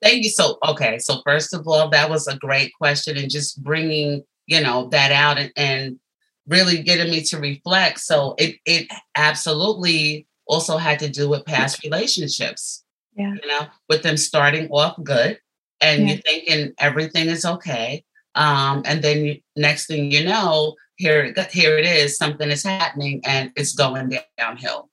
Thank 0.00 0.22
you. 0.22 0.30
So 0.30 0.58
okay. 0.68 1.00
So 1.00 1.22
first 1.26 1.52
of 1.52 1.66
all, 1.66 1.88
that 1.88 2.08
was 2.08 2.28
a 2.28 2.38
great 2.38 2.70
question, 2.78 3.16
and 3.16 3.28
just 3.28 3.60
bringing 3.60 4.22
you 4.46 4.60
know 4.60 4.88
that 4.90 5.10
out 5.10 5.36
and, 5.36 5.52
and 5.56 5.98
really 6.46 6.84
getting 6.84 7.10
me 7.10 7.22
to 7.22 7.40
reflect. 7.40 7.98
So 7.98 8.36
it 8.38 8.58
it 8.64 8.86
absolutely 9.16 10.28
also 10.46 10.76
had 10.76 11.00
to 11.00 11.08
do 11.08 11.28
with 11.28 11.44
past 11.44 11.82
relationships. 11.82 12.84
Yeah. 13.16 13.34
You 13.42 13.48
know, 13.48 13.66
with 13.88 14.04
them 14.04 14.18
starting 14.18 14.68
off 14.70 15.02
good 15.02 15.40
and 15.80 16.02
yeah. 16.02 16.14
you're 16.14 16.22
thinking 16.22 16.72
everything 16.78 17.28
is 17.28 17.44
okay. 17.44 18.04
Um, 18.34 18.82
and 18.84 19.02
then 19.02 19.24
you, 19.24 19.40
next 19.56 19.86
thing 19.86 20.10
you 20.10 20.24
know, 20.24 20.74
here, 20.96 21.34
here 21.50 21.78
it 21.78 21.86
is, 21.86 22.16
something 22.16 22.50
is 22.50 22.62
happening 22.62 23.20
and 23.24 23.52
it's 23.56 23.74
going 23.74 24.18
downhill. 24.38 24.90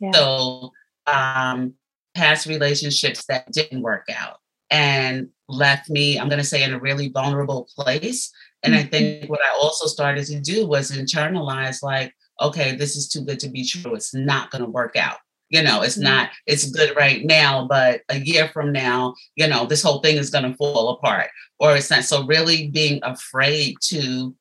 Yeah. 0.00 0.10
So 0.12 0.72
um, 1.06 1.74
past 2.14 2.46
relationships 2.46 3.24
that 3.26 3.50
didn't 3.52 3.82
work 3.82 4.06
out 4.14 4.38
and 4.70 5.28
left 5.48 5.90
me, 5.90 6.18
I'm 6.18 6.28
going 6.28 6.40
to 6.40 6.44
say, 6.44 6.62
in 6.62 6.74
a 6.74 6.80
really 6.80 7.08
vulnerable 7.08 7.68
place. 7.76 8.32
And 8.62 8.74
mm-hmm. 8.74 8.86
I 8.86 8.88
think 8.88 9.30
what 9.30 9.40
I 9.44 9.50
also 9.60 9.86
started 9.86 10.26
to 10.26 10.40
do 10.40 10.66
was 10.66 10.90
internalize, 10.90 11.82
like, 11.82 12.14
okay, 12.40 12.74
this 12.76 12.96
is 12.96 13.08
too 13.08 13.22
good 13.22 13.40
to 13.40 13.48
be 13.48 13.64
true. 13.64 13.94
It's 13.94 14.14
not 14.14 14.50
going 14.50 14.64
to 14.64 14.70
work 14.70 14.96
out. 14.96 15.18
You 15.52 15.62
know, 15.62 15.82
it's 15.82 15.94
mm-hmm. 15.94 16.04
not, 16.04 16.30
it's 16.46 16.70
good 16.70 16.96
right 16.96 17.24
now, 17.24 17.68
but 17.68 18.00
a 18.08 18.18
year 18.18 18.48
from 18.48 18.72
now, 18.72 19.14
you 19.36 19.46
know, 19.46 19.66
this 19.66 19.82
whole 19.82 20.00
thing 20.00 20.16
is 20.16 20.30
going 20.30 20.50
to 20.50 20.56
fall 20.56 20.88
apart 20.88 21.28
or 21.60 21.76
it's 21.76 21.90
not. 21.90 22.04
So, 22.04 22.26
really 22.26 22.68
being 22.68 23.00
afraid 23.04 23.76
to 23.82 24.34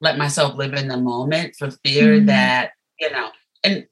let 0.00 0.18
myself 0.18 0.54
live 0.56 0.74
in 0.74 0.88
the 0.88 0.98
moment 0.98 1.56
for 1.58 1.70
fear 1.84 2.16
mm-hmm. 2.16 2.26
that, 2.26 2.72
you 3.00 3.10
know, 3.10 3.30
and 3.64 3.86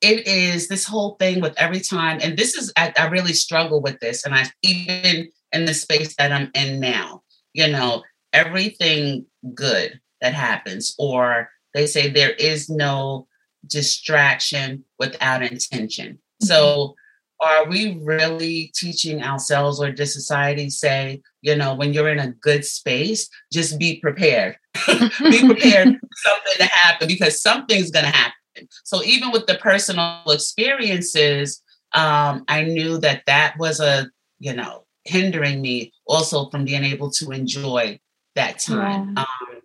it 0.00 0.26
is 0.26 0.68
this 0.68 0.84
whole 0.84 1.16
thing 1.20 1.40
with 1.40 1.54
every 1.56 1.80
time, 1.80 2.18
and 2.22 2.36
this 2.36 2.56
is, 2.56 2.72
I, 2.76 2.92
I 2.98 3.06
really 3.06 3.32
struggle 3.32 3.80
with 3.80 3.98
this, 4.00 4.24
and 4.24 4.34
I 4.34 4.44
even 4.62 5.28
in 5.52 5.64
the 5.64 5.74
space 5.74 6.14
that 6.16 6.32
I'm 6.32 6.50
in 6.54 6.78
now, 6.80 7.22
you 7.52 7.68
know, 7.68 8.02
everything 8.32 9.26
good 9.54 10.00
that 10.20 10.34
happens, 10.34 10.94
or 10.98 11.50
they 11.74 11.86
say 11.86 12.10
there 12.10 12.32
is 12.32 12.68
no 12.68 13.26
distraction 13.66 14.84
without 14.98 15.42
intention. 15.42 16.14
Mm-hmm. 16.14 16.46
So, 16.46 16.94
are 17.40 17.68
we 17.68 18.00
really 18.02 18.72
teaching 18.74 19.22
ourselves, 19.22 19.80
or 19.80 19.92
does 19.92 20.12
society 20.12 20.70
say, 20.70 21.22
you 21.40 21.54
know, 21.54 21.74
when 21.74 21.92
you're 21.92 22.08
in 22.08 22.18
a 22.18 22.32
good 22.32 22.64
space, 22.64 23.28
just 23.52 23.78
be 23.78 24.00
prepared? 24.00 24.56
be 24.86 25.46
prepared 25.46 25.88
for 25.88 26.08
something 26.16 26.56
to 26.56 26.64
happen 26.64 27.06
because 27.06 27.40
something's 27.40 27.92
going 27.92 28.06
to 28.06 28.10
happen. 28.10 28.68
So, 28.84 29.02
even 29.04 29.30
with 29.30 29.46
the 29.46 29.56
personal 29.56 30.22
experiences, 30.28 31.62
um, 31.94 32.44
I 32.48 32.64
knew 32.64 32.98
that 32.98 33.22
that 33.26 33.54
was 33.58 33.80
a, 33.80 34.10
you 34.40 34.52
know, 34.52 34.84
hindering 35.04 35.60
me 35.60 35.92
also 36.06 36.50
from 36.50 36.64
being 36.64 36.84
able 36.84 37.10
to 37.12 37.30
enjoy 37.30 38.00
that 38.34 38.58
time. 38.58 39.14
Yeah. 39.16 39.22
Um, 39.22 39.60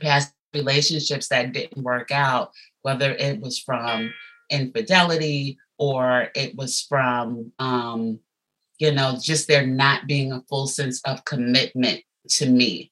past 0.00 0.32
relationships 0.58 1.28
that 1.28 1.52
didn't 1.52 1.82
work 1.82 2.10
out, 2.10 2.50
whether 2.82 3.12
it 3.12 3.40
was 3.40 3.58
from 3.58 4.12
infidelity 4.50 5.58
or 5.78 6.28
it 6.34 6.56
was 6.56 6.82
from, 6.88 7.52
um, 7.58 8.18
you 8.78 8.92
know, 8.92 9.18
just 9.20 9.48
there 9.48 9.66
not 9.66 10.06
being 10.06 10.32
a 10.32 10.42
full 10.48 10.66
sense 10.66 11.00
of 11.02 11.24
commitment 11.24 12.00
to 12.28 12.46
me, 12.48 12.90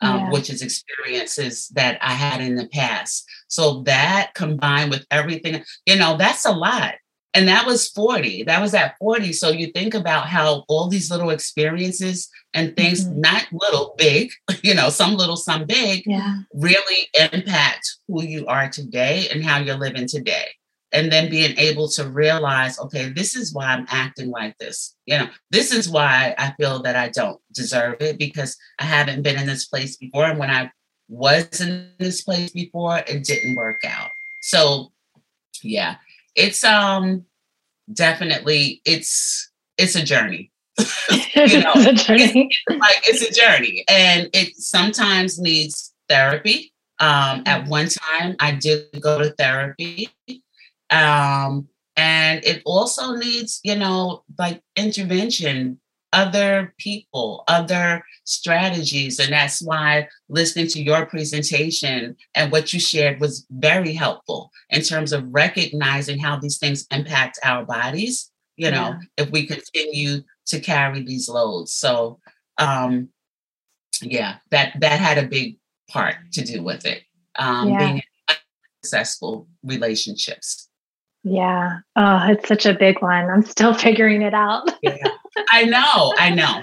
um, 0.00 0.16
yeah. 0.16 0.30
which 0.30 0.50
is 0.50 0.62
experiences 0.62 1.68
that 1.74 1.98
I 2.00 2.12
had 2.12 2.40
in 2.40 2.54
the 2.56 2.68
past. 2.68 3.24
So 3.48 3.82
that 3.82 4.32
combined 4.34 4.90
with 4.90 5.06
everything, 5.10 5.62
you 5.86 5.96
know, 5.96 6.16
that's 6.16 6.44
a 6.44 6.52
lot. 6.52 6.94
And 7.34 7.48
that 7.48 7.66
was 7.66 7.88
40. 7.88 8.44
That 8.44 8.62
was 8.62 8.72
at 8.72 8.96
40. 8.98 9.32
So 9.34 9.50
you 9.50 9.66
think 9.66 9.92
about 9.92 10.26
how 10.26 10.64
all 10.68 10.88
these 10.88 11.10
little 11.10 11.30
experiences 11.30 12.30
and 12.54 12.74
things, 12.74 13.04
mm-hmm. 13.04 13.20
not 13.20 13.46
little, 13.52 13.94
big, 13.98 14.30
you 14.62 14.74
know, 14.74 14.88
some 14.88 15.14
little, 15.14 15.36
some 15.36 15.66
big, 15.66 16.04
yeah. 16.06 16.38
really 16.54 17.08
impact 17.32 17.98
who 18.08 18.22
you 18.22 18.46
are 18.46 18.70
today 18.70 19.28
and 19.30 19.44
how 19.44 19.58
you're 19.58 19.76
living 19.76 20.08
today. 20.08 20.46
And 20.92 21.12
then 21.12 21.28
being 21.28 21.58
able 21.58 21.88
to 21.90 22.08
realize, 22.08 22.78
okay, 22.78 23.10
this 23.10 23.36
is 23.36 23.52
why 23.52 23.66
I'm 23.66 23.86
acting 23.90 24.30
like 24.30 24.56
this. 24.56 24.96
You 25.04 25.18
know, 25.18 25.28
this 25.50 25.72
is 25.72 25.90
why 25.90 26.34
I 26.38 26.54
feel 26.58 26.80
that 26.84 26.96
I 26.96 27.10
don't 27.10 27.38
deserve 27.52 27.96
it 28.00 28.18
because 28.18 28.56
I 28.78 28.84
haven't 28.84 29.22
been 29.22 29.38
in 29.38 29.46
this 29.46 29.66
place 29.66 29.96
before. 29.96 30.24
And 30.24 30.38
when 30.38 30.50
I 30.50 30.70
was 31.08 31.60
in 31.60 31.90
this 31.98 32.22
place 32.22 32.50
before, 32.50 32.98
it 32.98 33.24
didn't 33.24 33.56
work 33.56 33.84
out. 33.84 34.10
So, 34.40 34.92
yeah, 35.62 35.96
it's 36.36 36.62
um 36.62 37.24
definitely 37.92 38.80
it's 38.84 39.50
it's 39.78 39.94
a 39.94 40.02
journey 40.02 40.52
you 40.78 41.60
know 41.60 41.72
it's 41.74 41.86
a 41.86 42.04
journey. 42.04 42.48
It's, 42.66 42.80
like 42.80 43.02
it's 43.06 43.22
a 43.22 43.32
journey 43.32 43.84
and 43.88 44.28
it 44.32 44.56
sometimes 44.56 45.40
needs 45.40 45.94
therapy 46.08 46.72
um 47.00 47.42
at 47.46 47.62
mm-hmm. 47.62 47.70
one 47.70 47.88
time 47.88 48.36
i 48.40 48.52
did 48.52 48.86
go 49.00 49.18
to 49.18 49.30
therapy 49.30 50.08
um 50.90 51.68
and 51.96 52.44
it 52.44 52.62
also 52.64 53.14
needs 53.16 53.60
you 53.64 53.76
know 53.76 54.22
like 54.38 54.62
intervention 54.76 55.80
other 56.12 56.74
people, 56.78 57.44
other 57.48 58.02
strategies. 58.24 59.18
And 59.18 59.32
that's 59.32 59.62
why 59.62 60.08
listening 60.28 60.68
to 60.68 60.82
your 60.82 61.06
presentation 61.06 62.16
and 62.34 62.52
what 62.52 62.72
you 62.72 62.80
shared 62.80 63.20
was 63.20 63.46
very 63.50 63.92
helpful 63.92 64.50
in 64.70 64.82
terms 64.82 65.12
of 65.12 65.24
recognizing 65.30 66.18
how 66.18 66.38
these 66.38 66.58
things 66.58 66.86
impact 66.90 67.38
our 67.44 67.64
bodies, 67.64 68.30
you 68.56 68.70
know, 68.70 68.94
yeah. 69.18 69.24
if 69.24 69.30
we 69.30 69.46
continue 69.46 70.22
to 70.46 70.60
carry 70.60 71.02
these 71.02 71.28
loads. 71.28 71.72
So 71.74 72.18
um 72.58 73.08
yeah, 74.02 74.36
that 74.50 74.74
that 74.80 75.00
had 75.00 75.18
a 75.18 75.28
big 75.28 75.58
part 75.88 76.16
to 76.32 76.44
do 76.44 76.62
with 76.62 76.86
it. 76.86 77.02
Um 77.38 77.70
yeah. 77.70 77.78
being 77.78 78.02
successful 78.82 79.48
relationships. 79.62 80.68
Yeah. 81.24 81.78
Oh, 81.96 82.20
it's 82.28 82.46
such 82.46 82.66
a 82.66 82.74
big 82.74 83.02
one. 83.02 83.28
I'm 83.28 83.42
still 83.42 83.74
figuring 83.74 84.22
it 84.22 84.34
out. 84.34 84.70
yeah. 84.82 85.08
I 85.50 85.64
know. 85.64 86.14
I 86.18 86.30
know. 86.30 86.62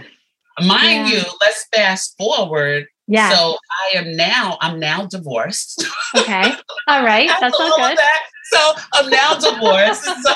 Mind 0.60 1.10
yeah. 1.10 1.16
you, 1.16 1.22
let's 1.42 1.68
fast 1.74 2.16
forward. 2.18 2.86
Yeah. 3.08 3.32
So 3.32 3.58
I 3.72 3.98
am 3.98 4.16
now, 4.16 4.58
I'm 4.62 4.80
now 4.80 5.06
divorced. 5.06 5.86
Okay. 6.16 6.52
All 6.88 7.04
right. 7.04 7.30
That's 7.40 7.60
all 7.60 7.76
good. 7.78 7.98
That. 7.98 8.20
So 8.46 8.74
I'm 8.94 9.10
now 9.10 9.34
divorced. 9.34 10.04
so, 10.24 10.34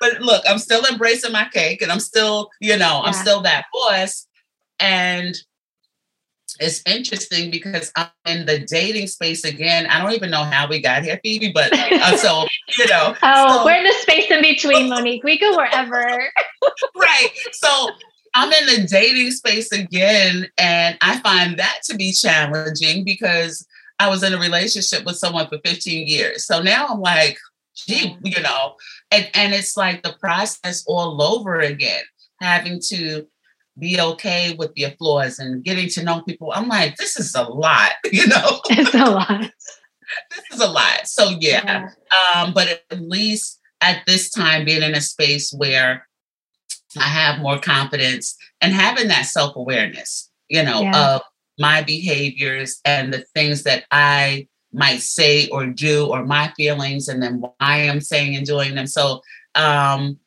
but 0.00 0.20
look, 0.20 0.44
I'm 0.48 0.58
still 0.58 0.84
embracing 0.84 1.32
my 1.32 1.48
cake 1.52 1.82
and 1.82 1.90
I'm 1.90 2.00
still, 2.00 2.50
you 2.60 2.76
know, 2.76 3.00
yeah. 3.00 3.00
I'm 3.00 3.12
still 3.14 3.40
that 3.42 3.64
boss. 3.72 4.26
And 4.78 5.34
it's 6.60 6.82
interesting 6.86 7.50
because 7.50 7.92
I'm 7.96 8.08
in 8.26 8.46
the 8.46 8.60
dating 8.60 9.06
space 9.06 9.44
again. 9.44 9.86
I 9.86 10.02
don't 10.02 10.12
even 10.12 10.30
know 10.30 10.44
how 10.44 10.68
we 10.68 10.80
got 10.80 11.02
here, 11.02 11.18
Phoebe, 11.22 11.52
but 11.52 11.72
uh, 11.72 12.16
so 12.16 12.46
you 12.78 12.86
know. 12.86 13.14
Oh, 13.22 13.58
so, 13.58 13.64
we're 13.64 13.76
in 13.76 13.84
the 13.84 13.94
space 14.00 14.30
in 14.30 14.42
between, 14.42 14.88
Monique. 14.88 15.24
We 15.24 15.38
go 15.38 15.56
wherever. 15.56 16.02
right. 16.96 17.28
So 17.52 17.90
I'm 18.34 18.52
in 18.52 18.66
the 18.66 18.88
dating 18.88 19.30
space 19.32 19.70
again, 19.72 20.48
and 20.58 20.96
I 21.00 21.18
find 21.20 21.58
that 21.58 21.80
to 21.84 21.96
be 21.96 22.12
challenging 22.12 23.04
because 23.04 23.66
I 23.98 24.08
was 24.08 24.22
in 24.22 24.32
a 24.32 24.38
relationship 24.38 25.04
with 25.04 25.16
someone 25.16 25.48
for 25.48 25.58
15 25.64 26.06
years. 26.08 26.46
So 26.46 26.62
now 26.62 26.86
I'm 26.88 27.00
like, 27.00 27.38
gee, 27.74 28.16
you 28.24 28.42
know, 28.42 28.74
and, 29.10 29.30
and 29.34 29.54
it's 29.54 29.76
like 29.76 30.02
the 30.02 30.16
process 30.18 30.84
all 30.86 31.22
over 31.22 31.60
again, 31.60 32.02
having 32.40 32.80
to 32.88 33.26
be 33.78 34.00
okay 34.00 34.54
with 34.58 34.72
your 34.76 34.90
flaws 34.92 35.38
and 35.38 35.64
getting 35.64 35.88
to 35.90 36.02
know 36.02 36.22
people. 36.22 36.52
I'm 36.54 36.68
like, 36.68 36.96
this 36.96 37.18
is 37.18 37.34
a 37.34 37.42
lot, 37.42 37.92
you 38.12 38.26
know? 38.26 38.60
It's 38.70 38.94
a 38.94 39.10
lot. 39.10 39.50
this 40.30 40.44
is 40.52 40.60
a 40.60 40.70
lot. 40.70 41.06
So 41.06 41.30
yeah. 41.40 41.62
yeah. 41.64 42.42
Um, 42.42 42.52
but 42.52 42.82
at 42.90 43.00
least 43.00 43.60
at 43.80 44.02
this 44.06 44.30
time 44.30 44.64
being 44.64 44.82
in 44.82 44.94
a 44.94 45.00
space 45.00 45.52
where 45.52 46.06
I 46.98 47.04
have 47.04 47.40
more 47.40 47.58
confidence 47.58 48.36
and 48.60 48.72
having 48.72 49.08
that 49.08 49.26
self-awareness, 49.26 50.30
you 50.48 50.62
know, 50.62 50.82
yeah. 50.82 51.14
of 51.14 51.22
my 51.58 51.82
behaviors 51.82 52.80
and 52.84 53.12
the 53.12 53.24
things 53.34 53.62
that 53.62 53.84
I 53.90 54.48
might 54.72 55.00
say 55.00 55.48
or 55.48 55.66
do 55.66 56.06
or 56.06 56.24
my 56.24 56.52
feelings 56.56 57.08
and 57.08 57.22
then 57.22 57.40
why 57.40 57.54
I'm 57.60 58.00
saying 58.00 58.36
and 58.36 58.46
doing 58.46 58.74
them. 58.74 58.86
So 58.86 59.22
um 59.54 60.18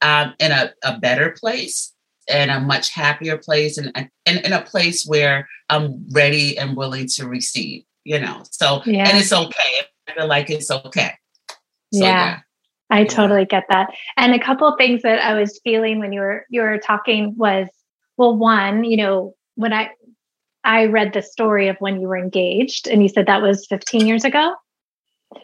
I'm 0.00 0.34
in 0.38 0.52
a, 0.52 0.72
a 0.84 0.98
better 0.98 1.30
place 1.30 1.93
and 2.28 2.50
a 2.50 2.60
much 2.60 2.90
happier 2.90 3.38
place 3.38 3.78
and, 3.78 3.92
and 3.94 4.38
in 4.40 4.52
a 4.52 4.62
place 4.62 5.06
where 5.06 5.48
I'm 5.68 6.06
ready 6.10 6.56
and 6.58 6.76
willing 6.76 7.08
to 7.08 7.28
receive, 7.28 7.84
you 8.04 8.18
know. 8.18 8.42
So 8.50 8.82
yeah. 8.86 9.08
and 9.08 9.18
it's 9.18 9.32
okay. 9.32 9.80
I 10.08 10.12
feel 10.14 10.26
like 10.26 10.50
it's 10.50 10.70
okay. 10.70 11.12
So, 11.92 12.04
yeah. 12.04 12.26
yeah. 12.26 12.40
I 12.90 13.04
totally 13.04 13.44
get 13.44 13.64
that. 13.70 13.90
And 14.16 14.34
a 14.34 14.38
couple 14.38 14.68
of 14.68 14.74
things 14.78 15.02
that 15.02 15.18
I 15.20 15.34
was 15.34 15.60
feeling 15.64 15.98
when 15.98 16.12
you 16.12 16.20
were 16.20 16.46
you 16.50 16.60
were 16.60 16.78
talking 16.78 17.34
was 17.36 17.68
well 18.16 18.36
one, 18.36 18.84
you 18.84 18.96
know, 18.96 19.34
when 19.56 19.72
I 19.72 19.90
I 20.64 20.86
read 20.86 21.12
the 21.12 21.22
story 21.22 21.68
of 21.68 21.76
when 21.78 22.00
you 22.00 22.08
were 22.08 22.16
engaged 22.16 22.86
and 22.86 23.02
you 23.02 23.08
said 23.08 23.26
that 23.26 23.42
was 23.42 23.66
15 23.66 24.06
years 24.06 24.24
ago. 24.24 24.54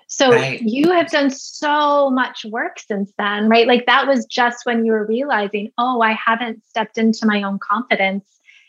So 0.07 0.31
right. 0.31 0.61
you 0.61 0.91
have 0.93 1.11
done 1.11 1.31
so 1.31 2.11
much 2.11 2.45
work 2.45 2.79
since 2.79 3.13
then, 3.19 3.49
right? 3.49 3.67
Like 3.67 3.87
that 3.87 4.07
was 4.07 4.27
just 4.27 4.67
when 4.67 4.85
you 4.85 4.93
were 4.93 5.07
realizing, 5.07 5.71
oh, 5.79 6.01
I 6.01 6.13
haven't 6.13 6.65
stepped 6.67 6.99
into 6.99 7.27
my 7.27 7.43
own 7.43 7.59
confidence. 7.59 8.25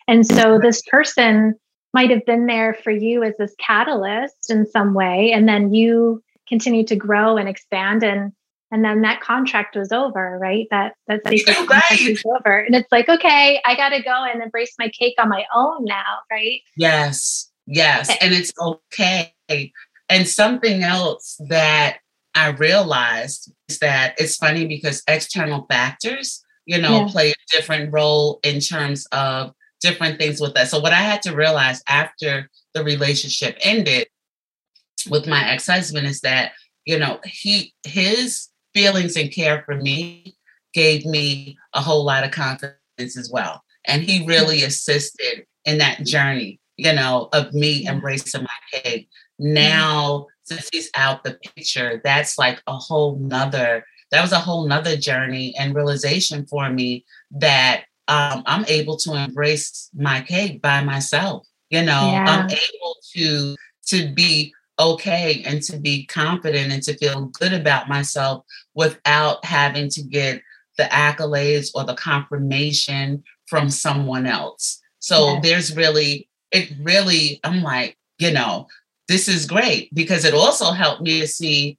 And 0.08 0.26
so 0.26 0.60
this 0.60 0.82
person 0.84 1.56
might 1.94 2.10
have 2.10 2.26
been 2.26 2.46
there 2.46 2.74
for 2.74 2.92
you 2.92 3.24
as 3.24 3.36
this 3.38 3.54
catalyst 3.60 4.50
in 4.50 4.66
some 4.66 4.94
way. 4.94 5.32
And 5.34 5.48
then 5.48 5.74
you 5.74 6.24
continue 6.48 6.86
to 6.86 6.96
grow 6.96 7.38
and 7.38 7.48
expand 7.48 8.04
and 8.04 8.32
and 8.74 8.86
then 8.86 9.02
that 9.02 9.20
contract 9.20 9.76
was 9.76 9.92
over, 9.92 10.38
right? 10.40 10.66
That 10.72 10.96
that 11.08 11.28
sacred 11.28 11.58
right. 11.70 11.84
contract 11.84 12.02
was 12.08 12.24
over. 12.26 12.60
And 12.60 12.74
it's 12.74 12.92
like, 12.92 13.10
okay, 13.10 13.62
I 13.66 13.76
gotta 13.76 14.02
go 14.02 14.24
and 14.24 14.42
embrace 14.42 14.76
my 14.80 14.88
cake 14.90 15.16
on 15.20 15.28
my 15.28 15.44
own 15.54 15.84
now, 15.84 16.20
right? 16.32 16.62
Yes. 16.78 17.52
Yes. 17.68 18.10
And 18.22 18.34
it's 18.34 18.54
okay. 18.60 19.34
And 20.12 20.28
something 20.28 20.84
else 20.84 21.40
that 21.48 22.00
I 22.36 22.50
realized 22.50 23.52
is 23.70 23.80
that 23.80 24.14
it's 24.18 24.36
funny 24.36 24.68
because 24.68 25.02
external 25.08 25.66
factors, 25.70 26.44
you 26.66 26.78
know, 26.80 27.06
yeah. 27.06 27.08
play 27.10 27.32
a 27.32 27.56
different 27.56 27.92
role 27.94 28.40
in 28.44 28.60
terms 28.60 29.08
of 29.14 29.54
different 29.80 30.20
things 30.20 30.42
with 30.42 30.56
us. 30.58 30.70
So 30.70 30.80
what 30.80 30.94
I 30.94 31.02
had 31.02 31.22
to 31.24 31.36
realize 31.36 31.82
after 31.88 32.50
the 32.74 32.84
relationship 32.84 33.58
ended 33.62 34.08
with 35.10 35.28
my 35.28 35.50
ex-husband 35.50 36.06
is 36.06 36.22
that, 36.22 36.52
you 36.86 37.00
know, 37.00 37.20
he 37.26 37.74
his 37.84 38.50
feelings 38.74 39.16
and 39.16 39.32
care 39.32 39.64
for 39.66 39.76
me 39.76 40.36
gave 40.74 41.06
me 41.06 41.58
a 41.74 41.82
whole 41.82 42.04
lot 42.04 42.24
of 42.24 42.32
confidence 42.32 43.18
as 43.18 43.30
well. 43.32 43.64
And 43.86 44.04
he 44.04 44.26
really 44.26 44.64
assisted 44.64 45.46
in 45.66 45.80
that 45.80 46.06
journey, 46.06 46.60
you 46.78 46.94
know, 46.94 47.30
of 47.34 47.54
me 47.54 47.88
embracing 47.88 48.44
my 48.44 48.50
kid. 48.72 49.06
Now, 49.42 50.28
since 50.44 50.70
he's 50.72 50.90
out 50.96 51.24
the 51.24 51.34
picture, 51.34 52.00
that's 52.04 52.38
like 52.38 52.62
a 52.68 52.78
whole 52.78 53.18
nother, 53.18 53.86
that 54.12 54.22
was 54.22 54.32
a 54.32 54.40
whole 54.40 54.68
nother 54.68 54.96
journey 54.96 55.56
and 55.58 55.76
realization 55.76 56.46
for 56.46 56.70
me 56.70 57.06
that 57.32 57.86
um, 58.08 58.44
I'm 58.46 58.66
able 58.68 58.98
to 58.98 59.16
embrace 59.16 59.90
my 59.96 60.22
cake 60.22 60.62
by 60.62 60.84
myself. 60.84 61.48
You 61.70 61.82
know, 61.82 62.12
yeah. 62.12 62.26
I'm 62.28 62.50
able 62.50 62.98
to 63.16 63.56
to 63.88 64.14
be 64.14 64.54
okay 64.78 65.44
and 65.46 65.62
to 65.64 65.78
be 65.78 66.06
confident 66.06 66.72
and 66.72 66.84
to 66.84 66.98
feel 66.98 67.26
good 67.26 67.54
about 67.54 67.90
myself 67.90 68.46
without 68.74 69.44
having 69.46 69.90
to 69.90 70.04
get 70.04 70.42
the 70.78 70.84
accolades 70.86 71.70
or 71.74 71.84
the 71.84 71.96
confirmation 71.96 73.24
from 73.48 73.70
someone 73.70 74.26
else. 74.26 74.82
So 75.00 75.34
yes. 75.34 75.44
there's 75.44 75.76
really, 75.76 76.30
it 76.52 76.72
really, 76.82 77.40
I'm 77.44 77.62
like, 77.64 77.98
you 78.18 78.32
know, 78.32 78.68
this 79.12 79.28
is 79.28 79.46
great 79.46 79.94
because 79.94 80.24
it 80.24 80.34
also 80.34 80.72
helped 80.72 81.02
me 81.02 81.20
to 81.20 81.28
see 81.28 81.78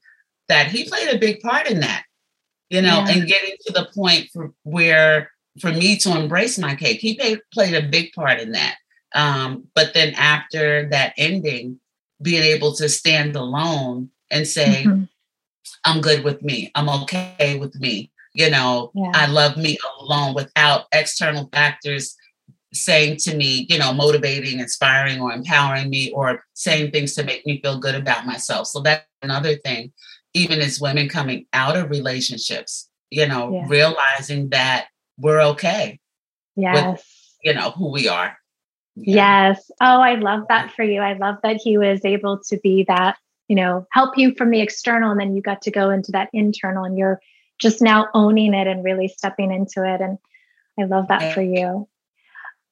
that 0.49 0.67
he 0.67 0.85
played 0.85 1.09
a 1.09 1.19
big 1.19 1.41
part 1.41 1.67
in 1.67 1.81
that, 1.81 2.05
you 2.69 2.83
know, 2.83 3.05
yeah. 3.07 3.09
and 3.09 3.27
getting 3.27 3.57
to 3.67 3.73
the 3.73 3.89
point 3.95 4.29
for 4.33 4.53
where 4.65 5.31
for 5.59 5.73
me 5.73 5.97
to 5.97 6.15
embrace 6.15 6.59
my 6.59 6.75
cake, 6.75 7.01
he 7.01 7.17
played, 7.17 7.41
played 7.53 7.75
a 7.75 7.89
big 7.89 8.13
part 8.13 8.39
in 8.39 8.53
that. 8.53 8.77
Um, 9.15 9.65
but 9.75 9.95
then 9.95 10.13
after 10.15 10.89
that 10.91 11.15
ending, 11.17 11.81
being 12.21 12.43
able 12.43 12.75
to 12.75 12.89
stand 12.89 13.35
alone 13.35 14.11
and 14.31 14.47
say, 14.47 14.85
mm-hmm. 14.85 15.05
I'm 15.85 16.03
good 16.03 16.25
with 16.25 16.43
me. 16.43 16.71
I'm 16.75 16.89
okay 17.03 17.57
with 17.59 17.75
me. 17.81 18.11
You 18.35 18.51
know, 18.51 18.93
yeah. 18.95 19.11
I 19.15 19.27
love 19.27 19.57
me 19.57 19.79
alone 20.01 20.35
without 20.35 20.85
external 20.93 21.49
factors 21.53 22.15
saying 22.73 23.19
to 23.19 23.37
me, 23.37 23.67
you 23.69 23.79
know, 23.79 23.93
motivating, 23.93 24.59
inspiring, 24.59 25.21
or 25.21 25.33
empowering 25.33 25.91
me, 25.91 26.11
or 26.13 26.45
saying 26.55 26.91
things 26.91 27.15
to 27.15 27.23
make 27.23 27.45
me 27.47 27.61
feel 27.61 27.79
good 27.79 27.95
about 27.95 28.27
myself. 28.27 28.67
So 28.67 28.81
that's 28.81 29.05
another 29.23 29.57
thing, 29.57 29.93
even 30.35 30.61
as 30.61 30.81
women 30.81 31.09
coming 31.09 31.47
out 31.53 31.77
of 31.77 31.91
relationships, 31.91 32.89
you 33.11 33.27
know, 33.27 33.53
yeah. 33.53 33.67
realizing 33.69 34.49
that 34.51 34.87
we're 35.19 35.41
okay. 35.41 36.01
Yes. 36.57 36.93
With, 36.93 37.05
you 37.45 37.55
know, 37.55 37.71
who 37.73 37.91
we 37.91 38.09
are. 38.09 38.37
Yeah. 38.97 39.51
Yes. 39.51 39.71
Oh, 39.81 40.01
I 40.01 40.15
love 40.15 40.45
that 40.49 40.73
for 40.73 40.83
you. 40.83 41.01
I 41.01 41.15
love 41.15 41.37
that 41.43 41.57
he 41.57 41.79
was 41.79 42.05
able 42.05 42.41
to 42.49 42.59
be 42.59 42.85
that, 42.89 43.17
you 43.49 43.57
know, 43.57 43.87
help 43.93 44.17
you 44.17 44.35
from 44.35 44.51
the 44.51 44.61
external 44.61 45.11
and 45.11 45.21
then 45.21 45.35
you 45.35 45.43
got 45.43 45.63
to 45.63 45.71
go 45.71 45.91
into 45.91 46.13
that 46.13 46.31
internal 46.33 46.85
and 46.85 46.97
you're 46.97 47.21
just 47.59 47.81
now 47.83 48.09
owning 48.15 48.55
it 48.55 48.67
and 48.67 48.85
really 48.85 49.09
stepping 49.09 49.53
into 49.53 49.85
it. 49.85 50.01
And 50.01 50.19
I 50.79 50.85
love 50.85 51.09
that 51.09 51.35
for 51.35 51.43
you. 51.43 51.89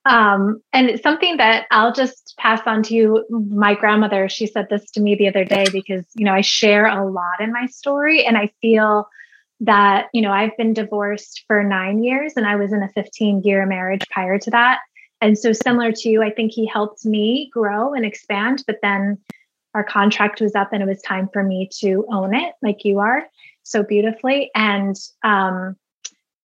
Um, 0.07 0.63
and 0.73 0.89
it's 0.89 1.03
something 1.03 1.37
that 1.37 1.67
I'll 1.71 1.93
just 1.93 2.35
pass 2.39 2.61
on 2.67 2.83
to 2.85 2.95
you. 2.95 3.25
My 3.29 3.75
grandmother, 3.75 4.29
she 4.29 4.47
said 4.47 4.69
this 4.71 4.91
to 4.93 5.01
me 5.01 5.15
the 5.15 5.29
other 5.29 5.45
day 5.45 5.67
because, 5.71 6.07
you 6.15 6.25
know, 6.25 6.33
I 6.33 6.41
share 6.41 6.87
a 6.87 7.09
lot 7.09 7.41
in 7.41 7.53
my 7.53 7.67
story 7.67 8.25
and 8.25 8.39
I 8.39 8.51
feel 8.63 9.09
that, 9.61 10.09
you 10.15 10.23
know, 10.23 10.33
I've 10.33 10.57
been 10.57 10.73
divorced 10.73 11.45
for 11.47 11.63
nine 11.63 12.03
years 12.03 12.33
and 12.37 12.47
I 12.47 12.57
was 12.57 12.73
in 12.73 12.83
a 12.83 12.89
15 12.89 13.43
year 13.43 13.67
marriage 13.67 14.03
prior 14.11 14.39
to 14.39 14.51
that. 14.51 14.81
And 15.21 15.39
so, 15.39 15.53
similar 15.53 15.93
to 15.93 16.09
you, 16.09 16.23
I 16.23 16.31
think 16.31 16.53
he 16.53 16.67
helped 16.67 17.05
me 17.05 17.51
grow 17.53 17.93
and 17.93 18.07
expand, 18.07 18.65
but 18.67 18.79
then 18.83 19.19
our 19.75 19.85
contract 19.85 20.41
was 20.41 20.55
up 20.55 20.73
and 20.73 20.83
it 20.83 20.87
was 20.87 21.03
time 21.03 21.29
for 21.31 21.43
me 21.43 21.69
to 21.81 22.07
own 22.11 22.35
it, 22.35 22.55
like 22.63 22.85
you 22.85 23.01
are 23.01 23.25
so 23.63 23.83
beautifully. 23.83 24.51
And 24.55 24.97
um, 25.23 25.77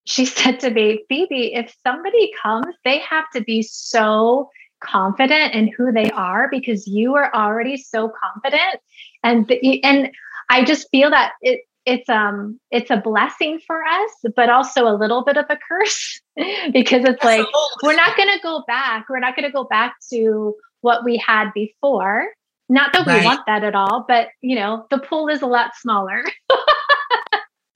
she 0.07 0.25
said 0.25 0.61
to 0.61 0.71
me, 0.71 1.05
Phoebe, 1.09 1.55
if 1.55 1.75
somebody 1.85 2.33
comes, 2.43 2.75
they 2.85 3.01
have 3.01 3.25
to 3.35 3.43
be 3.43 3.63
so 3.63 4.49
confident 4.81 5.55
in 5.55 5.69
who 5.69 5.93
they 5.93 6.11
are 6.11 6.49
because 6.51 6.87
you 6.87 7.17
are 7.17 7.35
already 7.35 7.77
so 7.77 8.11
confident. 8.23 8.81
And, 9.23 9.51
and 9.83 10.11
I 10.49 10.65
just 10.65 10.89
feel 10.91 11.11
that 11.11 11.33
it, 11.43 11.63
it's 11.85 12.09
um 12.09 12.59
it's 12.73 12.91
a 12.91 12.97
blessing 12.97 13.61
for 13.65 13.81
us 13.85 14.11
but 14.35 14.51
also 14.51 14.89
a 14.89 14.99
little 14.99 15.23
bit 15.23 15.37
of 15.37 15.45
a 15.49 15.57
curse 15.69 16.21
because 16.73 17.05
it's 17.05 17.25
Absolutely. 17.25 17.39
like 17.39 17.47
we're 17.85 17.95
not 17.95 18.17
going 18.17 18.29
to 18.29 18.41
go 18.43 18.65
back 18.67 19.07
we're 19.09 19.21
not 19.21 19.37
going 19.37 19.49
to 19.49 19.53
go 19.53 19.63
back 19.63 19.95
to 20.13 20.57
what 20.81 21.05
we 21.05 21.17
had 21.17 21.53
before 21.55 22.27
not 22.69 22.93
that 22.93 23.07
right. 23.07 23.21
we 23.21 23.25
want 23.25 23.41
that 23.47 23.63
at 23.63 23.77
all 23.77 24.05
but 24.09 24.31
you 24.41 24.57
know 24.57 24.85
the 24.91 24.99
pool 24.99 25.29
is 25.29 25.43
a 25.43 25.47
lot 25.47 25.77
smaller 25.77 26.25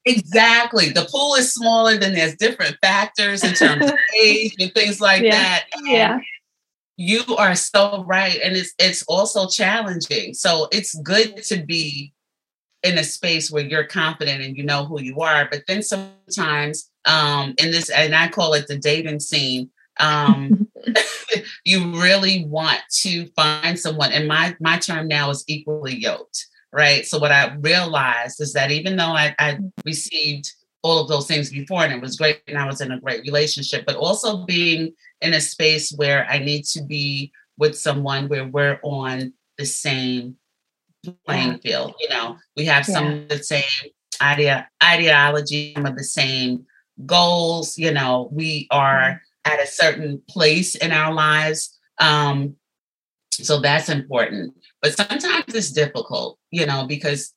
exactly 0.04 0.88
the 0.90 1.06
pool 1.10 1.34
is 1.34 1.52
smaller 1.52 1.96
then 1.96 2.14
there's 2.14 2.36
different 2.36 2.76
factors 2.80 3.44
in 3.44 3.52
terms 3.52 3.84
of 3.84 3.96
age 4.22 4.54
and 4.58 4.72
things 4.72 5.00
like 5.00 5.22
yeah. 5.22 5.30
that 5.30 5.64
yeah 5.84 6.18
you 6.96 7.22
are 7.36 7.54
so 7.54 8.04
right 8.06 8.40
and 8.42 8.56
it's 8.56 8.72
it's 8.78 9.02
also 9.02 9.46
challenging 9.46 10.32
so 10.32 10.68
it's 10.72 10.94
good 11.02 11.36
to 11.42 11.62
be 11.62 12.12
in 12.82 12.98
a 12.98 13.04
space 13.04 13.50
where 13.50 13.64
you're 13.64 13.84
confident 13.84 14.42
and 14.42 14.56
you 14.56 14.64
know 14.64 14.84
who 14.84 15.00
you 15.00 15.20
are. 15.20 15.48
But 15.50 15.64
then 15.66 15.82
sometimes 15.82 16.90
um, 17.04 17.54
in 17.58 17.70
this, 17.70 17.90
and 17.90 18.14
I 18.14 18.28
call 18.28 18.54
it 18.54 18.66
the 18.68 18.78
dating 18.78 19.20
scene, 19.20 19.70
um, 19.98 20.68
you 21.64 22.00
really 22.00 22.44
want 22.44 22.80
to 23.02 23.26
find 23.36 23.78
someone. 23.78 24.12
And 24.12 24.26
my 24.26 24.56
my 24.60 24.78
term 24.78 25.08
now 25.08 25.30
is 25.30 25.44
equally 25.46 25.96
yoked, 25.96 26.46
right? 26.72 27.06
So 27.06 27.18
what 27.18 27.32
I 27.32 27.54
realized 27.56 28.40
is 28.40 28.52
that 28.52 28.70
even 28.70 28.96
though 28.96 29.04
I, 29.04 29.34
I 29.38 29.58
received 29.84 30.52
all 30.82 30.98
of 30.98 31.08
those 31.08 31.26
things 31.26 31.50
before 31.50 31.84
and 31.84 31.92
it 31.92 32.00
was 32.00 32.16
great 32.16 32.40
and 32.46 32.56
I 32.56 32.66
was 32.66 32.80
in 32.80 32.92
a 32.92 33.00
great 33.00 33.22
relationship, 33.22 33.84
but 33.86 33.96
also 33.96 34.44
being 34.44 34.94
in 35.20 35.34
a 35.34 35.40
space 35.40 35.92
where 35.92 36.26
I 36.28 36.38
need 36.38 36.64
to 36.66 36.82
be 36.82 37.32
with 37.58 37.76
someone 37.76 38.28
where 38.28 38.46
we're 38.46 38.80
on 38.82 39.32
the 39.58 39.66
same 39.66 40.36
playing 41.26 41.58
field. 41.58 41.94
You 42.00 42.08
know, 42.08 42.36
we 42.56 42.64
have 42.64 42.86
some 42.86 43.06
of 43.06 43.28
the 43.28 43.42
same 43.42 43.90
idea 44.20 44.68
ideology, 44.82 45.72
some 45.74 45.86
of 45.86 45.96
the 45.96 46.04
same 46.04 46.66
goals. 47.06 47.76
You 47.76 47.92
know, 47.92 48.28
we 48.32 48.66
are 48.70 49.20
at 49.44 49.60
a 49.60 49.66
certain 49.66 50.22
place 50.28 50.74
in 50.74 50.92
our 50.92 51.12
lives. 51.12 51.78
Um, 51.98 52.56
so 53.32 53.60
that's 53.60 53.88
important. 53.88 54.54
But 54.82 54.96
sometimes 54.96 55.54
it's 55.54 55.72
difficult, 55.72 56.38
you 56.50 56.66
know, 56.66 56.86
because 56.86 57.34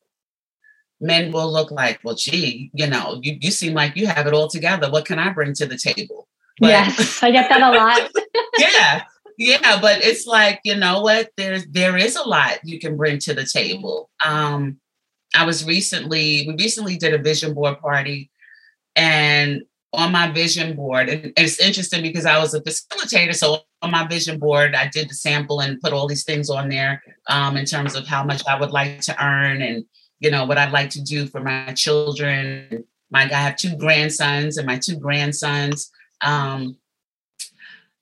men 1.01 1.31
will 1.31 1.51
look 1.51 1.71
like, 1.71 1.99
well, 2.03 2.15
gee, 2.15 2.71
you 2.73 2.87
know, 2.87 3.19
you, 3.21 3.37
you 3.41 3.51
seem 3.51 3.73
like 3.73 3.97
you 3.97 4.07
have 4.07 4.27
it 4.27 4.33
all 4.33 4.47
together. 4.47 4.89
What 4.89 5.05
can 5.05 5.19
I 5.19 5.33
bring 5.33 5.53
to 5.55 5.65
the 5.65 5.77
table? 5.77 6.27
But, 6.59 6.69
yes, 6.69 7.21
I 7.21 7.31
get 7.31 7.49
that 7.49 7.61
a 7.61 7.71
lot. 7.71 8.11
yeah 8.57 9.03
yeah, 9.37 9.79
but 9.81 10.03
it's 10.03 10.25
like, 10.25 10.59
you 10.63 10.75
know 10.75 11.01
what? 11.01 11.29
There's 11.37 11.65
there 11.67 11.97
is 11.97 12.15
a 12.15 12.27
lot 12.27 12.59
you 12.63 12.79
can 12.79 12.97
bring 12.97 13.19
to 13.19 13.33
the 13.33 13.45
table. 13.45 14.09
Um, 14.23 14.79
I 15.35 15.45
was 15.45 15.65
recently, 15.65 16.45
we 16.47 16.55
recently 16.57 16.97
did 16.97 17.13
a 17.13 17.17
vision 17.17 17.53
board 17.53 17.79
party 17.79 18.29
and 18.95 19.63
on 19.93 20.11
my 20.11 20.31
vision 20.31 20.75
board, 20.75 21.07
and 21.09 21.33
it's 21.37 21.59
interesting 21.59 22.01
because 22.01 22.25
I 22.25 22.39
was 22.39 22.53
a 22.53 22.61
facilitator. 22.61 23.35
So 23.35 23.59
on 23.81 23.91
my 23.91 24.07
vision 24.07 24.39
board, 24.39 24.75
I 24.75 24.87
did 24.87 25.09
the 25.09 25.13
sample 25.13 25.59
and 25.59 25.79
put 25.79 25.93
all 25.93 26.07
these 26.07 26.23
things 26.23 26.49
on 26.49 26.69
there 26.69 27.03
um, 27.29 27.57
in 27.57 27.65
terms 27.65 27.95
of 27.95 28.07
how 28.07 28.23
much 28.23 28.41
I 28.47 28.59
would 28.59 28.71
like 28.71 29.01
to 29.01 29.23
earn 29.23 29.61
and 29.61 29.85
you 30.19 30.31
know 30.31 30.45
what 30.45 30.57
I'd 30.57 30.71
like 30.71 30.89
to 30.91 31.01
do 31.01 31.27
for 31.27 31.41
my 31.41 31.73
children. 31.73 32.85
My 33.11 33.23
I 33.23 33.27
have 33.27 33.55
two 33.55 33.75
grandsons, 33.77 34.57
and 34.57 34.65
my 34.65 34.77
two 34.77 34.97
grandsons 34.97 35.91
um, 36.23 36.77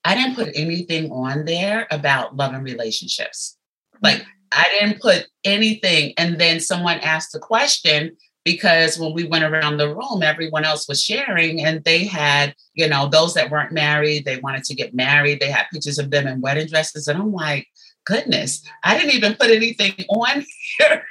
I 0.06 0.16
didn't 0.16 0.36
put 0.36 0.50
anything 0.56 1.12
on 1.12 1.46
there 1.46 1.88
about 1.92 2.36
love 2.36 2.54
and 2.54 2.64
relationships. 2.64 3.58
Like 4.02 4.24
I 4.52 4.66
didn't 4.80 5.02
put 5.02 5.28
anything. 5.44 6.14
And 6.18 6.40
then 6.40 6.60
someone 6.60 7.00
asked 7.00 7.36
a 7.36 7.40
question 7.40 8.18
because 8.44 8.98
when 8.98 9.14
we 9.14 9.26
went 9.26 9.44
around 9.44 9.78
the 9.78 9.94
room, 9.94 10.24
everyone 10.24 10.66
else 10.66 10.88
was 10.88 11.02
sharing 11.02 11.64
and 11.64 11.84
they 11.84 12.06
had, 12.06 12.56
you 12.74 12.88
know, 12.88 13.08
those 13.08 13.34
that 13.36 13.52
weren't 13.52 13.72
married, 13.72 14.26
they 14.26 14.40
wanted 14.40 14.64
to 14.66 14.76
get 14.76 14.96
married. 14.96 15.40
They 15.40 15.52
had 15.52 15.68
pictures 15.72 16.00
of 16.00 16.10
them 16.10 16.28
in 16.28 16.42
wedding 16.42 16.68
dresses. 16.68 17.08
And 17.08 17.20
I'm 17.20 17.32
like, 17.32 17.68
goodness, 18.06 18.64
I 18.84 18.98
didn't 18.98 19.14
even 19.14 19.36
put 19.36 19.52
anything 19.52 19.94
on 20.10 20.44
here 20.78 21.04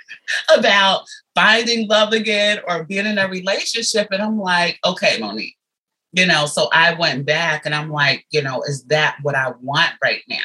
about 0.52 1.04
finding 1.34 1.88
love 1.88 2.12
again 2.12 2.60
or 2.66 2.84
being 2.84 3.06
in 3.06 3.18
a 3.18 3.28
relationship. 3.28 4.08
And 4.10 4.22
I'm 4.22 4.38
like, 4.38 4.78
okay, 4.84 5.18
Monique, 5.20 5.56
you 6.12 6.26
know, 6.26 6.46
so 6.46 6.68
I 6.72 6.94
went 6.94 7.26
back 7.26 7.64
and 7.64 7.74
I'm 7.74 7.90
like, 7.90 8.26
you 8.30 8.42
know, 8.42 8.62
is 8.62 8.84
that 8.86 9.18
what 9.22 9.36
I 9.36 9.52
want 9.60 9.92
right 10.02 10.22
now? 10.28 10.36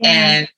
Yeah. 0.00 0.08
And 0.10 0.48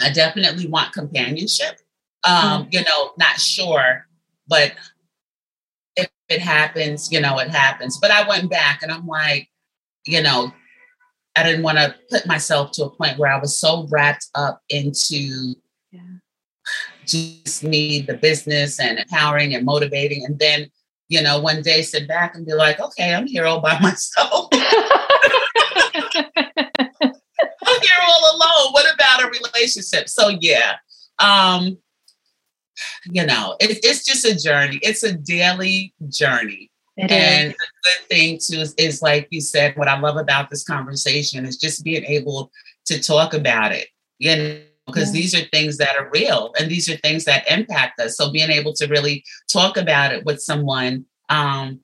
I 0.00 0.12
definitely 0.12 0.68
want 0.68 0.92
companionship. 0.92 1.80
Um, 2.22 2.34
mm-hmm. 2.34 2.68
you 2.70 2.84
know, 2.84 3.12
not 3.18 3.40
sure, 3.40 4.06
but 4.50 4.72
if 5.96 6.10
it 6.28 6.40
happens, 6.40 7.10
you 7.10 7.20
know, 7.20 7.38
it 7.38 7.48
happens. 7.48 7.98
But 7.98 8.10
I 8.10 8.28
went 8.28 8.50
back 8.50 8.82
and 8.82 8.92
I'm 8.92 9.06
like, 9.06 9.48
you 10.04 10.22
know, 10.22 10.52
I 11.36 11.44
didn't 11.44 11.62
want 11.62 11.78
to 11.78 11.94
put 12.10 12.26
myself 12.26 12.72
to 12.72 12.84
a 12.84 12.90
point 12.90 13.16
where 13.16 13.32
I 13.32 13.38
was 13.38 13.58
so 13.58 13.86
wrapped 13.90 14.26
up 14.34 14.60
into 14.68 15.54
yeah. 15.92 16.00
just 17.06 17.62
me, 17.62 18.00
the 18.00 18.14
business 18.14 18.80
and 18.80 18.98
empowering 18.98 19.54
and 19.54 19.64
motivating. 19.64 20.24
And 20.24 20.38
then, 20.38 20.68
you 21.08 21.22
know, 21.22 21.40
one 21.40 21.62
day 21.62 21.82
sit 21.82 22.08
back 22.08 22.34
and 22.34 22.44
be 22.44 22.52
like, 22.52 22.80
okay, 22.80 23.14
I'm 23.14 23.28
here 23.28 23.46
all 23.46 23.60
by 23.60 23.78
myself. 23.80 24.48
I'm 24.52 24.60
here 27.80 28.00
all 28.08 28.36
alone. 28.36 28.72
What 28.72 28.92
about 28.92 29.22
a 29.22 29.30
relationship? 29.30 30.08
So 30.08 30.30
yeah. 30.40 30.74
Um, 31.20 31.78
you 33.06 33.24
know, 33.24 33.56
it, 33.60 33.78
it's 33.82 34.04
just 34.04 34.24
a 34.24 34.36
journey. 34.36 34.78
It's 34.82 35.02
a 35.02 35.12
daily 35.12 35.94
journey. 36.08 36.70
It 36.96 37.10
and 37.10 37.48
is. 37.48 37.56
the 37.56 37.66
good 37.84 38.08
thing 38.08 38.38
too 38.38 38.60
is, 38.60 38.74
is, 38.74 39.02
like 39.02 39.28
you 39.30 39.40
said, 39.40 39.76
what 39.76 39.88
I 39.88 39.98
love 39.98 40.16
about 40.16 40.50
this 40.50 40.64
conversation 40.64 41.46
is 41.46 41.56
just 41.56 41.84
being 41.84 42.04
able 42.04 42.50
to 42.86 43.00
talk 43.00 43.32
about 43.32 43.72
it. 43.72 43.88
You 44.18 44.36
know, 44.36 44.60
because 44.86 45.14
yeah. 45.14 45.20
these 45.20 45.34
are 45.34 45.44
things 45.52 45.78
that 45.78 45.96
are 45.96 46.10
real 46.12 46.52
and 46.58 46.70
these 46.70 46.90
are 46.90 46.96
things 46.96 47.24
that 47.24 47.50
impact 47.50 48.00
us. 48.00 48.16
So 48.16 48.30
being 48.30 48.50
able 48.50 48.72
to 48.74 48.86
really 48.86 49.24
talk 49.50 49.76
about 49.76 50.12
it 50.12 50.24
with 50.24 50.40
someone 50.40 51.06
um, 51.28 51.80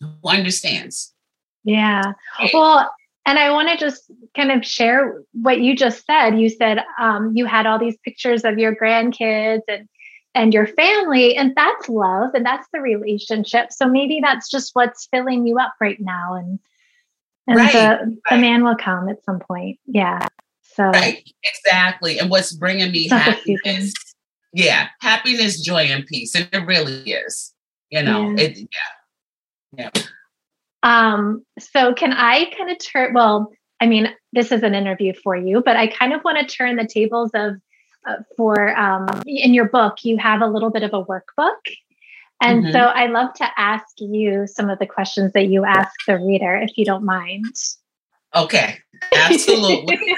who 0.00 0.08
understands. 0.24 1.12
Yeah. 1.64 2.12
Well, 2.54 2.90
and 3.26 3.38
I 3.38 3.50
want 3.50 3.68
to 3.68 3.76
just 3.76 4.10
kind 4.34 4.50
of 4.50 4.64
share 4.64 5.20
what 5.32 5.60
you 5.60 5.76
just 5.76 6.06
said. 6.06 6.38
You 6.38 6.48
said 6.48 6.82
um, 6.98 7.32
you 7.34 7.44
had 7.44 7.66
all 7.66 7.78
these 7.78 7.98
pictures 7.98 8.44
of 8.44 8.58
your 8.58 8.74
grandkids 8.74 9.60
and 9.68 9.88
and 10.34 10.54
your 10.54 10.66
family 10.66 11.36
and 11.36 11.54
that's 11.56 11.88
love 11.88 12.30
and 12.34 12.44
that's 12.44 12.68
the 12.72 12.80
relationship. 12.80 13.72
So 13.72 13.88
maybe 13.88 14.20
that's 14.22 14.50
just 14.50 14.70
what's 14.74 15.08
filling 15.10 15.46
you 15.46 15.58
up 15.58 15.74
right 15.80 15.98
now 16.00 16.34
and 16.34 16.58
and 17.46 17.56
right, 17.56 17.72
the, 17.72 18.18
the 18.28 18.36
man 18.36 18.62
will 18.62 18.76
come 18.76 19.08
at 19.08 19.24
some 19.24 19.40
point. 19.40 19.78
Yeah 19.86 20.26
so 20.78 20.84
right 20.84 21.28
exactly 21.44 22.18
and 22.18 22.30
what's 22.30 22.52
bringing 22.52 22.92
me 22.92 23.08
happiness 23.08 23.92
yeah 24.52 24.88
happiness 25.00 25.60
joy 25.60 25.82
and 25.82 26.06
peace 26.06 26.34
and 26.34 26.48
it 26.52 26.64
really 26.66 27.10
is 27.10 27.52
you 27.90 28.02
know 28.02 28.30
yeah. 28.30 28.44
it 28.44 28.58
yeah. 29.76 29.90
Yeah. 29.94 30.02
Um 30.84 31.44
so 31.58 31.92
can 31.94 32.12
i 32.12 32.50
kind 32.56 32.70
of 32.70 32.78
turn 32.78 33.12
well 33.12 33.50
i 33.80 33.86
mean 33.86 34.14
this 34.32 34.52
is 34.52 34.62
an 34.62 34.74
interview 34.74 35.12
for 35.22 35.36
you 35.36 35.62
but 35.64 35.76
i 35.76 35.88
kind 35.88 36.12
of 36.12 36.22
want 36.24 36.38
to 36.38 36.46
turn 36.56 36.76
the 36.76 36.86
tables 36.86 37.30
of 37.34 37.56
for 38.36 38.76
um, 38.76 39.06
in 39.26 39.54
your 39.54 39.68
book, 39.68 40.04
you 40.04 40.16
have 40.18 40.40
a 40.40 40.46
little 40.46 40.70
bit 40.70 40.82
of 40.82 40.92
a 40.92 41.04
workbook. 41.04 41.60
And 42.40 42.64
mm-hmm. 42.64 42.72
so 42.72 42.78
I 42.78 43.06
love 43.06 43.34
to 43.34 43.46
ask 43.56 43.86
you 43.98 44.46
some 44.46 44.70
of 44.70 44.78
the 44.78 44.86
questions 44.86 45.32
that 45.32 45.46
you 45.46 45.64
ask 45.64 45.90
the 46.06 46.18
reader, 46.18 46.56
if 46.56 46.76
you 46.78 46.84
don't 46.84 47.04
mind. 47.04 47.54
Okay, 48.34 48.78
absolutely. 49.14 49.98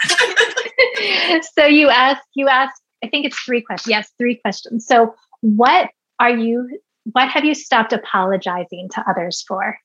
so 1.55 1.64
you 1.64 1.88
ask, 1.88 2.22
you 2.34 2.49
ask, 2.49 2.74
I 3.03 3.09
think 3.09 3.24
it's 3.24 3.38
three 3.38 3.62
questions. 3.62 3.91
Yes, 3.91 4.11
three 4.18 4.36
questions. 4.36 4.86
So 4.86 5.14
what 5.41 5.91
are 6.18 6.36
you, 6.36 6.80
what 7.05 7.28
have 7.28 7.45
you 7.45 7.55
stopped 7.55 7.93
apologizing 7.93 8.91
to 8.95 9.05
others 9.09 9.43
for 9.47 9.78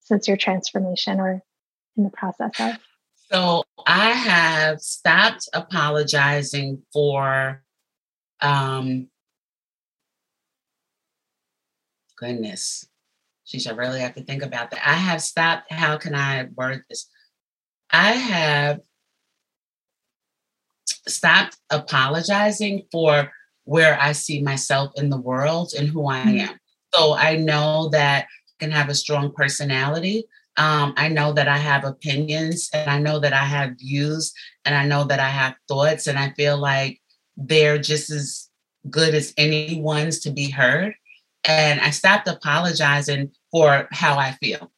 since 0.00 0.28
your 0.28 0.36
transformation 0.36 1.18
or 1.18 1.42
in 1.96 2.04
the 2.04 2.10
process 2.10 2.52
of? 2.60 2.78
So 3.32 3.64
I 3.86 4.10
have 4.10 4.80
stopped 4.80 5.48
apologizing 5.54 6.82
for 6.92 7.62
um 8.40 9.08
goodness. 12.16 12.86
She 13.44 13.58
should 13.58 13.76
really 13.76 14.00
have 14.00 14.14
to 14.14 14.22
think 14.22 14.42
about 14.42 14.70
that. 14.70 14.86
I 14.86 14.94
have 14.94 15.20
stopped, 15.20 15.72
how 15.72 15.98
can 15.98 16.14
I 16.14 16.48
word 16.54 16.84
this? 16.88 17.08
I 17.90 18.12
have 18.12 18.80
stopped 21.08 21.56
apologizing 21.68 22.84
for 22.92 23.32
where 23.64 24.00
I 24.00 24.12
see 24.12 24.40
myself 24.40 24.92
in 24.96 25.10
the 25.10 25.20
world 25.20 25.72
and 25.76 25.88
who 25.88 26.06
I 26.06 26.20
mm-hmm. 26.20 26.50
am. 26.50 26.60
So 26.94 27.14
I 27.14 27.36
know 27.36 27.88
that 27.90 28.24
I 28.24 28.54
can 28.58 28.70
have 28.70 28.88
a 28.88 28.94
strong 28.94 29.32
personality, 29.32 30.24
um, 30.56 30.92
I 30.96 31.08
know 31.08 31.32
that 31.32 31.48
I 31.48 31.56
have 31.56 31.84
opinions 31.84 32.68
and 32.74 32.90
I 32.90 32.98
know 32.98 33.18
that 33.18 33.32
I 33.32 33.44
have 33.44 33.78
views 33.78 34.32
and 34.64 34.74
I 34.74 34.84
know 34.86 35.04
that 35.04 35.18
I 35.18 35.28
have 35.28 35.54
thoughts, 35.68 36.06
and 36.06 36.18
I 36.18 36.30
feel 36.30 36.56
like 36.56 37.00
they're 37.36 37.78
just 37.78 38.10
as 38.10 38.48
good 38.90 39.14
as 39.14 39.32
anyone's 39.36 40.20
to 40.20 40.30
be 40.30 40.50
heard. 40.50 40.94
And 41.44 41.80
I 41.80 41.90
stopped 41.90 42.28
apologizing 42.28 43.32
for 43.50 43.88
how 43.90 44.18
I 44.18 44.32
feel, 44.32 44.70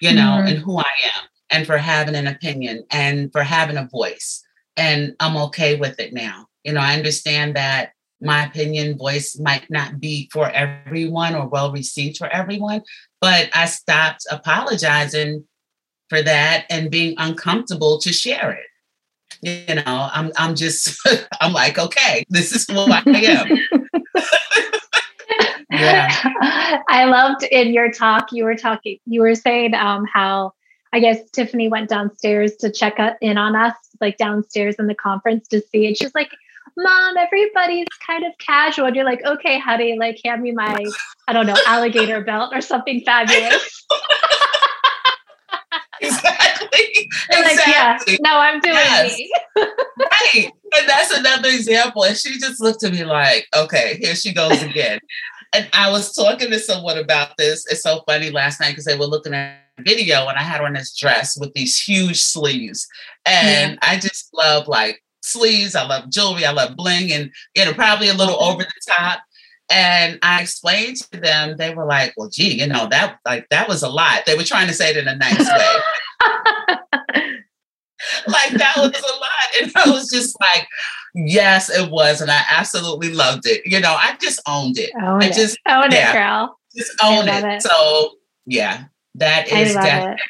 you 0.00 0.12
know, 0.12 0.38
mm-hmm. 0.38 0.48
and 0.48 0.58
who 0.58 0.78
I 0.78 0.92
am, 1.14 1.28
and 1.50 1.66
for 1.66 1.78
having 1.78 2.16
an 2.16 2.26
opinion 2.26 2.84
and 2.90 3.30
for 3.30 3.42
having 3.42 3.76
a 3.76 3.88
voice. 3.88 4.42
And 4.76 5.14
I'm 5.20 5.36
okay 5.36 5.76
with 5.76 6.00
it 6.00 6.12
now. 6.12 6.46
You 6.64 6.72
know, 6.72 6.80
I 6.80 6.94
understand 6.94 7.54
that 7.56 7.92
my 8.20 8.46
opinion 8.46 8.98
voice 8.98 9.38
might 9.38 9.70
not 9.70 10.00
be 10.00 10.28
for 10.32 10.50
everyone 10.50 11.34
or 11.34 11.46
well 11.46 11.70
received 11.70 12.16
for 12.16 12.26
everyone 12.28 12.82
but 13.20 13.48
i 13.54 13.66
stopped 13.66 14.26
apologizing 14.30 15.44
for 16.08 16.22
that 16.22 16.64
and 16.70 16.90
being 16.90 17.14
uncomfortable 17.18 17.98
to 17.98 18.12
share 18.12 18.52
it 18.52 18.66
you 19.68 19.74
know 19.74 20.08
i'm 20.12 20.32
i'm 20.36 20.54
just 20.54 20.98
i'm 21.40 21.52
like 21.52 21.78
okay 21.78 22.24
this 22.28 22.52
is 22.52 22.66
who 22.66 22.78
i 22.78 23.02
am 23.06 23.58
yeah 25.70 26.08
i 26.88 27.04
loved 27.04 27.42
in 27.44 27.72
your 27.72 27.90
talk 27.90 28.32
you 28.32 28.44
were 28.44 28.56
talking 28.56 28.98
you 29.06 29.20
were 29.20 29.34
saying 29.34 29.74
um 29.74 30.04
how 30.12 30.52
I 30.92 31.00
guess 31.00 31.30
Tiffany 31.30 31.68
went 31.68 31.90
downstairs 31.90 32.56
to 32.56 32.72
check 32.72 32.98
in 33.20 33.36
on 33.36 33.54
us, 33.54 33.74
like 34.00 34.16
downstairs 34.16 34.76
in 34.78 34.86
the 34.86 34.94
conference 34.94 35.46
to 35.48 35.60
see. 35.60 35.86
And 35.86 35.96
she's 35.96 36.14
like, 36.14 36.30
mom, 36.76 37.16
everybody's 37.16 37.86
kind 38.06 38.24
of 38.24 38.32
casual. 38.38 38.86
And 38.86 38.96
you're 38.96 39.04
like, 39.04 39.24
okay, 39.24 39.58
honey, 39.58 39.96
like 39.98 40.20
hand 40.24 40.42
me 40.42 40.52
my, 40.52 40.84
I 41.26 41.32
don't 41.32 41.46
know, 41.46 41.56
alligator 41.66 42.22
belt 42.22 42.52
or 42.54 42.60
something 42.60 43.00
fabulous. 43.02 43.86
exactly. 46.00 46.68
exactly. 47.30 47.42
Like, 47.42 47.66
yeah, 47.66 47.98
no, 48.20 48.38
I'm 48.38 48.60
doing 48.60 48.74
yes. 48.74 49.16
me. 49.16 49.32
right. 49.56 50.52
And 50.76 50.88
that's 50.88 51.16
another 51.16 51.48
example. 51.48 52.04
And 52.04 52.16
she 52.16 52.38
just 52.38 52.60
looked 52.60 52.84
at 52.84 52.92
me 52.92 53.04
like, 53.04 53.46
okay, 53.56 53.98
here 54.00 54.14
she 54.14 54.32
goes 54.32 54.62
again. 54.62 55.00
and 55.54 55.68
I 55.72 55.90
was 55.90 56.14
talking 56.14 56.50
to 56.50 56.58
someone 56.58 56.98
about 56.98 57.36
this. 57.38 57.64
It's 57.70 57.82
so 57.82 58.02
funny 58.06 58.30
last 58.30 58.60
night 58.60 58.70
because 58.70 58.84
they 58.84 58.96
were 58.96 59.06
looking 59.06 59.34
at 59.34 59.56
video 59.80 60.26
and 60.26 60.38
I 60.38 60.42
had 60.42 60.60
on 60.60 60.74
this 60.74 60.96
dress 60.96 61.38
with 61.38 61.52
these 61.54 61.80
huge 61.80 62.20
sleeves. 62.20 62.86
And 63.24 63.72
yeah. 63.74 63.78
I 63.82 63.98
just 63.98 64.28
love 64.34 64.68
like 64.68 65.02
sleeves. 65.28 65.74
I 65.74 65.86
love 65.86 66.10
jewelry. 66.10 66.44
I 66.44 66.52
love 66.52 66.76
bling 66.76 67.12
and, 67.12 67.30
you 67.54 67.64
know, 67.64 67.74
probably 67.74 68.08
a 68.08 68.14
little 68.14 68.36
mm-hmm. 68.36 68.52
over 68.52 68.62
the 68.62 68.92
top. 68.92 69.20
And 69.70 70.18
I 70.22 70.40
explained 70.40 70.96
to 71.12 71.20
them, 71.20 71.56
they 71.58 71.74
were 71.74 71.84
like, 71.84 72.14
well, 72.16 72.30
gee, 72.30 72.60
you 72.60 72.66
know, 72.66 72.88
that 72.90 73.18
like 73.26 73.46
that 73.50 73.68
was 73.68 73.82
a 73.82 73.88
lot. 73.88 74.24
They 74.24 74.34
were 74.34 74.44
trying 74.44 74.66
to 74.68 74.72
say 74.72 74.90
it 74.90 74.96
in 74.96 75.06
a 75.08 75.16
nice 75.16 75.38
way. 75.38 75.76
like 78.26 78.50
that 78.52 78.74
was 78.76 78.98
a 78.98 79.16
lot. 79.20 79.62
And 79.62 79.72
I 79.76 79.90
was 79.90 80.10
just 80.10 80.40
like, 80.40 80.66
yes, 81.14 81.68
it 81.68 81.90
was. 81.90 82.22
And 82.22 82.30
I 82.30 82.42
absolutely 82.50 83.12
loved 83.12 83.46
it. 83.46 83.62
You 83.66 83.80
know, 83.80 83.94
I 83.98 84.16
just 84.20 84.40
owned 84.46 84.78
it. 84.78 84.90
Own 84.96 85.22
I 85.22 85.26
it. 85.26 85.34
just 85.34 85.58
own 85.68 85.90
yeah, 85.90 86.10
it, 86.10 86.14
girl. 86.14 86.58
Just 86.74 86.92
own 87.02 87.28
it. 87.28 87.44
it. 87.44 87.62
So 87.62 88.12
yeah, 88.46 88.84
that 89.16 89.48
is 89.52 89.74
definitely 89.74 90.14
it. 90.14 90.20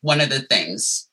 one 0.00 0.20
of 0.20 0.28
the 0.28 0.40
things. 0.40 1.08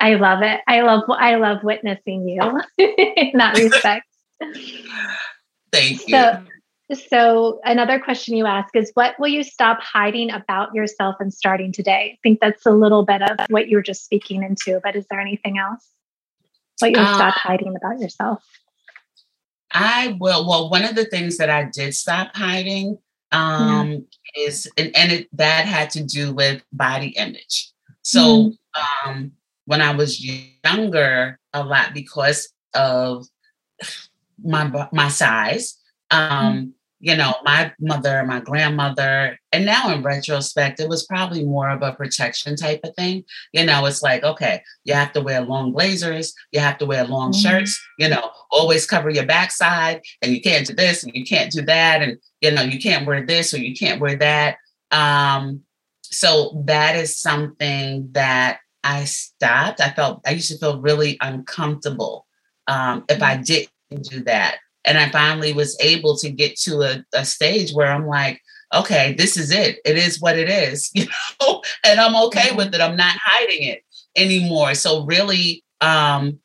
I 0.00 0.14
love 0.14 0.42
it. 0.42 0.60
I 0.66 0.82
love 0.82 1.02
I 1.08 1.36
love 1.36 1.62
witnessing 1.62 2.28
you 2.28 2.40
in 2.78 3.32
that 3.34 3.56
respect. 3.58 4.06
Thank 5.72 6.08
you. 6.08 6.16
So, 6.16 6.44
so 7.08 7.60
another 7.64 7.98
question 7.98 8.36
you 8.36 8.46
ask 8.46 8.76
is 8.76 8.90
what 8.94 9.18
will 9.18 9.28
you 9.28 9.42
stop 9.42 9.80
hiding 9.80 10.30
about 10.30 10.74
yourself 10.74 11.16
and 11.18 11.32
starting 11.32 11.72
today? 11.72 12.12
I 12.14 12.18
think 12.22 12.40
that's 12.40 12.66
a 12.66 12.70
little 12.70 13.04
bit 13.04 13.22
of 13.22 13.38
what 13.48 13.68
you 13.68 13.76
were 13.76 13.82
just 13.82 14.04
speaking 14.04 14.42
into, 14.42 14.80
but 14.82 14.94
is 14.94 15.06
there 15.10 15.20
anything 15.20 15.58
else? 15.58 15.88
What 16.78 16.90
you'll 16.90 17.00
uh, 17.00 17.14
stop 17.14 17.34
hiding 17.34 17.74
about 17.74 18.00
yourself? 18.00 18.44
I 19.72 20.16
will. 20.20 20.46
Well, 20.46 20.70
one 20.70 20.84
of 20.84 20.94
the 20.94 21.04
things 21.06 21.38
that 21.38 21.50
I 21.50 21.64
did 21.64 21.94
stop 21.94 22.36
hiding 22.36 22.98
um, 23.32 24.06
is, 24.36 24.70
and, 24.76 24.94
and 24.96 25.12
it, 25.12 25.28
that 25.36 25.66
had 25.66 25.90
to 25.90 26.04
do 26.04 26.32
with 26.32 26.62
body 26.72 27.08
image. 27.08 27.72
So 28.02 28.20
mm. 28.20 28.58
um, 29.04 29.32
when 29.66 29.80
I 29.80 29.94
was 29.94 30.24
younger, 30.24 31.38
a 31.52 31.64
lot 31.64 31.94
because 31.94 32.52
of 32.74 33.26
my 34.42 34.88
my 34.92 35.08
size. 35.08 35.78
Um, 36.10 36.30
mm 36.30 36.72
you 37.04 37.14
know, 37.14 37.34
my 37.44 37.70
mother, 37.78 38.24
my 38.24 38.40
grandmother, 38.40 39.38
and 39.52 39.66
now 39.66 39.92
in 39.92 40.02
retrospect, 40.02 40.80
it 40.80 40.88
was 40.88 41.04
probably 41.04 41.44
more 41.44 41.68
of 41.68 41.82
a 41.82 41.92
protection 41.92 42.56
type 42.56 42.80
of 42.82 42.96
thing. 42.96 43.24
You 43.52 43.66
know, 43.66 43.84
it's 43.84 44.00
like, 44.00 44.22
okay, 44.24 44.62
you 44.84 44.94
have 44.94 45.12
to 45.12 45.20
wear 45.20 45.42
long 45.42 45.72
blazers, 45.72 46.32
you 46.50 46.60
have 46.60 46.78
to 46.78 46.86
wear 46.86 47.04
long 47.04 47.32
mm-hmm. 47.32 47.46
shirts, 47.46 47.78
you 47.98 48.08
know, 48.08 48.30
always 48.50 48.86
cover 48.86 49.10
your 49.10 49.26
backside, 49.26 50.00
and 50.22 50.32
you 50.32 50.40
can't 50.40 50.66
do 50.66 50.72
this 50.72 51.04
and 51.04 51.14
you 51.14 51.26
can't 51.26 51.52
do 51.52 51.60
that, 51.60 52.00
and 52.00 52.16
you 52.40 52.50
know, 52.50 52.62
you 52.62 52.80
can't 52.80 53.06
wear 53.06 53.26
this 53.26 53.52
or 53.52 53.58
you 53.58 53.76
can't 53.76 54.00
wear 54.00 54.16
that. 54.16 54.56
Um, 54.90 55.60
so 56.04 56.62
that 56.64 56.96
is 56.96 57.18
something 57.18 58.08
that 58.12 58.60
I 58.84 59.04
stopped. 59.04 59.80
I 59.80 59.90
felt 59.90 60.20
I 60.26 60.32
used 60.32 60.50
to 60.50 60.58
feel 60.58 60.80
really 60.80 61.16
uncomfortable 61.20 62.26
um, 62.68 63.04
if 63.08 63.22
I 63.22 63.34
mm-hmm. 63.34 63.42
didn't 63.42 64.10
do 64.10 64.22
that. 64.24 64.58
And 64.84 64.98
I 64.98 65.08
finally 65.08 65.54
was 65.54 65.78
able 65.80 66.16
to 66.18 66.30
get 66.30 66.58
to 66.60 66.82
a, 66.82 67.04
a 67.14 67.24
stage 67.24 67.72
where 67.72 67.90
I'm 67.90 68.06
like, 68.06 68.40
okay, 68.74 69.14
this 69.16 69.38
is 69.38 69.50
it. 69.50 69.78
It 69.84 69.96
is 69.96 70.20
what 70.20 70.38
it 70.38 70.50
is, 70.50 70.90
you 70.94 71.06
know, 71.40 71.62
and 71.84 71.98
I'm 71.98 72.14
okay 72.26 72.48
mm-hmm. 72.48 72.56
with 72.56 72.74
it. 72.74 72.80
I'm 72.80 72.96
not 72.96 73.16
hiding 73.24 73.62
it 73.62 73.82
anymore. 74.14 74.74
So 74.74 75.04
really, 75.06 75.64
um, 75.80 76.38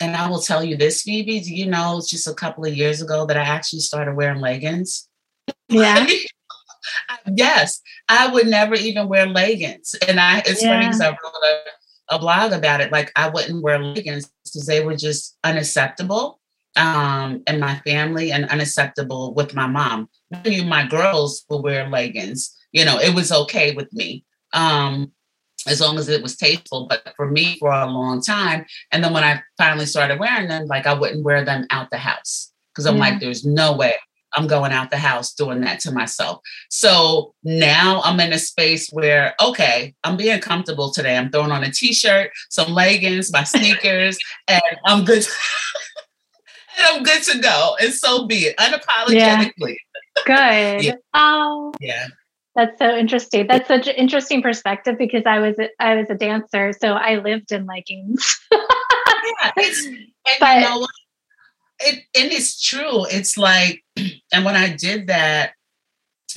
and 0.00 0.16
I 0.16 0.28
will 0.28 0.40
tell 0.40 0.64
you 0.64 0.76
this, 0.76 1.02
Phoebe, 1.02 1.40
do 1.40 1.54
you 1.54 1.66
know 1.66 1.98
it's 1.98 2.08
just 2.08 2.26
a 2.26 2.34
couple 2.34 2.64
of 2.64 2.74
years 2.74 3.02
ago 3.02 3.26
that 3.26 3.36
I 3.36 3.42
actually 3.42 3.80
started 3.80 4.14
wearing 4.14 4.40
leggings? 4.40 5.08
Yeah. 5.68 6.06
yes, 7.36 7.80
I 8.08 8.32
would 8.32 8.46
never 8.46 8.74
even 8.74 9.08
wear 9.08 9.26
leggings. 9.26 9.94
And 10.06 10.18
I 10.18 10.38
it's 10.46 10.62
yeah. 10.62 10.74
funny 10.74 10.86
because 10.86 11.00
I 11.00 11.08
wrote 11.08 11.18
a, 11.18 11.79
a 12.10 12.18
blog 12.18 12.52
about 12.52 12.80
it. 12.80 12.92
Like 12.92 13.12
I 13.16 13.28
wouldn't 13.28 13.62
wear 13.62 13.78
leggings 13.78 14.30
because 14.44 14.66
they 14.66 14.84
were 14.84 14.96
just 14.96 15.38
unacceptable 15.44 16.40
um, 16.76 17.42
and 17.46 17.60
my 17.60 17.76
family 17.86 18.32
and 18.32 18.48
unacceptable 18.48 19.34
with 19.34 19.54
my 19.54 19.66
mom. 19.66 20.08
My 20.30 20.86
girls 20.86 21.44
will 21.48 21.62
wear 21.62 21.88
leggings. 21.88 22.56
You 22.72 22.84
know, 22.84 22.98
it 22.98 23.14
was 23.14 23.32
okay 23.32 23.74
with 23.74 23.92
me. 23.92 24.24
Um, 24.52 25.12
as 25.66 25.80
long 25.80 25.98
as 25.98 26.08
it 26.08 26.22
was 26.22 26.36
tasteful, 26.36 26.86
but 26.88 27.12
for 27.16 27.30
me 27.30 27.58
for 27.58 27.70
a 27.70 27.86
long 27.86 28.22
time. 28.22 28.64
And 28.92 29.04
then 29.04 29.12
when 29.12 29.24
I 29.24 29.42
finally 29.58 29.84
started 29.84 30.18
wearing 30.18 30.48
them, 30.48 30.66
like 30.66 30.86
I 30.86 30.94
wouldn't 30.94 31.22
wear 31.22 31.44
them 31.44 31.66
out 31.70 31.90
the 31.90 31.98
house 31.98 32.50
because 32.72 32.86
I'm 32.86 32.96
yeah. 32.96 33.00
like, 33.00 33.20
there's 33.20 33.44
no 33.44 33.76
way 33.76 33.94
I'm 34.34 34.46
going 34.46 34.72
out 34.72 34.90
the 34.90 34.96
house 34.96 35.32
doing 35.32 35.60
that 35.62 35.80
to 35.80 35.92
myself. 35.92 36.40
So 36.68 37.34
now 37.42 38.00
I'm 38.04 38.20
in 38.20 38.32
a 38.32 38.38
space 38.38 38.88
where, 38.90 39.34
okay, 39.42 39.94
I'm 40.04 40.16
being 40.16 40.40
comfortable 40.40 40.92
today. 40.92 41.16
I'm 41.16 41.30
throwing 41.30 41.52
on 41.52 41.64
a 41.64 41.70
t-shirt, 41.70 42.30
some 42.48 42.72
leggings, 42.72 43.32
my 43.32 43.44
sneakers, 43.44 44.18
and 44.48 44.62
I'm 44.86 45.04
good. 45.04 45.26
And 46.78 46.86
I'm 46.96 47.02
good 47.02 47.22
to 47.24 47.38
go. 47.38 47.76
And 47.80 47.92
so 47.92 48.26
be 48.26 48.46
it, 48.46 48.56
unapologetically. 48.56 49.76
Yeah. 49.76 50.24
Good. 50.26 50.84
yeah. 50.84 50.94
Oh, 51.14 51.72
yeah. 51.80 52.08
That's 52.56 52.78
so 52.78 52.96
interesting. 52.96 53.46
That's 53.46 53.68
such 53.68 53.86
an 53.86 53.94
interesting 53.94 54.42
perspective 54.42 54.98
because 54.98 55.22
I 55.24 55.38
was 55.38 55.58
a, 55.58 55.68
I 55.78 55.94
was 55.94 56.10
a 56.10 56.14
dancer, 56.14 56.72
so 56.78 56.94
I 56.94 57.16
lived 57.16 57.52
in 57.52 57.64
leggings. 57.64 58.40
yeah, 58.52 59.52
but, 60.40 60.56
you 60.56 60.60
know? 60.60 60.86
It, 61.80 62.04
and 62.18 62.32
it's 62.32 62.62
true. 62.62 63.06
It's 63.06 63.36
like, 63.36 63.82
and 63.96 64.44
when 64.44 64.56
I 64.56 64.74
did 64.74 65.08
that, 65.08 65.52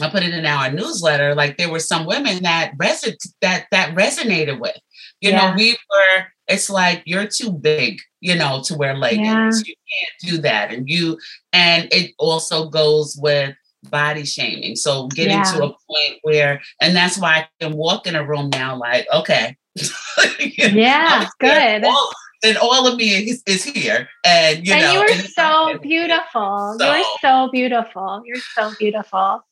I 0.01 0.09
put 0.09 0.23
it 0.23 0.33
in 0.33 0.45
our 0.45 0.71
newsletter. 0.71 1.35
Like 1.35 1.57
there 1.57 1.69
were 1.69 1.79
some 1.79 2.05
women 2.05 2.41
that 2.43 2.73
reson- 2.77 3.17
that 3.41 3.67
that 3.71 3.93
resonated 3.95 4.59
with. 4.59 4.77
You 5.21 5.31
yeah. 5.31 5.49
know, 5.49 5.55
we 5.55 5.71
were. 5.71 6.25
It's 6.47 6.69
like 6.69 7.03
you're 7.05 7.27
too 7.27 7.51
big 7.51 7.99
you 8.23 8.35
know, 8.35 8.61
to 8.63 8.73
wear 8.75 8.95
leggings. 8.95 9.27
Yeah. 9.27 9.49
You 9.67 9.75
can't 9.75 10.31
do 10.31 10.41
that. 10.43 10.73
And 10.73 10.89
you, 10.89 11.19
and 11.51 11.89
it 11.91 12.13
also 12.17 12.69
goes 12.69 13.17
with 13.21 13.53
body 13.91 14.23
shaming. 14.23 14.77
So 14.77 15.07
getting 15.09 15.39
yeah. 15.39 15.43
to 15.43 15.63
a 15.65 15.67
point 15.67 16.19
where, 16.21 16.61
and 16.81 16.95
that's 16.95 17.17
why 17.19 17.35
I 17.35 17.47
can 17.59 17.73
walk 17.73 18.07
in 18.07 18.15
a 18.15 18.25
room 18.25 18.49
now 18.49 18.77
like, 18.77 19.05
okay. 19.13 19.57
yeah, 20.39 21.27
good. 21.39 21.83
All, 21.83 22.13
and 22.43 22.57
all 22.57 22.87
of 22.87 22.97
me 22.97 23.29
is, 23.29 23.41
is 23.45 23.63
here. 23.63 24.09
And 24.25 24.67
you 24.67 24.73
and 24.73 24.81
know, 24.81 24.93
you 24.93 24.99
are 24.99 25.21
so 25.23 25.79
beautiful. 25.79 26.75
So, 26.77 26.93
you're 26.93 27.05
so 27.21 27.49
beautiful. 27.51 28.21
You're 28.25 28.41
so 28.55 28.73
beautiful. 28.77 29.43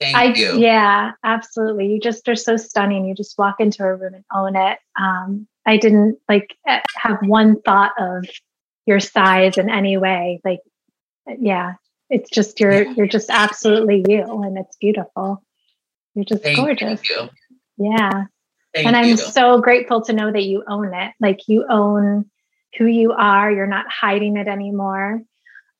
Thank 0.00 0.16
I, 0.16 0.24
you. 0.34 0.58
Yeah, 0.58 1.12
absolutely. 1.24 1.88
You 1.88 2.00
just 2.00 2.28
are 2.28 2.36
so 2.36 2.56
stunning. 2.56 3.06
You 3.06 3.14
just 3.14 3.36
walk 3.36 3.56
into 3.58 3.82
a 3.82 3.94
room 3.94 4.14
and 4.14 4.24
own 4.32 4.54
it. 4.54 4.78
Um, 4.98 5.48
I 5.66 5.76
didn't 5.76 6.18
like 6.28 6.56
eh, 6.66 6.80
have 6.96 7.18
one 7.22 7.60
thought 7.62 7.92
of 7.98 8.24
your 8.86 9.00
size 9.00 9.58
in 9.58 9.68
any 9.68 9.96
way. 9.96 10.40
Like, 10.44 10.60
yeah, 11.40 11.74
it's 12.10 12.30
just 12.30 12.60
you're 12.60 12.84
yeah. 12.84 12.94
you're 12.96 13.08
just 13.08 13.28
absolutely 13.28 14.04
you, 14.08 14.22
and 14.42 14.56
it's 14.56 14.76
beautiful. 14.76 15.42
You're 16.14 16.24
just 16.24 16.42
Thank 16.42 16.56
gorgeous. 16.56 17.08
You. 17.10 17.28
Yeah, 17.76 18.24
Thank 18.74 18.86
and 18.86 18.96
I'm 18.96 19.06
you. 19.06 19.16
so 19.16 19.60
grateful 19.60 20.02
to 20.02 20.12
know 20.12 20.30
that 20.30 20.44
you 20.44 20.62
own 20.68 20.94
it. 20.94 21.12
Like 21.20 21.48
you 21.48 21.66
own 21.68 22.30
who 22.76 22.86
you 22.86 23.12
are. 23.12 23.50
You're 23.50 23.66
not 23.66 23.86
hiding 23.90 24.36
it 24.36 24.46
anymore. 24.46 25.22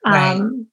Right. 0.05 0.33
Um, 0.33 0.69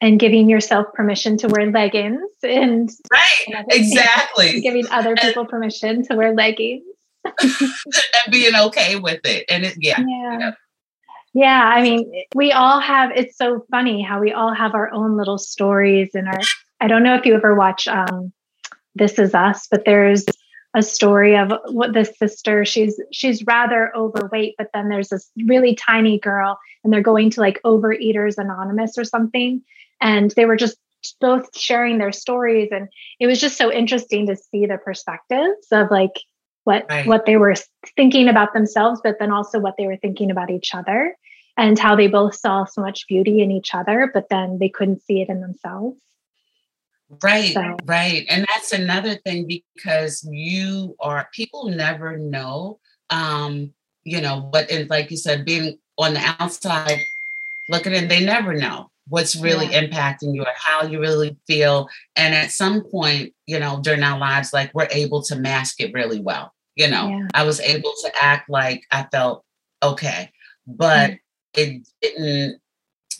and 0.00 0.20
giving 0.20 0.50
yourself 0.50 0.92
permission 0.92 1.38
to 1.38 1.48
wear 1.48 1.70
leggings 1.70 2.30
and 2.42 2.90
right 3.10 3.64
exactly 3.70 4.60
giving 4.60 4.86
other 4.90 5.14
people 5.16 5.46
permission 5.46 6.04
to 6.04 6.14
wear 6.14 6.34
leggings 6.34 6.84
and 7.40 7.72
being 8.30 8.54
okay 8.54 8.96
with 8.96 9.20
it. 9.24 9.46
And 9.48 9.64
it, 9.64 9.76
yeah, 9.80 10.04
yeah. 10.06 10.52
Yeah, 11.36 11.64
I 11.64 11.82
mean, 11.82 12.24
we 12.36 12.52
all 12.52 12.78
have. 12.78 13.10
It's 13.16 13.36
so 13.36 13.66
funny 13.68 14.02
how 14.02 14.20
we 14.20 14.32
all 14.32 14.54
have 14.54 14.74
our 14.74 14.92
own 14.92 15.16
little 15.16 15.38
stories 15.38 16.10
and 16.14 16.28
our. 16.28 16.38
I 16.80 16.86
don't 16.86 17.02
know 17.02 17.16
if 17.16 17.26
you 17.26 17.34
ever 17.34 17.56
watch 17.56 17.88
um, 17.88 18.32
This 18.94 19.18
Is 19.18 19.34
Us, 19.34 19.66
but 19.68 19.84
there's 19.84 20.24
a 20.74 20.82
story 20.82 21.36
of 21.36 21.52
what 21.66 21.92
this 21.92 22.16
sister. 22.18 22.64
She's 22.64 23.00
she's 23.12 23.44
rather 23.44 23.94
overweight, 23.96 24.56
but 24.58 24.70
then 24.74 24.88
there's 24.88 25.08
this 25.08 25.30
really 25.46 25.74
tiny 25.74 26.18
girl, 26.18 26.58
and 26.82 26.92
they're 26.92 27.00
going 27.00 27.30
to 27.30 27.40
like 27.40 27.62
Overeaters 27.62 28.38
Anonymous 28.38 28.98
or 28.98 29.04
something, 29.04 29.62
and 30.00 30.32
they 30.32 30.44
were 30.44 30.56
just 30.56 30.76
both 31.20 31.56
sharing 31.56 31.98
their 31.98 32.12
stories, 32.12 32.70
and 32.72 32.88
it 33.20 33.26
was 33.26 33.40
just 33.40 33.56
so 33.56 33.72
interesting 33.72 34.26
to 34.26 34.36
see 34.36 34.66
the 34.66 34.78
perspectives 34.78 35.68
of 35.70 35.90
like 35.90 36.18
what 36.64 36.86
right. 36.88 37.06
what 37.06 37.26
they 37.26 37.36
were 37.36 37.54
thinking 37.94 38.28
about 38.28 38.52
themselves 38.52 39.00
but 39.04 39.18
then 39.18 39.30
also 39.30 39.58
what 39.58 39.74
they 39.78 39.86
were 39.86 39.96
thinking 39.96 40.30
about 40.30 40.50
each 40.50 40.74
other 40.74 41.14
and 41.56 41.78
how 41.78 41.94
they 41.94 42.08
both 42.08 42.34
saw 42.34 42.64
so 42.64 42.80
much 42.80 43.06
beauty 43.06 43.40
in 43.40 43.50
each 43.50 43.74
other 43.74 44.10
but 44.12 44.28
then 44.30 44.58
they 44.58 44.68
couldn't 44.68 45.02
see 45.02 45.20
it 45.20 45.28
in 45.28 45.40
themselves 45.40 45.96
right 47.22 47.54
so. 47.54 47.76
right 47.84 48.24
and 48.28 48.46
that's 48.48 48.72
another 48.72 49.14
thing 49.16 49.46
because 49.46 50.26
you 50.30 50.94
are 51.00 51.28
people 51.32 51.68
never 51.68 52.16
know 52.16 52.78
um 53.10 53.72
you 54.04 54.20
know 54.20 54.48
but 54.52 54.70
and 54.70 54.88
like 54.90 55.10
you 55.10 55.16
said 55.16 55.44
being 55.44 55.78
on 55.98 56.14
the 56.14 56.34
outside 56.38 56.98
looking 57.68 57.92
in 57.92 58.08
they 58.08 58.24
never 58.24 58.54
know 58.54 58.88
what's 59.08 59.36
really 59.36 59.66
yeah. 59.66 59.82
impacting 59.82 60.34
you 60.34 60.42
or 60.42 60.52
how 60.56 60.82
you 60.82 61.00
really 61.00 61.36
feel 61.46 61.88
and 62.16 62.34
at 62.34 62.50
some 62.50 62.82
point 62.90 63.32
you 63.46 63.58
know 63.58 63.80
during 63.82 64.02
our 64.02 64.18
lives 64.18 64.52
like 64.52 64.70
we're 64.74 64.88
able 64.90 65.22
to 65.22 65.36
mask 65.36 65.80
it 65.80 65.92
really 65.92 66.20
well 66.20 66.52
you 66.74 66.88
know 66.88 67.08
yeah. 67.08 67.28
i 67.34 67.42
was 67.42 67.60
able 67.60 67.92
to 68.02 68.10
act 68.20 68.48
like 68.48 68.82
i 68.90 69.06
felt 69.12 69.44
okay 69.82 70.30
but 70.66 71.10
mm-hmm. 71.10 71.60
it 71.60 71.88
didn't 72.00 72.60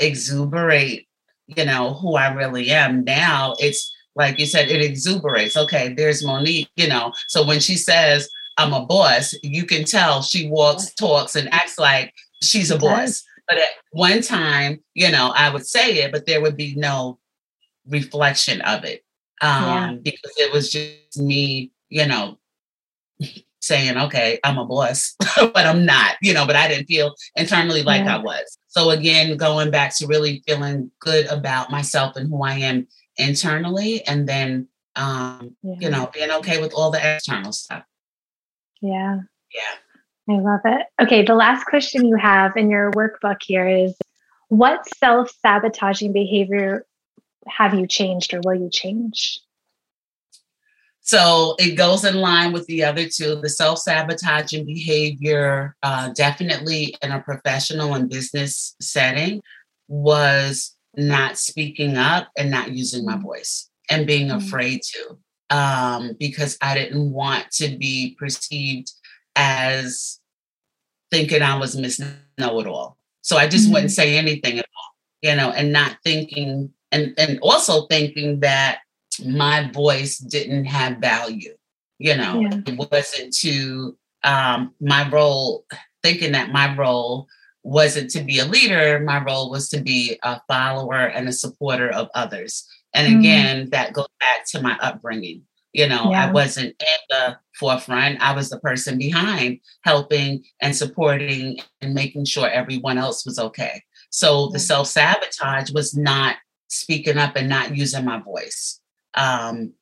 exuberate 0.01 1.07
you 1.47 1.65
know 1.65 1.95
who 1.95 2.17
i 2.17 2.33
really 2.33 2.71
am 2.71 3.05
now 3.05 3.55
it's 3.59 3.93
like 4.17 4.39
you 4.39 4.47
said 4.47 4.69
it 4.69 4.81
exuberates 4.81 5.57
okay 5.57 5.93
there's 5.95 6.25
monique 6.25 6.69
you 6.77 6.89
know 6.89 7.13
so 7.29 7.45
when 7.45 7.61
she 7.61 7.77
says 7.77 8.29
i'm 8.57 8.73
a 8.73 8.85
boss 8.87 9.35
you 9.43 9.65
can 9.65 9.85
tell 9.85 10.23
she 10.23 10.49
walks 10.49 10.93
talks 10.95 11.37
and 11.37 11.53
acts 11.53 11.79
like 11.79 12.13
she's 12.43 12.71
a 12.71 12.79
boss 12.79 13.23
but 13.49 13.59
at 13.59 13.69
one 13.91 14.23
time 14.23 14.81
you 14.95 15.11
know 15.11 15.33
i 15.37 15.51
would 15.51 15.67
say 15.67 15.99
it 15.99 16.13
but 16.13 16.27
there 16.27 16.41
would 16.41 16.57
be 16.57 16.75
no 16.77 17.19
reflection 17.87 18.61
of 18.63 18.85
it 18.85 19.05
um 19.43 19.63
yeah. 19.63 19.97
because 20.03 20.33
it 20.37 20.53
was 20.53 20.71
just 20.71 21.19
me 21.19 21.71
you 21.91 22.07
know 22.07 22.39
saying, 23.67 23.97
okay, 23.97 24.39
I'm 24.45 24.59
a 24.59 24.65
boss, 24.65 25.15
but 25.37 25.67
I'm 25.67 25.85
not, 25.85 26.17
you 26.23 26.35
know, 26.35 26.47
but 26.47 26.57
I 26.57 26.69
didn't 26.69 26.87
feel 26.87 27.15
internally 27.37 27.83
like 27.83 28.05
yeah. 28.05 28.17
I 28.17 28.19
was. 28.21 28.59
So 28.69 28.91
again, 28.91 29.37
going 29.37 29.71
back 29.71 29.97
to 29.97 30.07
really 30.07 30.43
feeling 30.47 30.91
good 31.01 31.27
about 31.27 31.71
myself 31.71 32.17
and 32.17 32.29
who 32.29 32.43
I 32.43 32.55
am 32.55 32.87
internally, 33.17 34.05
and 34.07 34.29
then, 34.29 34.69
um, 34.97 35.57
yeah. 35.63 35.75
you 35.79 35.91
know, 35.91 36.11
being 36.13 36.31
okay 36.31 36.61
with 36.61 36.73
all 36.75 36.91
the 36.91 37.15
external 37.15 37.53
stuff. 37.53 37.85
Yeah. 38.81 39.21
Yeah. 39.55 40.37
I 40.37 40.41
love 40.41 40.61
it. 40.65 40.87
Okay. 41.01 41.23
The 41.23 41.35
last 41.35 41.65
question 41.65 42.07
you 42.07 42.17
have 42.17 42.57
in 42.57 42.71
your 42.71 42.91
workbook 42.93 43.39
here 43.43 43.67
is 43.67 43.95
what 44.49 44.89
self 44.97 45.31
sabotaging 45.43 46.13
behavior 46.13 46.87
have 47.47 47.75
you 47.75 47.87
changed 47.87 48.35
or 48.35 48.41
will 48.45 48.55
you 48.55 48.71
change? 48.71 49.41
So 51.07 51.55
it 51.59 51.77
goes 51.77 52.03
in 52.05 52.17
line 52.17 52.53
with 52.53 52.67
the 52.67 52.83
other 52.83 53.07
two. 53.07 53.37
The 53.37 53.51
self 53.51 53.79
sabotaging 53.79 54.65
behavior, 54.65 55.77
uh, 55.83 56.09
definitely 56.15 56.97
in 57.03 57.13
a 57.13 57.21
professional 57.21 57.93
and 57.95 58.09
business 58.09 58.75
setting, 58.81 59.43
was 59.87 60.75
not 60.97 61.37
speaking 61.37 61.99
up 61.99 62.31
and 62.39 62.51
not 62.51 62.73
using 62.73 63.05
my 63.05 63.19
voice 63.19 63.69
and 63.91 64.07
being 64.07 64.29
mm-hmm. 64.29 64.47
afraid 64.47 64.81
to 64.83 65.19
um, 65.51 66.17
because 66.19 66.57
I 66.63 66.75
didn't 66.75 67.13
want 67.13 67.51
to 67.53 67.77
be 67.77 68.17
perceived 68.19 68.91
as 69.37 70.21
thinking 71.11 71.43
I 71.43 71.59
was 71.59 71.77
Miss 71.77 72.01
Know 72.39 72.61
It 72.61 72.67
All. 72.67 72.97
So 73.21 73.37
I 73.37 73.47
just 73.47 73.65
mm-hmm. 73.65 73.75
wouldn't 73.75 73.93
say 73.93 74.17
anything 74.17 74.59
at 74.59 74.65
all, 74.65 75.31
you 75.31 75.37
know, 75.37 75.51
and 75.51 75.71
not 75.71 75.99
thinking, 76.03 76.73
and, 76.93 77.13
and 77.19 77.39
also 77.41 77.87
thinking 77.89 78.41
that 78.41 78.79
my 79.21 79.71
voice 79.73 80.19
didn't 80.19 80.67
have 80.67 80.99
value, 80.99 81.55
you 81.99 82.17
know, 82.17 82.41
yeah. 82.41 82.61
it 82.67 82.91
wasn't 82.91 83.35
to 83.39 83.97
um, 84.23 84.75
my 84.81 85.09
role, 85.11 85.67
thinking 86.03 86.33
that 86.33 86.53
my 86.53 86.75
role 86.77 87.27
wasn't 87.63 88.11
to 88.11 88.23
be 88.23 88.39
a 88.39 88.45
leader, 88.45 89.01
my 89.01 89.23
role 89.23 89.51
was 89.51 89.69
to 89.71 89.81
be 89.81 90.19
a 90.23 90.41
follower 90.49 91.07
and 91.07 91.29
a 91.29 91.33
supporter 91.33 91.89
of 91.89 92.09
others. 92.15 92.67
And 92.93 93.09
mm-hmm. 93.09 93.21
again, 93.21 93.57
mm-hmm. 93.57 93.71
that 93.71 93.93
goes 93.93 94.07
back 94.21 94.47
to 94.49 94.63
my 94.63 94.79
upbringing. 94.81 95.43
You 95.73 95.89
know, 95.89 96.11
yeah. 96.13 96.29
I 96.29 96.31
wasn't 96.33 96.69
in 96.69 96.99
the 97.11 97.37
forefront. 97.59 98.21
I 98.21 98.33
was 98.33 98.49
the 98.49 98.61
person 98.61 98.97
behind 98.97 99.59
helping 99.83 100.45
and 100.61 100.77
supporting 100.77 101.59
and 101.81 101.95
making 101.95 102.27
sure 102.27 102.49
everyone 102.49 102.97
else 102.97 103.27
was 103.27 103.41
okay. 103.41 103.83
So 104.11 104.51
the 104.51 104.61
self 104.61 104.87
sabotage 104.87 105.73
was 105.73 105.97
not 105.97 106.37
speaking 106.69 107.19
up 107.19 107.35
and 107.35 107.49
not 107.49 107.77
using 107.77 108.05
my 108.05 108.21
voice. 108.21 108.81
Um, 109.17 109.73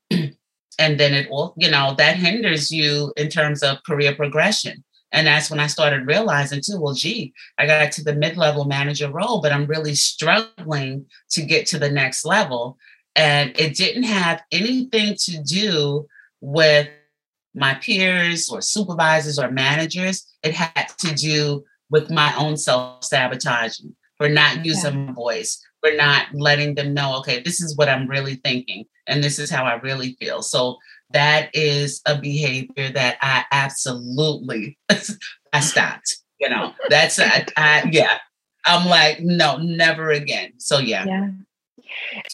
and 0.78 0.98
then 0.98 1.14
it 1.14 1.30
will, 1.30 1.54
you 1.56 1.70
know, 1.70 1.94
that 1.98 2.16
hinders 2.16 2.70
you 2.70 3.12
in 3.16 3.28
terms 3.28 3.62
of 3.62 3.82
career 3.84 4.14
progression. 4.14 4.84
And 5.12 5.26
that's 5.26 5.50
when 5.50 5.60
I 5.60 5.66
started 5.66 6.06
realizing 6.06 6.62
too, 6.62 6.80
well, 6.80 6.94
gee, 6.94 7.34
I 7.58 7.66
got 7.66 7.92
to 7.92 8.04
the 8.04 8.14
mid 8.14 8.38
level 8.38 8.64
manager 8.64 9.10
role, 9.10 9.42
but 9.42 9.52
I'm 9.52 9.66
really 9.66 9.94
struggling 9.94 11.06
to 11.32 11.42
get 11.42 11.66
to 11.66 11.78
the 11.78 11.90
next 11.90 12.24
level. 12.24 12.78
And 13.14 13.52
it 13.58 13.76
didn't 13.76 14.04
have 14.04 14.42
anything 14.50 15.16
to 15.24 15.42
do 15.42 16.06
with 16.40 16.88
my 17.54 17.74
peers 17.74 18.48
or 18.48 18.62
supervisors 18.62 19.38
or 19.38 19.50
managers. 19.50 20.26
It 20.42 20.54
had 20.54 20.88
to 21.00 21.14
do 21.14 21.64
with 21.90 22.10
my 22.10 22.34
own 22.36 22.56
self 22.56 23.04
sabotaging 23.04 23.94
for 24.16 24.28
not 24.28 24.64
using 24.64 24.94
yeah. 24.94 25.06
my 25.06 25.12
voice, 25.12 25.62
for 25.82 25.92
not 25.94 26.26
letting 26.32 26.74
them 26.74 26.94
know, 26.94 27.16
okay, 27.18 27.40
this 27.40 27.60
is 27.60 27.76
what 27.76 27.88
I'm 27.88 28.06
really 28.06 28.36
thinking 28.36 28.84
and 29.06 29.22
this 29.22 29.38
is 29.38 29.50
how 29.50 29.64
I 29.64 29.74
really 29.74 30.16
feel. 30.20 30.42
So 30.42 30.78
that 31.10 31.50
is 31.54 32.00
a 32.06 32.18
behavior 32.18 32.90
that 32.90 33.18
I 33.20 33.44
absolutely 33.50 34.78
I 35.52 35.60
stopped. 35.60 36.18
You 36.40 36.50
know, 36.50 36.72
that's 36.88 37.18
I, 37.18 37.46
I 37.56 37.88
yeah. 37.90 38.18
I'm 38.64 38.88
like, 38.88 39.20
no, 39.20 39.56
never 39.56 40.10
again. 40.10 40.52
So 40.58 40.78
yeah. 40.78 41.04
Yeah. 41.04 41.30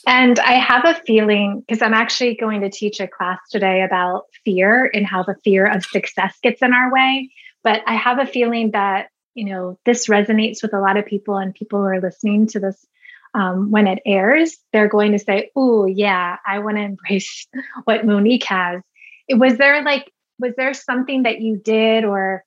And 0.06 0.38
I 0.38 0.52
have 0.52 0.84
a 0.84 1.00
feeling 1.06 1.64
because 1.66 1.82
I'm 1.82 1.94
actually 1.94 2.36
going 2.36 2.60
to 2.60 2.70
teach 2.70 3.00
a 3.00 3.08
class 3.08 3.40
today 3.50 3.82
about 3.82 4.26
fear 4.44 4.90
and 4.92 5.06
how 5.06 5.22
the 5.22 5.34
fear 5.42 5.66
of 5.66 5.84
success 5.84 6.38
gets 6.42 6.62
in 6.62 6.72
our 6.72 6.92
way. 6.92 7.30
But 7.64 7.82
I 7.86 7.94
have 7.94 8.18
a 8.18 8.26
feeling 8.26 8.70
that, 8.72 9.08
you 9.34 9.46
know, 9.46 9.78
this 9.84 10.06
resonates 10.06 10.62
with 10.62 10.74
a 10.74 10.80
lot 10.80 10.96
of 10.96 11.06
people 11.06 11.36
and 11.36 11.54
people 11.54 11.80
who 11.80 11.86
are 11.86 12.00
listening 12.00 12.46
to 12.48 12.60
this 12.60 12.86
um, 13.34 13.70
when 13.70 13.86
it 13.86 14.00
airs, 14.06 14.56
they're 14.72 14.88
going 14.88 15.12
to 15.12 15.18
say, 15.18 15.50
Oh, 15.56 15.86
yeah, 15.86 16.36
I 16.46 16.58
want 16.60 16.76
to 16.76 16.82
embrace 16.84 17.46
what 17.84 18.06
Monique 18.06 18.44
has. 18.44 18.82
Was 19.30 19.58
there 19.58 19.82
like, 19.82 20.10
was 20.38 20.54
there 20.56 20.74
something 20.74 21.24
that 21.24 21.40
you 21.40 21.56
did 21.56 22.04
or 22.04 22.44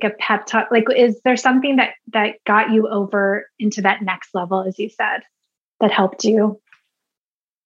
like 0.00 0.12
a 0.12 0.16
pep 0.16 0.46
talk? 0.46 0.68
Like, 0.70 0.84
is 0.94 1.20
there 1.24 1.36
something 1.36 1.76
that 1.76 1.94
that 2.12 2.36
got 2.46 2.70
you 2.70 2.88
over 2.88 3.46
into 3.58 3.82
that 3.82 4.02
next 4.02 4.34
level, 4.34 4.62
as 4.62 4.78
you 4.78 4.88
said? 4.88 5.22
that 5.80 5.90
helped 5.90 6.24
you? 6.24 6.60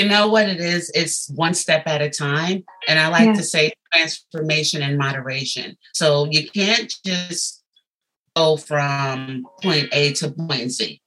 You 0.00 0.08
know 0.08 0.28
what 0.28 0.48
it 0.48 0.58
is? 0.58 0.90
It's 0.94 1.30
one 1.30 1.54
step 1.54 1.86
at 1.86 2.02
a 2.02 2.10
time. 2.10 2.64
And 2.88 2.98
I 2.98 3.08
like 3.08 3.26
yeah. 3.26 3.34
to 3.34 3.42
say 3.42 3.72
transformation 3.92 4.82
and 4.82 4.98
moderation. 4.98 5.76
So 5.92 6.26
you 6.30 6.48
can't 6.50 6.92
just 7.04 7.62
go 8.34 8.56
from 8.56 9.46
point 9.62 9.88
A 9.92 10.12
to 10.14 10.30
point 10.30 10.72
Z. 10.72 11.00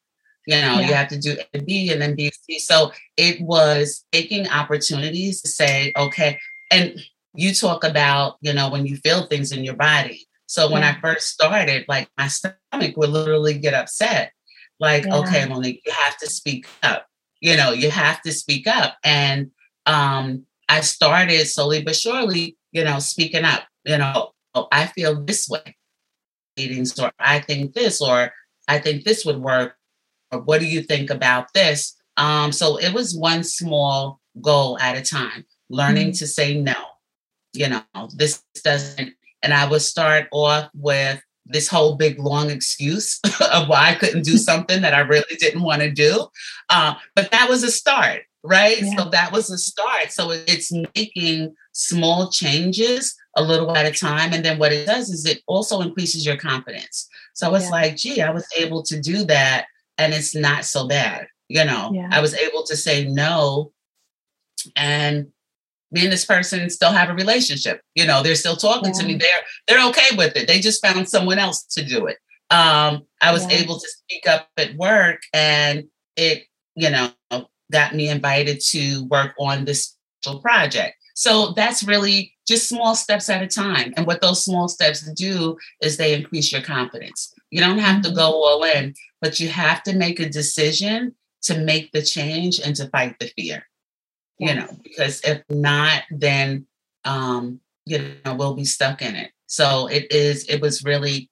You 0.48 0.56
know, 0.56 0.80
yeah. 0.80 0.88
you 0.88 0.94
have 0.94 1.10
to 1.10 1.20
do 1.20 1.38
A 1.54 1.60
B 1.62 1.92
and 1.92 2.02
then 2.02 2.16
B 2.16 2.32
C. 2.32 2.58
So 2.58 2.92
it 3.18 3.40
was 3.42 4.06
taking 4.12 4.48
opportunities 4.48 5.42
to 5.42 5.48
say, 5.50 5.94
okay, 5.96 6.40
and 6.72 7.00
you 7.36 7.54
talk 7.54 7.84
about, 7.84 8.38
you 8.42 8.54
know, 8.54 8.70
when 8.70 8.88
you 8.88 8.98
feel 8.98 9.28
things 9.28 9.52
in 9.52 9.64
your 9.64 9.76
body. 9.76 10.26
So 10.48 10.72
when 10.72 10.82
yeah. 10.82 10.96
I 10.98 11.02
first 11.02 11.28
started, 11.28 11.86
like 11.88 12.10
my 12.18 12.28
stomach 12.30 12.96
would 12.96 13.10
literally 13.10 13.60
get 13.60 13.76
upset 13.76 14.32
like, 14.80 15.06
yeah. 15.06 15.18
okay, 15.18 15.46
Monique, 15.46 15.82
you 15.86 15.92
have 15.92 16.18
to 16.18 16.28
speak 16.28 16.66
up. 16.82 17.08
You 17.42 17.58
know, 17.58 17.72
you 17.72 17.92
have 17.92 18.22
to 18.24 18.32
speak 18.32 18.66
up. 18.68 18.98
And 19.04 19.52
um, 19.86 20.46
I 20.70 20.82
started 20.82 21.46
slowly 21.46 21.84
but 21.84 21.96
surely, 21.96 22.58
you 22.72 22.84
know, 22.84 23.00
speaking 23.00 23.44
up. 23.44 23.64
You 23.86 23.98
know, 23.98 24.32
oh, 24.56 24.68
I 24.72 24.88
feel 24.88 25.24
this 25.24 25.48
way. 25.50 25.76
Meetings, 26.58 26.98
or 26.98 27.12
I 27.20 27.40
think 27.40 27.74
this, 27.74 28.02
or 28.02 28.34
I 28.68 28.80
think 28.80 29.04
this 29.04 29.24
would 29.26 29.38
work, 29.38 29.76
or 29.76 29.77
what 30.32 30.60
do 30.60 30.68
you 30.68 30.82
think 30.82 31.10
about 31.10 31.54
this? 31.54 31.96
Um, 32.18 32.52
so 32.52 32.78
it 32.78 32.94
was 32.94 33.16
one 33.16 33.44
small 33.44 34.20
goal 34.42 34.78
at 34.80 34.98
a 34.98 35.02
time, 35.02 35.46
learning 35.70 36.08
mm-hmm. 36.08 36.18
to 36.18 36.28
say 36.28 36.60
no. 36.60 36.76
You 37.54 37.70
know, 37.70 37.84
this 38.16 38.44
doesn't, 38.64 39.14
and 39.42 39.54
I 39.54 39.68
would 39.68 39.82
start 39.82 40.28
off 40.32 40.70
with 40.74 41.22
this 41.46 41.68
whole 41.68 41.96
big 41.96 42.20
long 42.20 42.50
excuse 42.50 43.20
of 43.54 43.70
why 43.70 43.90
I 43.90 43.96
couldn't 43.96 44.24
do 44.24 44.38
something 44.38 44.82
that 44.82 44.94
I 44.94 45.00
really 45.00 45.36
didn't 45.40 45.64
want 45.64 45.82
to 45.82 45.92
do. 45.92 46.28
Uh, 46.70 46.96
but 47.16 47.32
that 47.32 47.50
was 47.50 47.64
a 47.64 47.72
start, 47.72 48.24
right? 48.44 48.82
Yeah. 48.82 48.96
So 48.98 49.10
that 49.10 49.32
was 49.32 49.50
a 49.50 49.58
start. 49.58 50.12
So 50.12 50.32
it's 50.32 50.72
making 50.96 51.56
small 51.72 52.30
changes 52.30 53.16
a 53.36 53.44
little 53.44 53.76
at 53.76 53.86
a 53.86 53.98
time. 53.98 54.34
And 54.34 54.44
then 54.44 54.58
what 54.58 54.74
it 54.74 54.86
does 54.86 55.10
is 55.10 55.26
it 55.26 55.42
also 55.48 55.82
increases 55.82 56.26
your 56.26 56.38
confidence. 56.38 57.08
So 57.34 57.54
it's 57.56 57.66
yeah. 57.66 57.72
like, 57.72 57.96
gee, 57.96 58.22
I 58.22 58.32
was 58.32 58.48
able 58.58 58.84
to 58.84 59.00
do 59.00 59.24
that 59.26 59.68
and 59.98 60.14
it's 60.14 60.36
not 60.36 60.66
so 60.66 60.88
bad. 60.88 61.28
You 61.50 61.64
know, 61.64 61.92
yeah. 61.94 62.10
I 62.12 62.20
was 62.20 62.34
able 62.34 62.64
to 62.64 62.76
say 62.76 63.06
no 63.06 63.72
and 64.76 65.28
me 65.92 66.04
and 66.04 66.12
this 66.12 66.26
person 66.26 66.70
still 66.70 66.92
have 66.92 67.10
a 67.10 67.14
relationship. 67.14 67.82
You 67.96 68.06
know, 68.06 68.22
they're 68.22 68.36
still 68.36 68.58
talking 68.58 68.94
yeah. 68.94 69.02
to 69.02 69.06
me. 69.06 69.16
They're 69.16 69.30
they're 69.68 69.88
okay 69.90 70.16
with 70.18 70.36
it. 70.36 70.48
They 70.48 70.60
just 70.60 70.86
found 70.86 71.08
someone 71.08 71.40
else 71.40 71.64
to 71.64 71.86
do 71.86 72.08
it. 72.08 72.18
Um, 72.50 73.04
I 73.22 73.32
was 73.32 73.50
yeah. 73.50 73.60
able 73.60 73.80
to 73.80 73.88
speak 73.88 74.28
up 74.28 74.50
at 74.58 74.76
work, 74.76 75.22
and 75.34 75.86
it, 76.16 76.44
you 76.76 76.90
know, 76.90 77.12
got 77.72 77.96
me 77.96 78.10
invited 78.10 78.62
to 78.70 79.06
work 79.06 79.34
on 79.40 79.66
this 79.66 79.96
project. 80.42 80.96
So 81.16 81.54
that's 81.54 81.84
really 81.84 82.34
just 82.48 82.70
small 82.70 82.96
steps 82.96 83.30
at 83.30 83.42
a 83.42 83.48
time. 83.48 83.94
And 83.98 84.06
what 84.06 84.22
those 84.22 84.44
small 84.44 84.68
steps 84.68 85.10
do 85.14 85.58
is 85.82 85.98
they 85.98 86.14
increase 86.14 86.52
your 86.52 86.62
confidence. 86.62 87.34
You 87.50 87.60
don't 87.60 87.80
have 87.80 88.02
to 88.04 88.10
mm-hmm. 88.10 88.18
go 88.18 88.44
all 88.44 88.64
in, 88.64 88.94
but 89.22 89.40
you 89.40 89.50
have 89.50 89.84
to 89.84 89.96
make 89.96 90.20
a 90.20 90.30
decision 90.30 91.16
to 91.44 91.58
make 91.60 91.92
the 91.92 92.02
change 92.02 92.60
and 92.60 92.76
to 92.76 92.90
fight 92.90 93.16
the 93.20 93.32
fear 93.38 93.66
you 94.40 94.54
know, 94.54 94.68
because 94.84 95.22
if 95.22 95.42
not, 95.50 96.04
then 96.12 96.68
um, 97.06 97.60
you 97.86 98.16
know, 98.26 98.36
we'll 98.36 98.54
be 98.54 98.66
stuck 98.66 99.02
in 99.02 99.16
it. 99.16 99.32
So 99.48 99.88
it 99.88 100.12
is, 100.12 100.46
it 100.46 100.62
was 100.62 100.84
really 100.84 101.30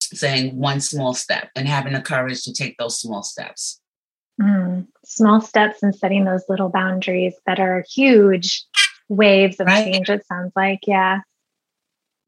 saying 0.00 0.56
one 0.56 0.80
small 0.80 1.14
step 1.14 1.50
and 1.56 1.66
having 1.66 1.94
the 1.94 2.00
courage 2.00 2.44
to 2.44 2.52
take 2.52 2.76
those 2.78 3.00
small 3.00 3.22
steps. 3.22 3.80
Mm, 4.40 4.86
small 5.04 5.40
steps 5.40 5.82
and 5.82 5.94
setting 5.94 6.24
those 6.24 6.44
little 6.48 6.68
boundaries 6.68 7.34
that 7.46 7.58
are 7.58 7.84
huge 7.90 8.64
waves 9.08 9.58
of 9.58 9.66
right. 9.66 9.84
change, 9.84 10.08
it 10.08 10.24
sounds 10.26 10.52
like. 10.54 10.80
Yeah. 10.86 11.20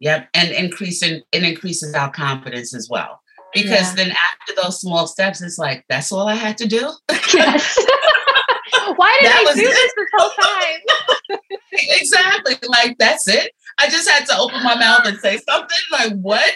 Yep. 0.00 0.28
And 0.34 0.50
increasing 0.50 1.22
it 1.30 1.42
increases 1.42 1.94
our 1.94 2.10
confidence 2.10 2.74
as 2.74 2.88
well. 2.90 3.20
Because 3.52 3.90
yeah. 3.90 4.04
then 4.04 4.10
after 4.10 4.62
those 4.62 4.80
small 4.80 5.06
steps, 5.06 5.42
it's 5.42 5.58
like, 5.58 5.84
that's 5.88 6.12
all 6.12 6.28
I 6.28 6.34
had 6.34 6.58
to 6.58 6.66
do. 6.66 6.90
Yes. 7.34 7.78
Why 8.96 9.18
did 9.20 9.30
that 9.30 9.46
I 9.48 9.54
do 9.54 9.60
it. 9.60 9.64
this 9.64 9.92
this 9.96 10.08
whole 10.16 10.30
time? 10.42 11.40
exactly. 11.72 12.54
Like 12.68 12.98
that's 12.98 13.28
it. 13.28 13.52
I 13.78 13.88
just 13.88 14.08
had 14.08 14.26
to 14.26 14.38
open 14.38 14.62
my 14.62 14.74
mouth 14.74 15.02
and 15.04 15.18
say 15.18 15.38
something. 15.48 15.78
Like 15.92 16.12
what? 16.14 16.52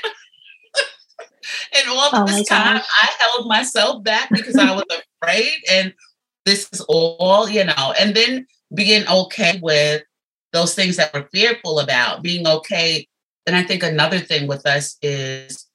and 1.77 1.89
all 1.89 2.11
oh 2.13 2.27
this 2.27 2.47
time, 2.49 2.79
gosh. 2.79 2.89
I 3.03 3.11
held 3.21 3.49
myself 3.49 4.03
back 4.05 4.29
because 4.31 4.57
I 4.57 4.75
was 4.75 4.85
afraid. 5.23 5.53
And 5.71 5.95
this 6.45 6.69
is 6.73 6.81
all, 6.83 7.49
you 7.49 7.65
know. 7.65 7.95
And 7.99 8.15
then 8.15 8.47
being 8.75 9.07
okay 9.09 9.59
with 9.63 10.03
those 10.53 10.75
things 10.75 10.97
that 10.97 11.13
we're 11.15 11.29
fearful 11.33 11.81
about, 11.81 12.23
being 12.23 12.47
okay. 12.47 13.07
And 13.47 13.57
I 13.57 13.63
think 13.63 13.83
another 13.83 14.19
thing 14.19 14.47
with 14.47 14.67
us 14.67 14.97
is 15.03 15.67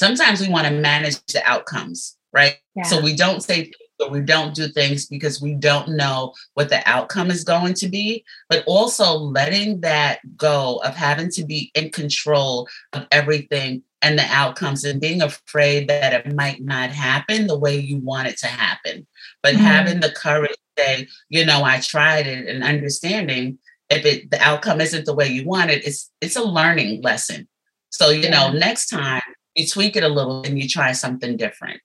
sometimes 0.00 0.40
we 0.40 0.48
want 0.48 0.66
to 0.66 0.72
manage 0.72 1.16
the 1.26 1.42
outcomes 1.44 2.16
right? 2.32 2.56
Yeah. 2.76 2.84
So 2.84 3.00
we 3.00 3.14
don't 3.16 3.42
say 3.42 3.72
but 3.98 4.10
we 4.10 4.20
don't 4.22 4.54
do 4.54 4.66
things 4.66 5.04
because 5.04 5.42
we 5.42 5.52
don't 5.52 5.88
know 5.90 6.32
what 6.54 6.70
the 6.70 6.80
outcome 6.88 7.30
is 7.30 7.44
going 7.44 7.74
to 7.74 7.86
be, 7.86 8.24
but 8.48 8.64
also 8.66 9.12
letting 9.12 9.82
that 9.82 10.20
go 10.38 10.80
of 10.82 10.96
having 10.96 11.28
to 11.32 11.44
be 11.44 11.70
in 11.74 11.90
control 11.90 12.66
of 12.94 13.06
everything 13.12 13.82
and 14.00 14.18
the 14.18 14.24
outcomes 14.30 14.84
and 14.84 15.02
being 15.02 15.20
afraid 15.20 15.86
that 15.88 16.14
it 16.14 16.34
might 16.34 16.62
not 16.62 16.88
happen 16.88 17.46
the 17.46 17.58
way 17.58 17.78
you 17.78 17.98
want 17.98 18.26
it 18.26 18.38
to 18.38 18.46
happen. 18.46 19.06
But 19.42 19.52
mm-hmm. 19.52 19.64
having 19.64 20.00
the 20.00 20.12
courage 20.12 20.56
to 20.78 20.82
say, 20.82 21.08
you 21.28 21.44
know, 21.44 21.62
I 21.62 21.80
tried 21.80 22.26
it 22.26 22.48
and 22.48 22.64
understanding 22.64 23.58
if 23.90 24.06
it 24.06 24.30
the 24.30 24.40
outcome 24.40 24.80
isn't 24.80 25.04
the 25.04 25.14
way 25.14 25.28
you 25.28 25.44
want 25.44 25.70
it, 25.70 25.84
it's 25.84 26.10
it's 26.22 26.36
a 26.36 26.42
learning 26.42 27.02
lesson. 27.02 27.46
So, 27.90 28.08
you 28.08 28.22
yeah. 28.22 28.30
know, 28.30 28.52
next 28.52 28.86
time 28.86 29.20
you 29.54 29.66
tweak 29.66 29.96
it 29.96 30.02
a 30.02 30.08
little 30.08 30.42
and 30.42 30.58
you 30.60 30.68
try 30.68 30.92
something 30.92 31.36
different. 31.36 31.80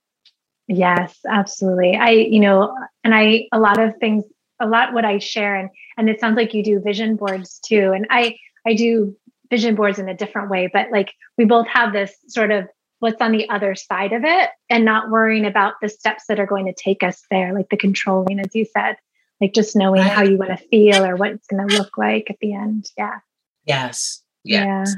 Yes, 0.68 1.20
absolutely. 1.28 1.96
I, 1.96 2.12
you 2.12 2.40
know, 2.40 2.76
and 3.04 3.14
I, 3.14 3.48
a 3.52 3.60
lot 3.60 3.80
of 3.80 3.94
things, 4.00 4.24
a 4.60 4.68
lot 4.68 4.94
what 4.94 5.06
I 5.06 5.20
share, 5.20 5.56
and 5.56 5.70
and 5.98 6.10
it 6.10 6.20
sounds 6.20 6.38
like 6.38 6.54
you 6.54 6.64
do 6.64 6.80
vision 6.80 7.16
boards 7.16 7.60
too. 7.60 7.92
And 7.92 8.08
I, 8.10 8.38
I 8.66 8.74
do 8.74 9.16
vision 9.50 9.76
boards 9.76 10.00
in 10.00 10.10
a 10.10 10.16
different 10.16 10.50
way, 10.50 10.70
but 10.72 10.92
like 10.92 11.14
we 11.38 11.46
both 11.46 11.68
have 11.68 11.94
this 11.94 12.14
sort 12.28 12.52
of 12.52 12.68
what's 13.00 13.22
on 13.22 13.32
the 13.32 13.48
other 13.50 13.76
side 13.76 14.14
of 14.14 14.24
it, 14.24 14.50
and 14.70 14.86
not 14.86 15.12
worrying 15.12 15.46
about 15.46 15.76
the 15.82 15.90
steps 15.90 16.24
that 16.28 16.40
are 16.40 16.48
going 16.48 16.66
to 16.66 16.74
take 16.74 17.04
us 17.04 17.22
there, 17.30 17.54
like 17.54 17.70
the 17.70 17.78
controlling, 17.78 18.40
as 18.40 18.56
you 18.56 18.66
said, 18.66 18.96
like 19.42 19.54
just 19.54 19.76
knowing 19.76 20.02
how 20.02 20.24
you 20.24 20.38
want 20.38 20.58
to 20.58 20.68
feel 20.70 21.04
or 21.04 21.16
what 21.16 21.32
it's 21.32 21.48
going 21.48 21.68
to 21.68 21.78
look 21.78 21.98
like 21.98 22.30
at 22.30 22.38
the 22.40 22.54
end. 22.54 22.90
Yeah. 22.98 23.20
Yes. 23.66 24.24
yes. 24.44 24.66
Yeah. 24.66 24.94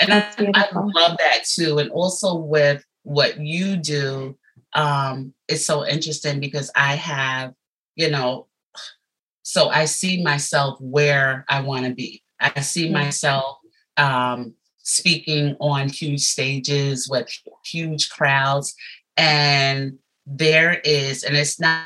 And 0.00 0.12
I, 0.12 0.26
I 0.54 0.68
love 0.72 1.18
that 1.18 1.44
too. 1.44 1.78
And 1.78 1.90
also 1.90 2.36
with 2.36 2.84
what 3.02 3.40
you 3.40 3.76
do 3.76 4.36
um, 4.74 5.34
it's 5.48 5.64
so 5.64 5.86
interesting 5.86 6.40
because 6.40 6.70
I 6.74 6.94
have, 6.94 7.54
you 7.96 8.10
know, 8.10 8.46
so 9.42 9.68
I 9.68 9.86
see 9.86 10.22
myself 10.22 10.78
where 10.80 11.44
I 11.48 11.60
want 11.60 11.86
to 11.86 11.92
be. 11.92 12.22
I 12.38 12.60
see 12.60 12.84
mm-hmm. 12.84 12.94
myself 12.94 13.58
um, 13.96 14.54
speaking 14.78 15.56
on 15.60 15.88
huge 15.88 16.20
stages 16.20 17.08
with 17.10 17.28
huge 17.64 18.10
crowds. 18.10 18.74
And 19.16 19.98
there 20.26 20.80
is, 20.84 21.24
and 21.24 21.36
it's 21.36 21.60
not, 21.60 21.84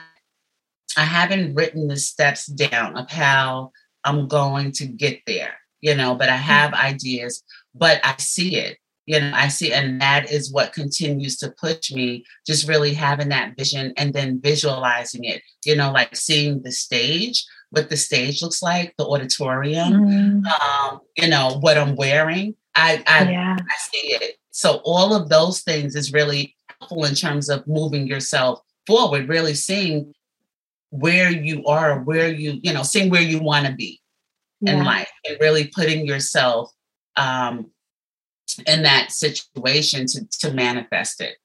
I 0.96 1.04
haven't 1.04 1.54
written 1.54 1.88
the 1.88 1.96
steps 1.96 2.46
down 2.46 2.96
of 2.96 3.10
how 3.10 3.72
I'm 4.04 4.28
going 4.28 4.72
to 4.72 4.86
get 4.86 5.20
there, 5.26 5.54
you 5.80 5.94
know, 5.94 6.14
but 6.14 6.28
I 6.28 6.36
have 6.36 6.72
mm-hmm. 6.72 6.86
ideas, 6.86 7.42
but 7.74 8.00
I 8.04 8.14
see 8.18 8.56
it 8.56 8.78
you 9.06 9.20
know 9.20 9.32
i 9.34 9.48
see 9.48 9.72
and 9.72 10.00
that 10.00 10.30
is 10.30 10.52
what 10.52 10.72
continues 10.72 11.36
to 11.36 11.52
push 11.60 11.92
me 11.92 12.24
just 12.46 12.68
really 12.68 12.94
having 12.94 13.28
that 13.28 13.56
vision 13.56 13.92
and 13.96 14.12
then 14.12 14.40
visualizing 14.40 15.24
it 15.24 15.42
you 15.64 15.76
know 15.76 15.92
like 15.92 16.14
seeing 16.16 16.62
the 16.62 16.72
stage 16.72 17.44
what 17.70 17.90
the 17.90 17.96
stage 17.96 18.42
looks 18.42 18.62
like 18.62 18.94
the 18.96 19.04
auditorium 19.04 19.92
mm. 19.92 20.42
um, 20.60 21.00
you 21.16 21.28
know 21.28 21.58
what 21.60 21.76
i'm 21.78 21.96
wearing 21.96 22.54
i 22.74 23.02
I, 23.06 23.30
yeah. 23.30 23.56
I 23.58 23.74
see 23.76 24.08
it 24.14 24.36
so 24.50 24.80
all 24.84 25.14
of 25.14 25.28
those 25.28 25.62
things 25.62 25.94
is 25.94 26.12
really 26.12 26.54
helpful 26.68 27.04
in 27.04 27.14
terms 27.14 27.48
of 27.48 27.66
moving 27.66 28.06
yourself 28.06 28.60
forward 28.86 29.28
really 29.28 29.54
seeing 29.54 30.14
where 30.90 31.30
you 31.30 31.64
are 31.66 32.00
where 32.00 32.28
you 32.28 32.60
you 32.62 32.72
know 32.72 32.82
seeing 32.82 33.10
where 33.10 33.22
you 33.22 33.40
want 33.40 33.66
to 33.66 33.72
be 33.74 34.00
yeah. 34.60 34.74
in 34.74 34.84
life 34.84 35.10
and 35.28 35.36
really 35.40 35.66
putting 35.74 36.06
yourself 36.06 36.70
um, 37.16 37.70
in 38.66 38.82
that 38.82 39.10
situation 39.10 40.06
to, 40.06 40.26
to 40.40 40.52
manifest 40.52 41.20
it. 41.20 41.36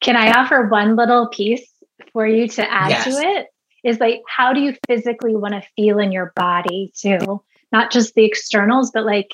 Can 0.00 0.16
I 0.16 0.32
offer 0.32 0.68
one 0.68 0.96
little 0.96 1.28
piece 1.28 1.68
for 2.12 2.26
you 2.26 2.48
to 2.48 2.70
add 2.70 2.90
yes. 2.90 3.04
to 3.04 3.10
it? 3.10 3.48
Is 3.84 3.98
like, 3.98 4.22
how 4.28 4.52
do 4.52 4.60
you 4.60 4.76
physically 4.86 5.34
want 5.34 5.54
to 5.54 5.68
feel 5.74 5.98
in 5.98 6.12
your 6.12 6.32
body 6.36 6.92
too? 6.96 7.42
Not 7.72 7.90
just 7.90 8.14
the 8.14 8.24
externals, 8.24 8.90
but 8.92 9.04
like, 9.04 9.32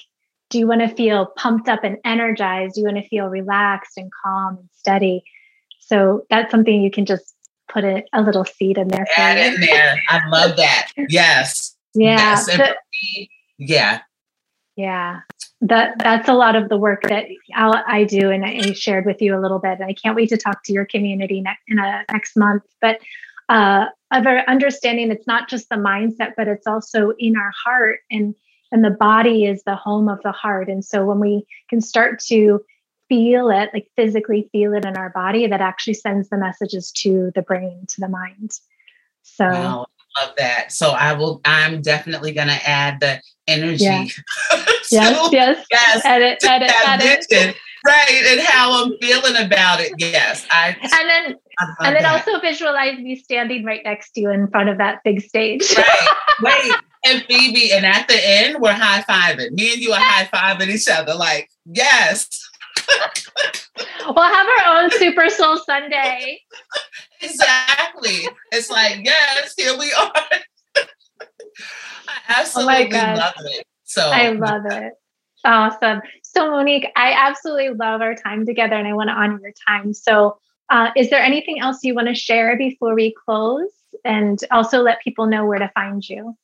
do 0.48 0.58
you 0.58 0.66
want 0.66 0.80
to 0.80 0.88
feel 0.88 1.26
pumped 1.36 1.68
up 1.68 1.84
and 1.84 1.98
energized? 2.04 2.74
Do 2.74 2.80
you 2.80 2.86
want 2.86 2.96
to 2.98 3.08
feel 3.08 3.26
relaxed 3.26 3.98
and 3.98 4.10
calm 4.24 4.56
and 4.58 4.68
steady? 4.72 5.22
So 5.80 6.24
that's 6.30 6.50
something 6.50 6.82
you 6.82 6.90
can 6.90 7.04
just 7.04 7.34
put 7.68 7.84
a, 7.84 8.02
a 8.14 8.22
little 8.22 8.44
seed 8.44 8.78
in 8.78 8.88
there. 8.88 9.06
Add 9.16 9.54
in 9.54 9.60
there. 9.60 10.02
I 10.08 10.26
love 10.28 10.56
that. 10.56 10.88
Yes. 11.08 11.76
Yeah. 11.94 12.16
Yes. 12.16 12.48
Me, 12.58 13.30
yeah. 13.58 14.00
Yeah 14.78 15.20
that 15.60 15.98
that's 15.98 16.28
a 16.28 16.34
lot 16.34 16.54
of 16.54 16.68
the 16.68 16.76
work 16.76 17.02
that 17.02 17.26
I'll, 17.54 17.82
i 17.86 18.04
do 18.04 18.30
and 18.30 18.44
I 18.44 18.72
shared 18.72 19.06
with 19.06 19.20
you 19.20 19.36
a 19.36 19.40
little 19.40 19.58
bit. 19.58 19.80
I 19.80 19.92
can't 19.92 20.14
wait 20.14 20.28
to 20.28 20.36
talk 20.36 20.62
to 20.64 20.72
your 20.72 20.86
community 20.86 21.40
ne- 21.40 21.58
in 21.66 21.78
a 21.78 22.04
next 22.12 22.36
month. 22.36 22.62
But 22.80 23.00
uh, 23.48 23.86
of 24.12 24.26
understanding 24.46 25.10
it's 25.10 25.26
not 25.26 25.48
just 25.48 25.68
the 25.68 25.76
mindset, 25.76 26.34
but 26.36 26.48
it's 26.48 26.66
also 26.66 27.12
in 27.18 27.36
our 27.36 27.52
heart 27.64 28.00
and 28.10 28.34
and 28.70 28.84
the 28.84 28.90
body 28.90 29.46
is 29.46 29.62
the 29.64 29.74
home 29.74 30.08
of 30.08 30.20
the 30.22 30.32
heart. 30.32 30.68
And 30.68 30.84
so 30.84 31.04
when 31.04 31.18
we 31.18 31.46
can 31.70 31.80
start 31.80 32.20
to 32.26 32.60
feel 33.08 33.48
it, 33.48 33.70
like 33.72 33.90
physically 33.96 34.50
feel 34.52 34.74
it 34.74 34.84
in 34.84 34.94
our 34.96 35.08
body, 35.10 35.46
that 35.46 35.62
actually 35.62 35.94
sends 35.94 36.28
the 36.28 36.36
messages 36.36 36.92
to 36.92 37.32
the 37.34 37.40
brain, 37.42 37.86
to 37.88 38.00
the 38.00 38.08
mind. 38.08 38.52
So. 39.22 39.46
Wow 39.48 39.86
love 40.20 40.34
that. 40.38 40.72
So 40.72 40.90
I 40.90 41.12
will. 41.12 41.40
I'm 41.44 41.82
definitely 41.82 42.32
going 42.32 42.48
to 42.48 42.68
add 42.68 43.00
the 43.00 43.20
energy. 43.46 43.84
Yeah. 43.84 44.04
yes, 44.90 45.28
yes, 45.32 45.66
yes. 45.70 46.04
Edit, 46.04 46.44
edit, 46.44 46.70
edit. 46.86 47.56
Right, 47.86 48.24
and 48.26 48.40
how 48.40 48.84
I'm 48.84 48.92
feeling 49.00 49.36
about 49.36 49.80
it. 49.80 49.92
Yes, 49.98 50.46
I. 50.50 50.76
And 50.82 51.08
then, 51.08 51.36
and 51.80 51.96
then 51.96 52.02
that. 52.02 52.26
also 52.26 52.40
visualize 52.40 52.98
me 52.98 53.16
standing 53.16 53.64
right 53.64 53.80
next 53.84 54.12
to 54.12 54.20
you 54.20 54.30
in 54.30 54.48
front 54.48 54.68
of 54.68 54.78
that 54.78 55.02
big 55.04 55.22
stage. 55.22 55.74
Right. 56.40 56.64
Wait, 56.64 56.74
and 57.04 57.24
Phoebe, 57.24 57.72
and 57.72 57.86
at 57.86 58.08
the 58.08 58.18
end, 58.20 58.58
we're 58.60 58.72
high 58.72 59.02
fiving. 59.02 59.52
Me 59.52 59.72
and 59.72 59.82
you 59.82 59.92
are 59.92 60.00
high 60.00 60.24
fiving 60.26 60.68
each 60.68 60.88
other. 60.88 61.14
Like, 61.14 61.48
yes. 61.64 62.47
we'll 64.06 64.24
have 64.24 64.46
our 64.46 64.82
own 64.82 64.90
Super 64.92 65.28
Soul 65.28 65.58
Sunday. 65.58 66.40
exactly. 67.20 68.28
It's 68.52 68.70
like, 68.70 69.04
yes, 69.04 69.54
here 69.56 69.76
we 69.78 69.92
are. 69.92 70.12
I 72.08 72.18
absolutely 72.28 72.98
oh 72.98 73.14
love 73.14 73.34
it. 73.44 73.66
So 73.84 74.02
I 74.02 74.30
love 74.30 74.62
it. 74.66 74.92
Awesome. 75.44 76.00
So, 76.22 76.50
Monique, 76.50 76.88
I 76.96 77.12
absolutely 77.12 77.70
love 77.70 78.00
our 78.00 78.14
time 78.14 78.44
together 78.44 78.74
and 78.74 78.86
I 78.86 78.92
want 78.92 79.08
to 79.08 79.14
honor 79.14 79.38
your 79.40 79.52
time. 79.66 79.94
So, 79.94 80.38
uh, 80.70 80.90
is 80.96 81.10
there 81.10 81.20
anything 81.20 81.60
else 81.60 81.78
you 81.82 81.94
want 81.94 82.08
to 82.08 82.14
share 82.14 82.56
before 82.56 82.94
we 82.94 83.14
close? 83.24 83.70
And 84.04 84.38
also 84.50 84.82
let 84.82 85.00
people 85.02 85.26
know 85.26 85.46
where 85.46 85.58
to 85.58 85.70
find 85.74 86.06
you. 86.06 86.36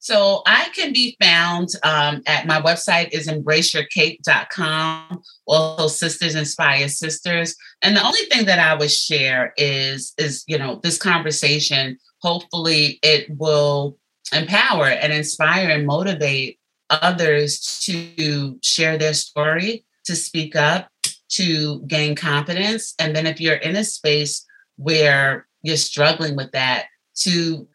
So 0.00 0.42
I 0.46 0.68
can 0.74 0.92
be 0.92 1.16
found 1.20 1.70
um, 1.82 2.22
at 2.26 2.46
my 2.46 2.60
website 2.60 3.10
is 3.10 3.26
embraceyourcake.com. 3.26 5.22
Also 5.46 5.88
Sisters 5.88 6.34
Inspire 6.34 6.88
Sisters. 6.88 7.56
And 7.82 7.96
the 7.96 8.04
only 8.04 8.20
thing 8.30 8.46
that 8.46 8.58
I 8.58 8.74
would 8.74 8.90
share 8.90 9.52
is, 9.56 10.14
is, 10.18 10.44
you 10.46 10.58
know, 10.58 10.80
this 10.82 10.98
conversation, 10.98 11.98
hopefully 12.22 12.98
it 13.02 13.26
will 13.36 13.98
empower 14.32 14.86
and 14.86 15.12
inspire 15.12 15.68
and 15.70 15.86
motivate 15.86 16.58
others 16.90 17.80
to 17.80 18.58
share 18.62 18.98
their 18.98 19.14
story, 19.14 19.84
to 20.04 20.14
speak 20.14 20.54
up, 20.56 20.88
to 21.30 21.80
gain 21.82 22.14
confidence. 22.14 22.94
And 22.98 23.14
then 23.14 23.26
if 23.26 23.40
you're 23.40 23.56
in 23.56 23.76
a 23.76 23.84
space 23.84 24.44
where 24.76 25.46
you're 25.62 25.76
struggling 25.76 26.36
with 26.36 26.52
that, 26.52 26.86
to 27.22 27.66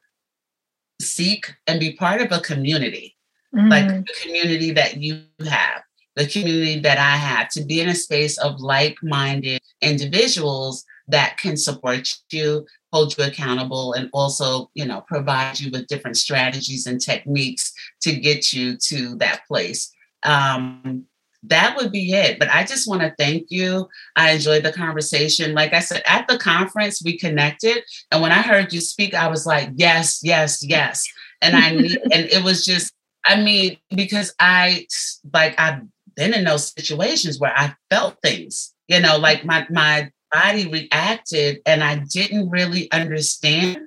seek 1.02 1.54
and 1.68 1.80
be 1.80 1.94
part 1.94 2.22
of 2.22 2.32
a 2.32 2.40
community, 2.40 3.16
mm-hmm. 3.56 3.70
like 3.70 3.88
the 3.88 4.06
community 4.22 4.72
that 4.72 4.98
you 4.98 5.24
have, 5.46 5.82
the 6.16 6.28
community 6.28 6.80
that 6.80 6.98
I 6.98 7.18
have, 7.18 7.50
to 7.50 7.64
be 7.64 7.82
in 7.82 7.90
a 7.90 7.96
space 7.96 8.38
of 8.38 8.60
like 8.60 8.96
minded 9.02 9.62
individuals 9.82 10.86
that 11.08 11.38
can 11.38 11.58
support 11.58 12.08
you, 12.32 12.66
hold 12.92 13.18
you 13.18 13.26
accountable, 13.26 13.94
and 13.94 14.10
also, 14.14 14.70
you 14.74 14.86
know, 14.86 15.02
provide 15.02 15.60
you 15.60 15.72
with 15.72 15.88
different 15.88 16.18
strategies 16.18 16.88
and 16.88 17.02
techniques 17.02 17.74
to 18.02 18.16
get 18.16 18.54
you 18.54 18.78
to 18.78 19.16
that 19.16 19.42
place. 19.48 19.92
Um, 20.24 21.06
that 21.48 21.76
would 21.76 21.92
be 21.92 22.14
it. 22.14 22.40
But 22.40 22.50
I 22.50 22.64
just 22.64 22.88
want 22.88 23.02
to 23.02 23.14
thank 23.18 23.48
you. 23.50 23.88
I 24.16 24.32
enjoyed 24.32 24.64
the 24.64 24.72
conversation. 24.72 25.54
Like 25.54 25.74
I 25.74 25.80
said, 25.80 26.02
at 26.06 26.28
the 26.28 26.38
conference, 26.38 27.02
we 27.04 27.18
connected. 27.18 27.84
And 28.12 28.22
when 28.22 28.32
I 28.32 28.42
heard 28.42 28.72
you 28.72 28.82
speak, 28.82 29.14
I 29.14 29.28
was 29.28 29.46
like, 29.46 29.70
yes, 29.76 30.20
yes, 30.24 30.64
yes. 30.64 31.06
And 31.42 31.56
I 31.56 31.72
need, 31.72 32.00
and 32.14 32.26
it 32.26 32.44
was 32.44 32.66
just, 32.66 32.94
I 33.26 33.42
mean, 33.42 33.78
because 33.96 34.34
I 34.40 34.88
like 35.34 35.60
I've 35.60 35.82
been 36.16 36.34
in 36.34 36.44
those 36.44 36.74
situations 36.74 37.40
where 37.40 37.54
I 37.56 37.74
felt 37.90 38.18
things, 38.22 38.74
you 38.88 39.00
know, 39.00 39.18
like 39.18 39.46
my 39.46 39.66
my 39.70 40.12
body 40.32 40.68
reacted 40.68 41.60
and 41.66 41.84
I 41.84 42.04
didn't 42.10 42.50
really 42.50 42.92
understand 42.92 43.78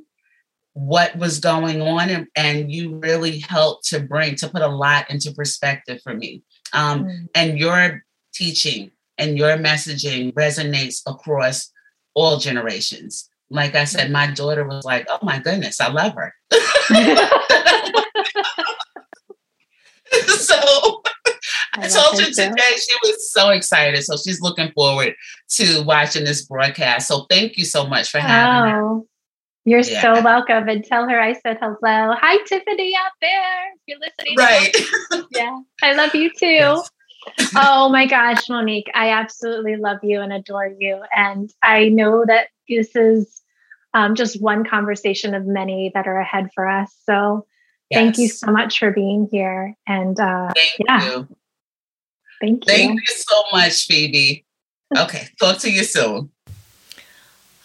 what 0.73 1.17
was 1.17 1.41
going 1.41 1.81
on 1.81 2.11
and, 2.11 2.27
and 2.37 2.71
you 2.71 2.99
really 2.99 3.39
helped 3.39 3.89
to 3.89 4.01
bring 4.01 4.37
to 4.37 4.49
put 4.49 4.61
a 4.61 4.69
lot 4.69 5.11
into 5.11 5.33
perspective 5.33 6.01
for 6.03 6.15
me 6.15 6.43
um, 6.73 7.05
mm. 7.05 7.29
and 7.35 7.59
your 7.59 8.03
teaching 8.35 8.91
and 9.19 9.39
your 9.39 9.57
messaging 9.57 10.33
resonates 10.35 11.03
across 11.07 11.71
all 12.15 12.39
generations. 12.39 13.29
Like 13.51 13.75
I 13.75 13.85
said, 13.85 14.11
my 14.11 14.31
daughter 14.33 14.67
was 14.67 14.85
like, 14.85 15.07
"Oh 15.09 15.19
my 15.23 15.39
goodness, 15.39 15.81
I 15.81 15.91
love 15.91 16.15
her." 16.15 16.35
so 20.27 21.03
I, 21.75 21.89
told 21.89 22.19
you 22.19 22.27
today 22.27 22.71
she 22.77 22.97
was 23.03 23.33
so 23.33 23.51
excited. 23.51 24.03
So 24.03 24.17
she's 24.17 24.41
looking 24.41 24.73
forward 24.73 25.15
to 25.51 25.83
watching 25.83 26.25
this 26.25 26.45
broadcast. 26.45 27.09
So 27.09 27.27
thank 27.31 27.57
you 27.59 27.65
so 27.65 27.87
much 27.87 28.11
for 28.11 28.19
having 28.19 28.75
oh, 28.75 28.99
her. 28.99 29.01
You're 29.67 29.81
yeah. 29.81 30.01
so 30.01 30.23
welcome. 30.23 30.69
And 30.69 30.85
tell 30.85 31.09
her 31.09 31.21
I 31.21 31.33
said 31.33 31.59
hello. 31.61 31.77
Hi, 31.83 32.39
Tiffany 32.47 32.95
out 32.97 33.11
there. 33.21 33.73
If 33.75 33.81
you're 33.89 33.99
listening. 33.99 34.37
Right. 34.39 35.27
yeah. 35.33 35.59
I 35.83 35.93
love 35.93 36.15
you 36.15 36.31
too. 36.39 36.47
Yes. 36.47 36.91
oh 37.57 37.89
my 37.89 38.07
gosh, 38.07 38.49
Monique. 38.49 38.89
I 38.95 39.11
absolutely 39.11 39.75
love 39.75 39.99
you 40.05 40.21
and 40.21 40.33
adore 40.33 40.73
you. 40.79 41.03
And 41.15 41.53
I 41.65 41.89
know 41.89 42.25
that 42.25 42.47
this 42.69 42.95
is 42.95 43.43
um, 43.93 44.15
just 44.15 44.41
one 44.41 44.65
conversation 44.65 45.35
of 45.35 45.47
many 45.47 45.91
that 45.95 46.07
are 46.07 46.21
ahead 46.21 46.49
for 46.55 46.69
us. 46.69 46.95
So 47.03 47.45
yes. 47.91 47.99
thank 47.99 48.19
you 48.19 48.29
so 48.29 48.53
much 48.53 48.79
for 48.79 48.93
being 48.93 49.29
here. 49.33 49.75
And 49.89 50.19
uh, 50.21 50.53
thank 50.55 50.77
yeah. 50.87 51.05
you. 51.05 51.29
Thank 52.41 52.67
you. 52.67 52.73
Thank 52.73 53.01
you 53.01 53.17
so 53.17 53.43
much, 53.53 53.87
Phoebe. 53.87 54.45
Okay, 54.97 55.27
talk 55.41 55.59
to 55.59 55.73
you 55.73 55.83
soon. 55.83 56.31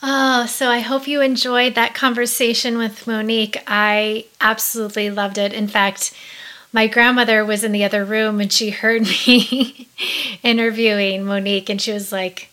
Oh, 0.04 0.47
so 0.47 0.70
I 0.70 0.80
hope 0.80 1.08
you 1.08 1.22
enjoyed 1.22 1.76
that 1.76 1.93
conversation 1.93 2.78
with 2.78 3.06
Monique. 3.06 3.62
I 3.68 4.26
absolutely 4.39 5.12
loved 5.12 5.38
it. 5.38 5.54
In 5.54 5.68
fact, 5.68 6.12
my 6.74 6.88
grandmother 6.88 7.45
was 7.45 7.64
in 7.64 7.72
the 7.72 7.84
other 7.84 8.04
room 8.04 8.41
and 8.41 8.52
she 8.52 8.72
heard 8.72 9.02
me 9.28 9.88
interviewing 10.43 11.24
Monique, 11.24 11.70
and 11.70 11.82
she 11.82 11.91
was 11.91 12.12
like, 12.12 12.49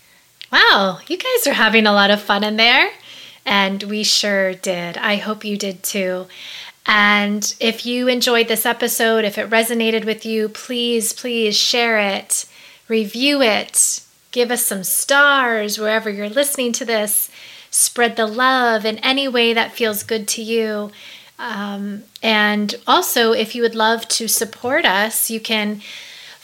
Wow, 0.52 0.98
you 1.06 1.16
guys 1.16 1.46
are 1.46 1.54
having 1.54 1.86
a 1.86 1.92
lot 1.92 2.10
of 2.10 2.20
fun 2.20 2.44
in 2.44 2.56
there. 2.56 2.90
And 3.44 3.82
we 3.84 4.02
sure 4.02 4.54
did. 4.54 4.98
I 4.98 5.16
hope 5.16 5.44
you 5.44 5.56
did 5.56 5.82
too. 5.82 6.26
And 6.86 7.54
if 7.60 7.84
you 7.84 8.08
enjoyed 8.08 8.48
this 8.48 8.64
episode, 8.66 9.24
if 9.24 9.36
it 9.38 9.50
resonated 9.50 10.04
with 10.04 10.24
you, 10.24 10.48
please, 10.48 11.12
please 11.12 11.56
share 11.56 11.98
it, 11.98 12.46
review 12.88 13.42
it, 13.42 14.00
give 14.32 14.50
us 14.50 14.64
some 14.64 14.84
stars 14.84 15.78
wherever 15.78 16.08
you're 16.08 16.30
listening 16.30 16.72
to 16.72 16.84
this. 16.84 17.30
Spread 17.70 18.16
the 18.16 18.26
love 18.26 18.84
in 18.84 18.98
any 18.98 19.28
way 19.28 19.52
that 19.52 19.72
feels 19.72 20.02
good 20.02 20.26
to 20.28 20.42
you. 20.42 20.90
Um, 21.38 22.04
and 22.22 22.74
also, 22.86 23.32
if 23.32 23.54
you 23.54 23.62
would 23.62 23.74
love 23.74 24.08
to 24.08 24.28
support 24.28 24.84
us, 24.84 25.30
you 25.30 25.40
can 25.40 25.80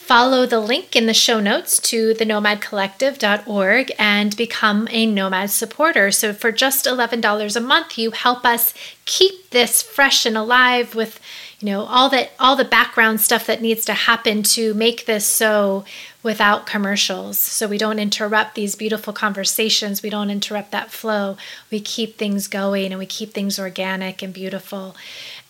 follow 0.04 0.44
the 0.44 0.60
link 0.60 0.94
in 0.94 1.06
the 1.06 1.14
show 1.14 1.40
notes 1.40 1.78
to 1.78 2.12
the 2.12 2.26
nomadcollective.org 2.26 3.90
and 3.98 4.36
become 4.36 4.86
a 4.90 5.06
nomad 5.06 5.48
supporter. 5.50 6.10
So 6.10 6.34
for 6.34 6.52
just 6.52 6.84
$11 6.84 7.56
a 7.56 7.60
month, 7.60 7.96
you 7.96 8.10
help 8.10 8.44
us 8.44 8.74
keep 9.06 9.48
this 9.48 9.82
fresh 9.82 10.26
and 10.26 10.36
alive 10.36 10.94
with 10.94 11.18
you 11.60 11.70
know 11.70 11.84
all 11.84 12.10
that 12.10 12.32
all 12.38 12.56
the 12.56 12.64
background 12.64 13.20
stuff 13.20 13.46
that 13.46 13.62
needs 13.62 13.86
to 13.86 13.94
happen 13.94 14.42
to 14.42 14.74
make 14.74 15.06
this 15.06 15.24
so 15.24 15.84
without 16.24 16.66
commercials. 16.66 17.38
So 17.38 17.68
we 17.68 17.76
don't 17.76 17.98
interrupt 17.98 18.54
these 18.54 18.74
beautiful 18.74 19.12
conversations. 19.12 20.02
We 20.02 20.08
don't 20.08 20.30
interrupt 20.30 20.72
that 20.72 20.90
flow. 20.90 21.36
We 21.70 21.80
keep 21.80 22.16
things 22.16 22.48
going 22.48 22.92
and 22.92 22.98
we 22.98 23.06
keep 23.06 23.34
things 23.34 23.58
organic 23.58 24.22
and 24.22 24.32
beautiful 24.32 24.96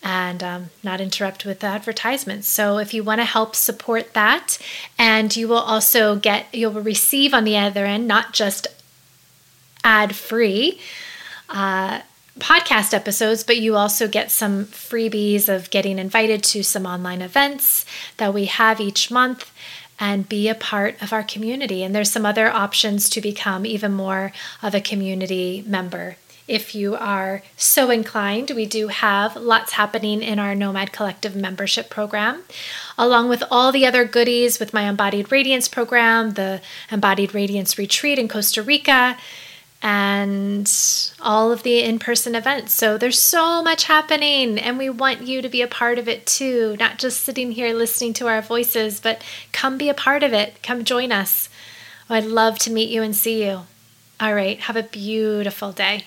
and 0.03 0.43
um, 0.43 0.69
not 0.83 0.99
interrupt 0.99 1.45
with 1.45 1.63
advertisements. 1.63 2.47
So 2.47 2.77
if 2.77 2.93
you 2.93 3.03
want 3.03 3.21
to 3.21 3.25
help 3.25 3.55
support 3.55 4.13
that 4.13 4.59
and 4.99 5.33
you 5.35 5.47
will 5.47 5.57
also 5.57 6.17
get 6.17 6.53
you'll 6.53 6.73
receive 6.73 7.33
on 7.33 7.45
the 7.45 7.57
other 7.57 7.85
end 7.85 8.05
not 8.05 8.33
just 8.33 8.67
ad 9.85 10.13
free 10.13 10.79
uh, 11.47 12.01
podcast 12.37 12.93
episodes, 12.93 13.45
but 13.45 13.57
you 13.57 13.77
also 13.77 14.09
get 14.09 14.29
some 14.29 14.65
freebies 14.65 15.47
of 15.47 15.69
getting 15.69 15.97
invited 15.97 16.43
to 16.43 16.63
some 16.63 16.85
online 16.85 17.21
events 17.21 17.85
that 18.17 18.33
we 18.33 18.45
have 18.45 18.81
each 18.81 19.09
month 19.09 19.51
and 19.99 20.27
be 20.27 20.49
a 20.49 20.55
part 20.55 21.01
of 21.01 21.13
our 21.13 21.23
community. 21.23 21.83
And 21.83 21.95
there's 21.95 22.11
some 22.11 22.25
other 22.25 22.49
options 22.49 23.09
to 23.11 23.21
become 23.21 23.65
even 23.65 23.93
more 23.93 24.31
of 24.61 24.75
a 24.75 24.81
community 24.81 25.63
member. 25.65 26.17
If 26.47 26.75
you 26.75 26.95
are 26.95 27.41
so 27.57 27.89
inclined, 27.89 28.51
we 28.51 28.67
do 28.67 28.89
have 28.89 29.35
lots 29.35 29.71
happening 29.71 30.21
in 30.21 30.37
our 30.37 30.53
Nomad 30.53 30.91
Collective 30.91 31.35
membership 31.35 31.89
program, 31.89 32.43
along 32.99 33.29
with 33.29 33.43
all 33.49 33.71
the 33.71 33.87
other 33.87 34.05
goodies 34.05 34.59
with 34.59 34.71
my 34.71 34.83
Embodied 34.83 35.31
Radiance 35.31 35.67
program, 35.67 36.33
the 36.33 36.61
Embodied 36.91 37.33
Radiance 37.33 37.79
Retreat 37.79 38.19
in 38.19 38.27
Costa 38.27 38.61
Rica, 38.61 39.17
and 39.81 40.71
all 41.21 41.51
of 41.51 41.63
the 41.63 41.81
in 41.81 41.99
person 41.99 42.35
events. 42.35 42.73
So 42.73 42.97
there's 42.97 43.19
so 43.19 43.61
much 43.61 43.85
happening, 43.85 44.57
and 44.57 44.77
we 44.77 44.89
want 44.89 45.21
you 45.21 45.41
to 45.41 45.49
be 45.49 45.61
a 45.61 45.67
part 45.67 45.99
of 45.99 46.07
it 46.07 46.25
too, 46.25 46.75
not 46.79 46.97
just 46.97 47.21
sitting 47.21 47.51
here 47.51 47.73
listening 47.73 48.13
to 48.13 48.27
our 48.27 48.41
voices, 48.41 48.99
but 48.99 49.23
come 49.51 49.77
be 49.77 49.89
a 49.89 49.93
part 49.93 50.23
of 50.23 50.33
it. 50.33 50.61
Come 50.63 50.83
join 50.83 51.11
us. 51.11 51.49
Oh, 52.09 52.15
I'd 52.15 52.25
love 52.25 52.57
to 52.59 52.71
meet 52.71 52.89
you 52.89 53.01
and 53.03 53.15
see 53.15 53.43
you. 53.45 53.61
All 54.19 54.33
right, 54.33 54.59
have 54.61 54.75
a 54.75 54.83
beautiful 54.83 55.71
day. 55.71 56.05